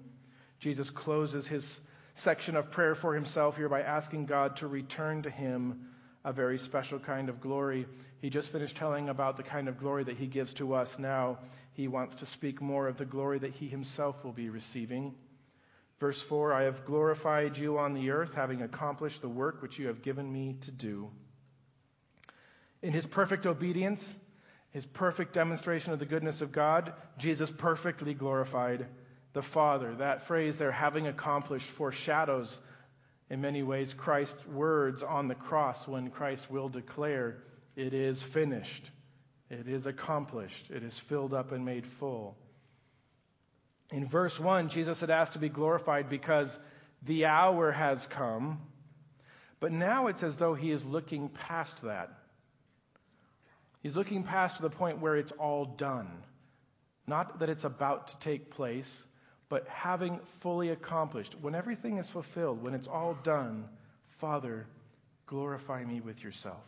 Jesus 0.59 0.89
closes 0.89 1.47
his 1.47 1.79
section 2.15 2.55
of 2.55 2.71
prayer 2.71 2.95
for 2.95 3.13
himself 3.13 3.55
here 3.55 3.69
by 3.69 3.81
asking 3.81 4.25
God 4.25 4.55
to 4.57 4.67
return 4.67 5.21
to 5.21 5.29
him 5.29 5.87
a 6.25 6.33
very 6.33 6.57
special 6.57 6.97
kind 6.97 7.29
of 7.29 7.39
glory. 7.39 7.85
He 8.21 8.31
just 8.31 8.51
finished 8.51 8.75
telling 8.75 9.09
about 9.09 9.37
the 9.37 9.43
kind 9.43 9.69
of 9.69 9.77
glory 9.77 10.03
that 10.05 10.17
he 10.17 10.25
gives 10.25 10.53
to 10.55 10.73
us. 10.73 10.97
Now 10.97 11.37
he 11.73 11.87
wants 11.87 12.15
to 12.15 12.25
speak 12.25 12.59
more 12.59 12.87
of 12.87 12.97
the 12.97 13.05
glory 13.05 13.37
that 13.39 13.53
he 13.53 13.67
himself 13.67 14.23
will 14.23 14.33
be 14.33 14.49
receiving. 14.49 15.13
Verse 15.99 16.21
4 16.21 16.53
I 16.53 16.63
have 16.63 16.85
glorified 16.85 17.57
you 17.57 17.77
on 17.77 17.93
the 17.93 18.11
earth, 18.11 18.33
having 18.33 18.61
accomplished 18.61 19.21
the 19.21 19.29
work 19.29 19.61
which 19.61 19.77
you 19.77 19.87
have 19.87 20.01
given 20.01 20.31
me 20.31 20.57
to 20.61 20.71
do. 20.71 21.09
In 22.81 22.93
his 22.93 23.05
perfect 23.05 23.45
obedience, 23.45 24.03
his 24.71 24.85
perfect 24.85 25.33
demonstration 25.33 25.91
of 25.91 25.99
the 25.99 26.05
goodness 26.05 26.41
of 26.41 26.51
God, 26.51 26.93
Jesus 27.17 27.51
perfectly 27.51 28.13
glorified 28.13 28.85
the 29.33 29.41
Father. 29.41 29.95
That 29.95 30.27
phrase 30.27 30.57
there, 30.57 30.71
having 30.71 31.07
accomplished, 31.07 31.69
foreshadows 31.71 32.59
in 33.29 33.41
many 33.41 33.63
ways 33.63 33.93
Christ's 33.93 34.45
words 34.47 35.03
on 35.03 35.27
the 35.27 35.35
cross 35.35 35.87
when 35.87 36.09
Christ 36.09 36.49
will 36.49 36.69
declare, 36.69 37.43
It 37.75 37.93
is 37.93 38.21
finished, 38.21 38.89
it 39.49 39.67
is 39.67 39.85
accomplished, 39.85 40.71
it 40.71 40.83
is 40.83 40.97
filled 40.97 41.33
up 41.33 41.51
and 41.51 41.65
made 41.65 41.85
full. 41.85 42.37
In 43.91 44.07
verse 44.07 44.39
1, 44.39 44.69
Jesus 44.69 44.99
had 44.99 45.09
asked 45.09 45.33
to 45.33 45.39
be 45.39 45.49
glorified 45.49 46.09
because 46.09 46.57
the 47.03 47.25
hour 47.25 47.71
has 47.71 48.05
come. 48.07 48.59
But 49.59 49.71
now 49.71 50.07
it's 50.07 50.23
as 50.23 50.37
though 50.37 50.53
he 50.53 50.71
is 50.71 50.83
looking 50.85 51.29
past 51.29 51.81
that. 51.83 52.11
He's 53.81 53.95
looking 53.95 54.23
past 54.23 54.57
to 54.57 54.61
the 54.61 54.69
point 54.69 54.99
where 54.99 55.15
it's 55.15 55.31
all 55.33 55.65
done. 55.65 56.07
Not 57.07 57.39
that 57.39 57.49
it's 57.49 57.63
about 57.63 58.09
to 58.09 58.19
take 58.19 58.51
place, 58.51 59.03
but 59.47 59.67
having 59.67 60.19
fully 60.41 60.69
accomplished. 60.69 61.35
When 61.41 61.55
everything 61.55 61.97
is 61.97 62.09
fulfilled, 62.09 62.61
when 62.61 62.75
it's 62.75 62.87
all 62.87 63.17
done, 63.23 63.65
Father, 64.19 64.67
glorify 65.25 65.83
me 65.83 66.01
with 66.01 66.23
yourself. 66.23 66.61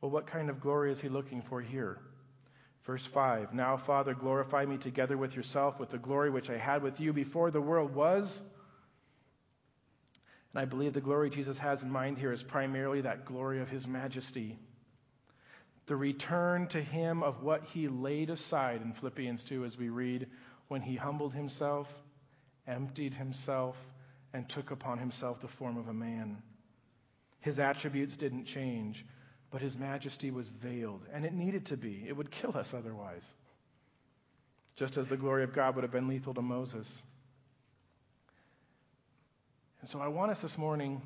Well, 0.00 0.10
what 0.10 0.26
kind 0.26 0.50
of 0.50 0.60
glory 0.60 0.92
is 0.92 1.00
he 1.00 1.08
looking 1.08 1.42
for 1.42 1.60
here? 1.60 1.98
Verse 2.88 3.04
5 3.04 3.52
Now, 3.52 3.76
Father, 3.76 4.14
glorify 4.14 4.64
me 4.64 4.78
together 4.78 5.18
with 5.18 5.36
yourself 5.36 5.78
with 5.78 5.90
the 5.90 5.98
glory 5.98 6.30
which 6.30 6.48
I 6.48 6.56
had 6.56 6.82
with 6.82 6.98
you 6.98 7.12
before 7.12 7.50
the 7.50 7.60
world 7.60 7.94
was. 7.94 8.40
And 10.54 10.62
I 10.62 10.64
believe 10.64 10.94
the 10.94 11.02
glory 11.02 11.28
Jesus 11.28 11.58
has 11.58 11.82
in 11.82 11.90
mind 11.90 12.16
here 12.16 12.32
is 12.32 12.42
primarily 12.42 13.02
that 13.02 13.26
glory 13.26 13.60
of 13.60 13.68
his 13.68 13.86
majesty. 13.86 14.58
The 15.84 15.96
return 15.96 16.66
to 16.68 16.80
him 16.80 17.22
of 17.22 17.42
what 17.42 17.62
he 17.64 17.88
laid 17.88 18.30
aside 18.30 18.80
in 18.80 18.94
Philippians 18.94 19.44
2, 19.44 19.66
as 19.66 19.76
we 19.76 19.90
read, 19.90 20.26
when 20.68 20.80
he 20.80 20.96
humbled 20.96 21.34
himself, 21.34 21.88
emptied 22.66 23.12
himself, 23.12 23.76
and 24.32 24.48
took 24.48 24.70
upon 24.70 24.98
himself 24.98 25.42
the 25.42 25.48
form 25.48 25.76
of 25.76 25.88
a 25.88 25.94
man. 25.94 26.42
His 27.40 27.58
attributes 27.58 28.16
didn't 28.16 28.46
change 28.46 29.04
but 29.50 29.62
his 29.62 29.76
majesty 29.76 30.30
was 30.30 30.48
veiled, 30.48 31.06
and 31.12 31.24
it 31.24 31.32
needed 31.32 31.66
to 31.66 31.76
be. 31.76 32.04
It 32.06 32.16
would 32.16 32.30
kill 32.30 32.56
us 32.56 32.74
otherwise. 32.74 33.24
Just 34.76 34.96
as 34.96 35.08
the 35.08 35.16
glory 35.16 35.42
of 35.42 35.54
God 35.54 35.74
would 35.74 35.82
have 35.82 35.90
been 35.90 36.08
lethal 36.08 36.34
to 36.34 36.42
Moses. 36.42 37.02
And 39.80 39.88
so 39.88 40.00
I 40.00 40.08
want 40.08 40.30
us 40.30 40.40
this 40.40 40.58
morning. 40.58 41.00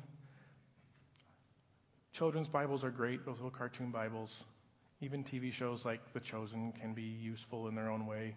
Children's 2.13 2.47
Bibles 2.47 2.83
are 2.83 2.91
great, 2.91 3.25
those 3.25 3.37
little 3.37 3.49
cartoon 3.49 3.91
Bibles. 3.91 4.43
Even 5.01 5.23
TV 5.23 5.51
shows 5.51 5.85
like 5.85 5.99
The 6.13 6.19
Chosen 6.19 6.73
can 6.79 6.93
be 6.93 7.01
useful 7.01 7.67
in 7.67 7.75
their 7.75 7.89
own 7.89 8.05
way. 8.05 8.35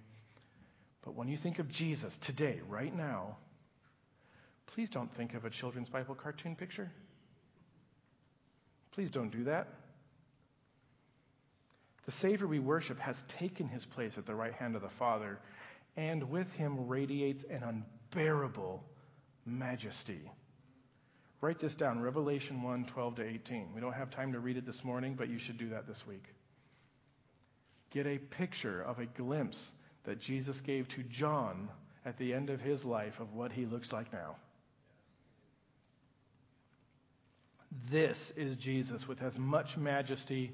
But 1.04 1.14
when 1.14 1.28
you 1.28 1.36
think 1.36 1.58
of 1.58 1.68
Jesus 1.68 2.16
today, 2.18 2.60
right 2.68 2.94
now, 2.94 3.36
please 4.66 4.90
don't 4.90 5.14
think 5.16 5.34
of 5.34 5.44
a 5.44 5.50
children's 5.50 5.88
Bible 5.88 6.14
cartoon 6.14 6.56
picture. 6.56 6.90
Please 8.92 9.10
don't 9.10 9.30
do 9.30 9.44
that. 9.44 9.68
The 12.06 12.12
Savior 12.12 12.46
we 12.46 12.60
worship 12.60 13.00
has 13.00 13.24
taken 13.28 13.68
his 13.68 13.84
place 13.84 14.16
at 14.16 14.26
the 14.26 14.34
right 14.34 14.54
hand 14.54 14.76
of 14.76 14.82
the 14.82 14.88
Father, 14.88 15.40
and 15.96 16.30
with 16.30 16.52
him 16.52 16.86
radiates 16.86 17.44
an 17.50 17.62
unbearable 17.64 18.82
majesty. 19.44 20.30
Write 21.40 21.58
this 21.58 21.74
down 21.74 22.00
Revelation 22.00 22.62
1 22.62 22.86
12 22.86 23.16
to 23.16 23.24
18. 23.24 23.74
We 23.74 23.80
don't 23.80 23.92
have 23.92 24.10
time 24.10 24.32
to 24.32 24.40
read 24.40 24.56
it 24.56 24.64
this 24.64 24.84
morning, 24.84 25.14
but 25.14 25.28
you 25.28 25.38
should 25.38 25.58
do 25.58 25.68
that 25.70 25.86
this 25.86 26.06
week. 26.06 26.24
Get 27.90 28.06
a 28.06 28.18
picture 28.18 28.82
of 28.82 29.00
a 29.00 29.06
glimpse 29.06 29.72
that 30.04 30.20
Jesus 30.20 30.60
gave 30.60 30.88
to 30.88 31.02
John 31.04 31.68
at 32.04 32.16
the 32.18 32.32
end 32.32 32.50
of 32.50 32.60
his 32.60 32.84
life 32.84 33.18
of 33.18 33.34
what 33.34 33.50
he 33.50 33.66
looks 33.66 33.92
like 33.92 34.12
now. 34.12 34.36
This 37.90 38.32
is 38.36 38.56
Jesus 38.56 39.08
with 39.08 39.22
as 39.22 39.38
much 39.38 39.76
majesty 39.76 40.52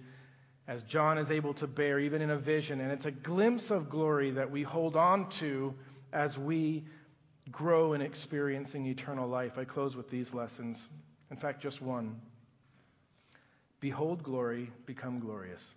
as 0.68 0.82
John 0.84 1.18
is 1.18 1.30
able 1.30 1.54
to 1.54 1.66
bear, 1.66 1.98
even 1.98 2.22
in 2.22 2.30
a 2.30 2.38
vision. 2.38 2.80
And 2.80 2.92
it's 2.92 3.06
a 3.06 3.10
glimpse 3.10 3.70
of 3.70 3.90
glory 3.90 4.30
that 4.32 4.50
we 4.50 4.62
hold 4.62 4.96
on 4.96 5.28
to 5.30 5.74
as 6.12 6.38
we 6.38 6.84
grow 7.50 7.94
in 7.94 8.00
experiencing 8.00 8.86
eternal 8.86 9.28
life, 9.28 9.58
I 9.58 9.64
close 9.64 9.96
with 9.96 10.08
these 10.08 10.32
lessons. 10.32 10.88
In 11.30 11.36
fact, 11.36 11.60
just 11.60 11.82
one. 11.82 12.20
Behold 13.80 14.22
glory, 14.22 14.70
become 14.86 15.18
glorious. 15.18 15.74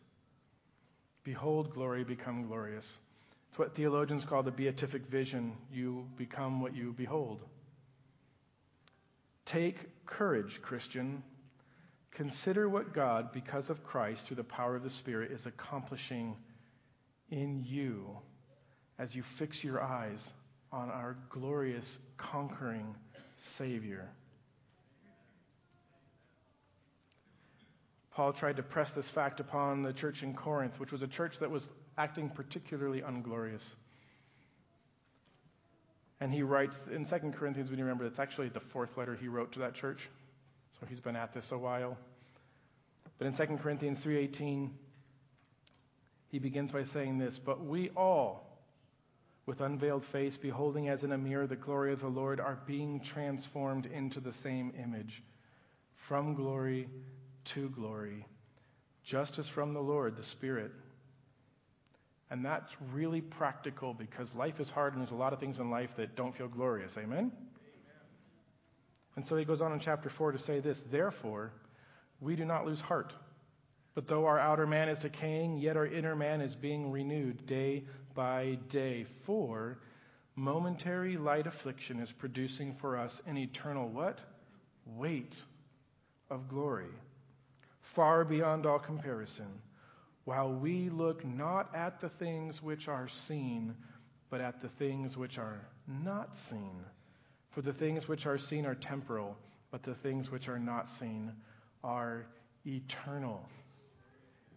Behold 1.24 1.74
glory, 1.74 2.04
become 2.04 2.46
glorious. 2.46 3.00
It's 3.50 3.58
what 3.58 3.76
theologians 3.76 4.26
call 4.26 4.44
the 4.44 4.52
beatific 4.52 5.08
vision. 5.08 5.58
You 5.74 6.06
become 6.18 6.62
what 6.62 6.76
you 6.76 6.94
behold. 6.96 7.42
Take 9.46 10.06
courage, 10.06 10.62
Christian. 10.62 11.24
Consider 12.16 12.70
what 12.70 12.94
God, 12.94 13.34
because 13.34 13.70
of 13.70 13.84
Christ, 13.84 14.28
through 14.28 14.38
the 14.38 14.44
power 14.44 14.76
of 14.76 14.84
the 14.84 14.90
Spirit, 14.90 15.32
is 15.32 15.46
accomplishing 15.46 16.38
in 17.30 17.64
you 17.66 18.18
as 18.98 19.14
you 19.14 19.24
fix 19.38 19.64
your 19.64 19.84
eyes 19.84 20.32
on 20.72 20.90
our 20.90 21.18
glorious, 21.30 21.98
conquering 22.18 22.96
Savior. 23.38 24.10
Paul 28.14 28.32
tried 28.32 28.56
to 28.56 28.64
press 28.64 28.92
this 28.92 29.10
fact 29.10 29.42
upon 29.42 29.84
the 29.84 29.92
church 29.92 30.24
in 30.24 30.34
Corinth, 30.34 30.80
which 30.80 30.94
was 30.94 31.02
a 31.02 31.08
church 31.08 31.40
that 31.40 31.52
was 31.52 31.68
acting 31.98 32.30
particularly 32.30 33.02
unglorious. 33.02 33.76
And 36.22 36.32
he 36.32 36.44
writes 36.44 36.78
in 36.90 37.06
2 37.06 37.34
Corinthians, 37.38 37.70
when 37.70 37.78
you 37.78 37.84
remember, 37.84 38.06
that's 38.06 38.20
actually 38.20 38.48
the 38.48 38.62
fourth 38.62 38.96
letter 38.96 39.16
he 39.16 39.28
wrote 39.28 39.52
to 39.54 39.60
that 39.60 39.74
church. 39.74 40.10
He's 40.90 41.00
been 41.00 41.16
at 41.16 41.34
this 41.34 41.52
a 41.52 41.58
while. 41.58 41.98
But 43.18 43.28
in 43.28 43.34
2 43.34 43.58
Corinthians 43.58 44.00
3:18, 44.02 44.78
he 46.28 46.40
begins 46.40 46.72
by 46.72 46.84
saying 46.84 47.18
this, 47.18 47.40
"But 47.40 47.64
we 47.64 47.90
all, 47.92 48.60
with 49.46 49.62
unveiled 49.62 50.04
face, 50.06 50.38
beholding 50.38 50.90
as 50.90 51.04
in 51.04 51.12
a 51.12 51.18
mirror 51.18 51.48
the 51.48 51.56
glory 51.56 51.94
of 51.94 52.02
the 52.02 52.10
Lord, 52.10 52.40
are 52.40 52.60
being 52.66 53.00
transformed 53.00 53.86
into 53.86 54.20
the 54.20 54.34
same 54.34 54.74
image, 54.78 55.24
from 56.08 56.34
glory 56.34 56.90
to 57.46 57.70
glory, 57.70 58.26
just 59.04 59.40
as 59.40 59.48
from 59.48 59.74
the 59.74 59.82
Lord, 59.82 60.16
the 60.16 60.24
Spirit. 60.24 60.72
And 62.30 62.44
that's 62.44 62.76
really 62.92 63.22
practical 63.22 63.94
because 63.94 64.34
life 64.36 64.60
is 64.60 64.70
hard 64.70 64.94
and 64.94 65.02
there's 65.02 65.12
a 65.12 65.16
lot 65.16 65.32
of 65.32 65.40
things 65.40 65.60
in 65.60 65.70
life 65.70 65.96
that 65.98 66.16
don't 66.16 66.36
feel 66.36 66.48
glorious. 66.48 66.98
Amen? 66.98 67.32
And 69.16 69.26
so 69.26 69.36
he 69.38 69.46
goes 69.46 69.62
on 69.62 69.72
in 69.72 69.80
chapter 69.80 70.10
4 70.10 70.34
to 70.34 70.40
say 70.40 70.60
this 70.60 70.84
Therefore, 70.92 71.52
we 72.20 72.36
do 72.36 72.46
not 72.46 72.66
lose 72.66 72.82
heart. 72.82 73.14
But 73.94 74.08
though 74.08 74.26
our 74.26 74.40
outer 74.40 74.68
man 74.68 74.90
is 74.90 75.00
decaying, 75.00 75.58
yet 75.58 75.78
our 75.78 75.88
inner 75.88 76.16
man 76.16 76.42
is 76.42 76.56
being 76.56 76.92
renewed 76.92 77.46
day 77.46 77.86
by 78.14 78.58
day. 78.70 79.06
For 79.26 79.78
momentary 80.36 81.16
light 81.16 81.48
affliction 81.48 82.02
is 82.02 82.12
producing 82.12 82.76
for 82.76 82.98
us 82.98 83.22
an 83.26 83.38
eternal 83.38 83.88
what? 83.88 84.20
Weight 84.86 85.36
of 86.30 86.50
glory 86.50 86.92
far 87.96 88.26
beyond 88.26 88.66
all 88.66 88.80
comparison, 88.80 89.48
while 90.26 90.52
we 90.52 90.90
look 90.90 91.24
not 91.26 91.74
at 91.74 92.02
the 92.02 92.10
things 92.10 92.62
which 92.62 92.88
are 92.88 93.08
seen, 93.08 93.74
but 94.30 94.42
at 94.42 94.62
the 94.62 94.68
things 94.68 95.16
which 95.16 95.38
are 95.38 95.62
not 95.88 96.36
seen. 96.36 96.76
For 97.56 97.62
the 97.62 97.72
things 97.72 98.10
which 98.10 98.26
are 98.26 98.38
seen 98.38 98.66
are 98.66 98.76
temporal, 98.76 99.38
but 99.72 99.82
the 99.82 99.96
things 99.96 100.30
which 100.30 100.50
are 100.50 100.60
not 100.60 100.90
seen 100.90 101.32
are 101.86 102.26
eternal. 102.68 103.48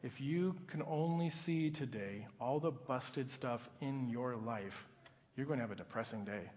If 0.03 0.21
you 0.21 0.57
can 0.67 0.83
only 0.83 1.31
see 1.31 1.71
today 1.71 2.27
all 2.41 2.59
the 2.59 2.73
busted 2.73 3.31
stuff 3.31 3.71
in 3.81 4.09
your 4.09 4.35
life, 4.35 4.89
you're 5.37 5.47
going 5.47 5.61
to 5.61 5.63
have 5.63 5.71
a 5.71 5.77
depressing 5.77 6.25
day. 6.25 6.51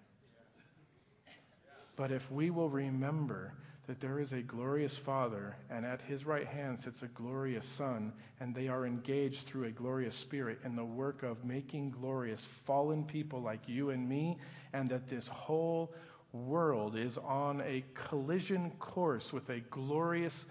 But 1.96 2.12
if 2.12 2.32
we 2.32 2.50
will 2.50 2.70
remember 2.70 3.54
that 3.86 4.00
there 4.00 4.20
is 4.20 4.32
a 4.32 4.42
glorious 4.42 4.98
Father, 4.98 5.56
and 5.70 5.86
at 5.86 6.02
his 6.02 6.26
right 6.26 6.48
hand 6.48 6.80
sits 6.80 7.04
a 7.04 7.08
glorious 7.08 7.68
Son, 7.68 8.14
and 8.40 8.56
they 8.56 8.68
are 8.68 8.88
engaged 8.88 9.46
through 9.46 9.66
a 9.66 9.72
glorious 9.72 10.16
Spirit 10.16 10.58
in 10.66 10.76
the 10.76 10.86
work 10.86 11.22
of 11.22 11.46
making 11.46 11.92
glorious 11.92 12.48
fallen 12.66 13.04
people 13.04 13.42
like 13.42 13.68
you 13.68 13.92
and 13.92 14.10
me, 14.10 14.40
and 14.74 14.90
that 14.90 15.08
this 15.08 15.28
whole 15.28 15.94
world 16.34 16.96
is 16.96 17.18
on 17.18 17.62
a 17.62 17.84
collision 17.94 18.72
course 18.80 19.34
with 19.34 19.50
a 19.50 19.60
glorious 19.60 20.46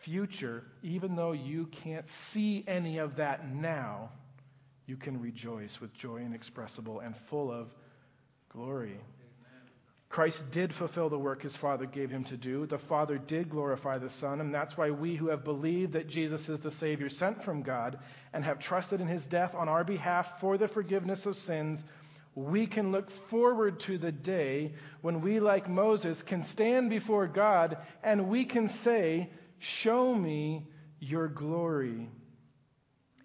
future, 0.00 0.64
even 0.82 1.16
though 1.16 1.32
you 1.32 1.66
can't 1.66 2.08
see 2.08 2.64
any 2.66 2.98
of 2.98 3.16
that 3.16 3.48
now, 3.52 4.10
you 4.86 4.96
can 4.96 5.20
rejoice 5.20 5.80
with 5.80 5.94
joy 5.94 6.18
inexpressible 6.18 7.00
and 7.00 7.16
full 7.28 7.50
of 7.50 7.68
glory. 8.50 9.00
Christ 10.14 10.48
did 10.52 10.72
fulfill 10.72 11.08
the 11.08 11.18
work 11.18 11.42
his 11.42 11.56
Father 11.56 11.86
gave 11.86 12.08
him 12.08 12.22
to 12.24 12.36
do. 12.36 12.66
The 12.66 12.78
Father 12.78 13.18
did 13.18 13.50
glorify 13.50 13.98
the 13.98 14.10
Son, 14.10 14.40
and 14.40 14.54
that's 14.54 14.76
why 14.76 14.90
we 14.90 15.16
who 15.16 15.28
have 15.28 15.42
believed 15.42 15.94
that 15.94 16.06
Jesus 16.06 16.48
is 16.48 16.60
the 16.60 16.70
Savior 16.70 17.08
sent 17.08 17.42
from 17.42 17.62
God 17.62 17.98
and 18.32 18.44
have 18.44 18.60
trusted 18.60 19.00
in 19.00 19.08
his 19.08 19.26
death 19.26 19.56
on 19.56 19.68
our 19.68 19.82
behalf 19.82 20.38
for 20.40 20.56
the 20.56 20.68
forgiveness 20.68 21.26
of 21.26 21.34
sins, 21.34 21.82
we 22.34 22.66
can 22.66 22.90
look 22.90 23.10
forward 23.30 23.80
to 23.80 23.96
the 23.96 24.10
day 24.10 24.74
when 25.02 25.20
we, 25.20 25.38
like 25.38 25.68
Moses, 25.68 26.20
can 26.22 26.42
stand 26.42 26.90
before 26.90 27.28
God 27.28 27.78
and 28.02 28.28
we 28.28 28.44
can 28.44 28.68
say, 28.68 29.30
Show 29.58 30.14
me 30.14 30.68
your 30.98 31.28
glory. 31.28 32.10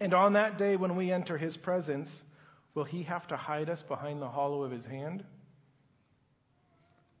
And 0.00 0.14
on 0.14 0.34
that 0.34 0.58
day 0.58 0.76
when 0.76 0.96
we 0.96 1.12
enter 1.12 1.36
his 1.36 1.56
presence, 1.56 2.22
will 2.74 2.84
he 2.84 3.02
have 3.02 3.26
to 3.28 3.36
hide 3.36 3.68
us 3.68 3.82
behind 3.82 4.22
the 4.22 4.28
hollow 4.28 4.62
of 4.62 4.70
his 4.70 4.86
hand? 4.86 5.24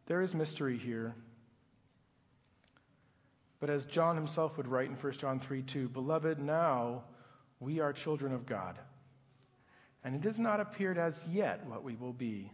There 0.06 0.22
is 0.22 0.34
mystery 0.34 0.78
here. 0.78 1.14
But 3.60 3.68
as 3.68 3.84
John 3.84 4.16
himself 4.16 4.56
would 4.56 4.66
write 4.68 4.88
in 4.88 4.96
1 4.96 5.12
John 5.12 5.38
3 5.38 5.62
2, 5.62 5.88
Beloved, 5.88 6.38
now 6.38 7.04
we 7.58 7.80
are 7.80 7.92
children 7.92 8.32
of 8.32 8.46
God. 8.46 8.78
And 10.04 10.14
it 10.14 10.24
has 10.24 10.38
not 10.38 10.60
appeared 10.60 10.98
as 10.98 11.20
yet 11.30 11.66
what 11.66 11.84
we 11.84 11.94
will 11.94 12.12
be. 12.12 12.50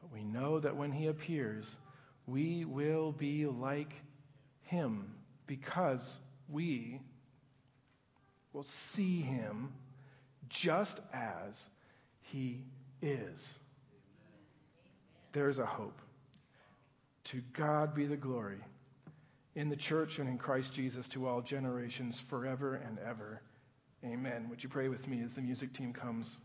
But 0.00 0.12
we 0.12 0.22
know 0.22 0.60
that 0.60 0.76
when 0.76 0.92
he 0.92 1.06
appears, 1.06 1.76
we 2.26 2.64
will 2.64 3.12
be 3.12 3.46
like 3.46 3.92
him 4.62 5.14
because 5.46 6.18
we 6.48 7.00
will 8.52 8.64
see 8.64 9.22
him 9.22 9.72
just 10.48 11.00
as 11.12 11.62
he 12.20 12.64
is. 13.02 13.58
There's 15.32 15.58
a 15.58 15.66
hope. 15.66 16.00
To 17.24 17.42
God 17.52 17.94
be 17.94 18.06
the 18.06 18.16
glory 18.16 18.60
in 19.56 19.68
the 19.68 19.76
church 19.76 20.18
and 20.18 20.28
in 20.28 20.38
Christ 20.38 20.72
Jesus 20.72 21.08
to 21.08 21.26
all 21.26 21.40
generations 21.40 22.22
forever 22.28 22.76
and 22.76 22.98
ever. 22.98 23.40
Amen. 24.06 24.46
Would 24.50 24.62
you 24.62 24.68
pray 24.68 24.88
with 24.88 25.08
me 25.08 25.20
as 25.24 25.34
the 25.34 25.40
music 25.40 25.72
team 25.72 25.92
comes? 25.92 26.38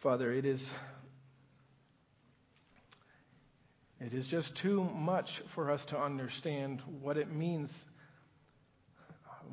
Father, 0.00 0.32
it 0.32 0.44
is 0.44 0.68
it 4.00 4.12
is 4.12 4.26
just 4.26 4.56
too 4.56 4.84
much 4.84 5.42
for 5.54 5.70
us 5.70 5.84
to 5.86 5.98
understand 5.98 6.82
what 7.00 7.16
it 7.16 7.30
means 7.30 7.84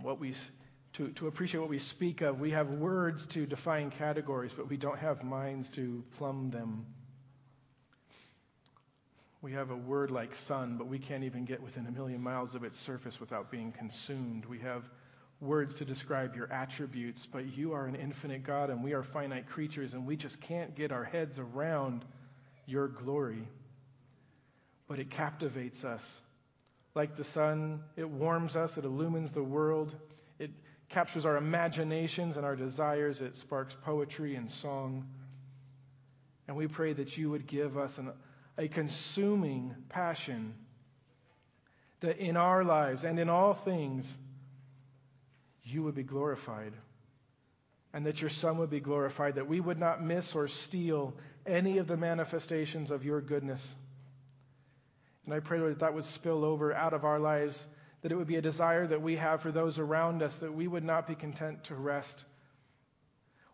what 0.02 0.20
we 0.20 0.34
to, 0.94 1.10
to 1.10 1.28
appreciate 1.28 1.60
what 1.60 1.70
we 1.70 1.80
speak 1.80 2.22
of. 2.22 2.40
We 2.40 2.52
have 2.52 2.70
words 2.70 3.28
to 3.28 3.46
define 3.46 3.92
categories, 3.92 4.54
but 4.56 4.70
we 4.70 4.78
don't 4.78 5.00
have 5.00 5.24
minds 5.24 5.70
to 5.72 6.04
plumb 6.18 6.50
them. 6.50 6.86
We 9.44 9.52
have 9.52 9.72
a 9.72 9.76
word 9.76 10.10
like 10.10 10.34
sun, 10.36 10.78
but 10.78 10.88
we 10.88 11.00
can't 11.00 11.26
even 11.26 11.44
get 11.44 11.62
within 11.62 11.86
a 11.86 11.92
million 11.92 12.22
miles 12.22 12.56
of 12.56 12.64
its 12.64 12.80
surface 12.80 13.20
without 13.20 13.52
being 13.52 13.74
consumed. 13.74 14.46
We 14.46 14.60
have 14.60 14.84
words 15.42 15.76
to 15.76 15.86
describe 15.86 16.34
your 16.34 16.50
attributes, 16.50 17.28
but 17.30 17.58
you 17.58 17.74
are 17.74 17.86
an 17.86 17.96
infinite 17.96 18.46
God 18.46 18.70
and 18.70 18.82
we 18.82 18.94
are 18.94 19.04
finite 19.04 19.50
creatures, 19.50 19.94
and 19.94 20.08
we 20.08 20.16
just 20.16 20.40
can't 20.40 20.74
get 20.78 20.94
our 20.94 21.04
heads 21.04 21.40
around 21.40 22.06
your 22.66 22.88
glory. 22.88 23.46
But 24.88 25.00
it 25.00 25.12
captivates 25.12 25.84
us. 25.84 26.22
Like 26.96 27.18
the 27.18 27.26
sun, 27.26 27.82
it 27.98 28.10
warms 28.10 28.56
us, 28.56 28.78
it 28.78 28.86
illumines 28.86 29.34
the 29.34 29.44
world, 29.44 29.94
it 30.40 30.52
captures 30.88 31.26
our 31.26 31.36
imaginations 31.36 32.38
and 32.38 32.46
our 32.46 32.56
desires. 32.56 33.20
It 33.20 33.36
sparks 33.36 33.76
poetry 33.84 34.36
and 34.36 34.50
song. 34.50 35.06
And 36.48 36.56
we 36.56 36.68
pray 36.68 36.94
that 36.94 37.18
you 37.18 37.30
would 37.30 37.46
give 37.46 37.78
us 37.78 37.98
an, 37.98 38.14
a 38.58 38.68
consuming 38.68 39.74
passion 39.90 40.54
that 42.02 42.18
in 42.18 42.38
our 42.38 42.64
lives 42.64 43.04
and 43.04 43.20
in 43.20 43.30
all 43.30 43.54
things 43.54 44.18
you 45.64 45.84
would 45.84 45.96
be 45.96 46.04
glorified 46.04 46.74
and 47.94 48.06
that 48.06 48.22
your 48.22 48.30
Son 48.30 48.58
would 48.58 48.70
be 48.70 48.80
glorified, 48.80 49.36
that 49.36 49.48
we 49.48 49.60
would 49.60 49.80
not 49.80 50.04
miss 50.04 50.34
or 50.36 50.48
steal 50.48 51.14
any 51.46 51.78
of 51.78 51.88
the 51.88 51.96
manifestations 51.96 52.90
of 52.92 53.06
your 53.06 53.22
goodness. 53.22 53.76
And 55.26 55.34
I 55.34 55.40
pray, 55.40 55.60
that 55.60 55.80
that 55.80 55.94
would 55.94 56.06
spill 56.06 56.44
over 56.44 56.74
out 56.74 56.94
of 56.94 57.06
our 57.06 57.20
lives 57.20 57.66
that 58.02 58.12
it 58.12 58.16
would 58.16 58.28
be 58.28 58.36
a 58.36 58.42
desire 58.42 58.86
that 58.86 59.02
we 59.02 59.16
have 59.16 59.42
for 59.42 59.52
those 59.52 59.80
around 59.80 60.22
us, 60.22 60.36
that 60.36 60.54
we 60.54 60.68
would 60.68 60.84
not 60.84 61.08
be 61.08 61.16
content 61.16 61.64
to 61.64 61.76
rest 61.76 62.26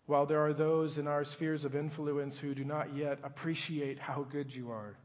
while 0.10 0.26
there 0.26 0.44
are 0.44 0.56
those 0.56 0.98
in 0.98 1.08
our 1.08 1.24
spheres 1.24 1.66
of 1.66 1.76
influence 1.76 2.36
who 2.36 2.56
do 2.56 2.64
not 2.64 2.96
yet 2.96 3.20
appreciate 3.24 4.00
how 4.00 4.24
good 4.24 4.52
you 4.52 4.72
are. 4.72 4.98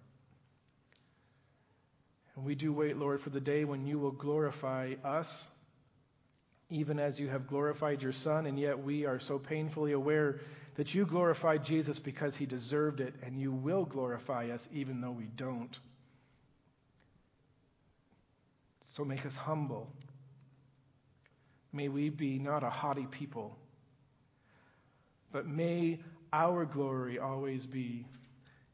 And 2.35 2.47
we 2.47 2.55
do 2.55 2.73
wait, 2.73 2.97
Lord, 2.97 3.21
for 3.21 3.29
the 3.29 3.39
day 3.39 3.67
when 3.67 3.87
you 3.87 3.99
will 3.99 4.13
glorify 4.13 4.95
us, 5.05 5.29
even 6.71 6.99
as 6.99 7.19
you 7.19 7.29
have 7.29 7.47
glorified 7.47 8.01
your 8.01 8.13
Son, 8.13 8.47
and 8.47 8.59
yet 8.59 8.83
we 8.83 9.05
are 9.05 9.21
so 9.21 9.39
painfully 9.39 9.93
aware 9.93 10.41
that 10.77 10.95
you 10.95 11.05
glorified 11.05 11.67
Jesus 11.67 11.99
because 11.99 12.35
he 12.35 12.47
deserved 12.47 13.01
it, 13.01 13.13
and 13.23 13.39
you 13.39 13.53
will 13.53 13.85
glorify 13.85 14.49
us 14.49 14.67
even 14.73 15.03
though 15.03 15.13
we 15.13 15.27
don't. 15.37 15.79
So 18.97 19.05
make 19.05 19.27
us 19.27 19.37
humble. 19.37 19.93
May 21.75 21.89
we 21.89 22.09
be 22.09 22.39
not 22.39 22.65
a 22.65 22.71
haughty 22.71 23.07
people, 23.07 23.59
but 25.35 25.49
may 25.49 25.99
our 26.33 26.65
glory 26.65 27.19
always 27.19 27.67
be 27.67 28.07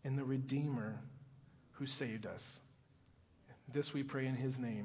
in 0.04 0.14
the 0.14 0.22
Redeemer 0.22 1.00
who 1.72 1.86
saved 1.86 2.26
us. 2.26 2.60
This 3.72 3.94
we 3.94 4.02
pray 4.02 4.26
in 4.26 4.36
his 4.36 4.58
name. 4.58 4.78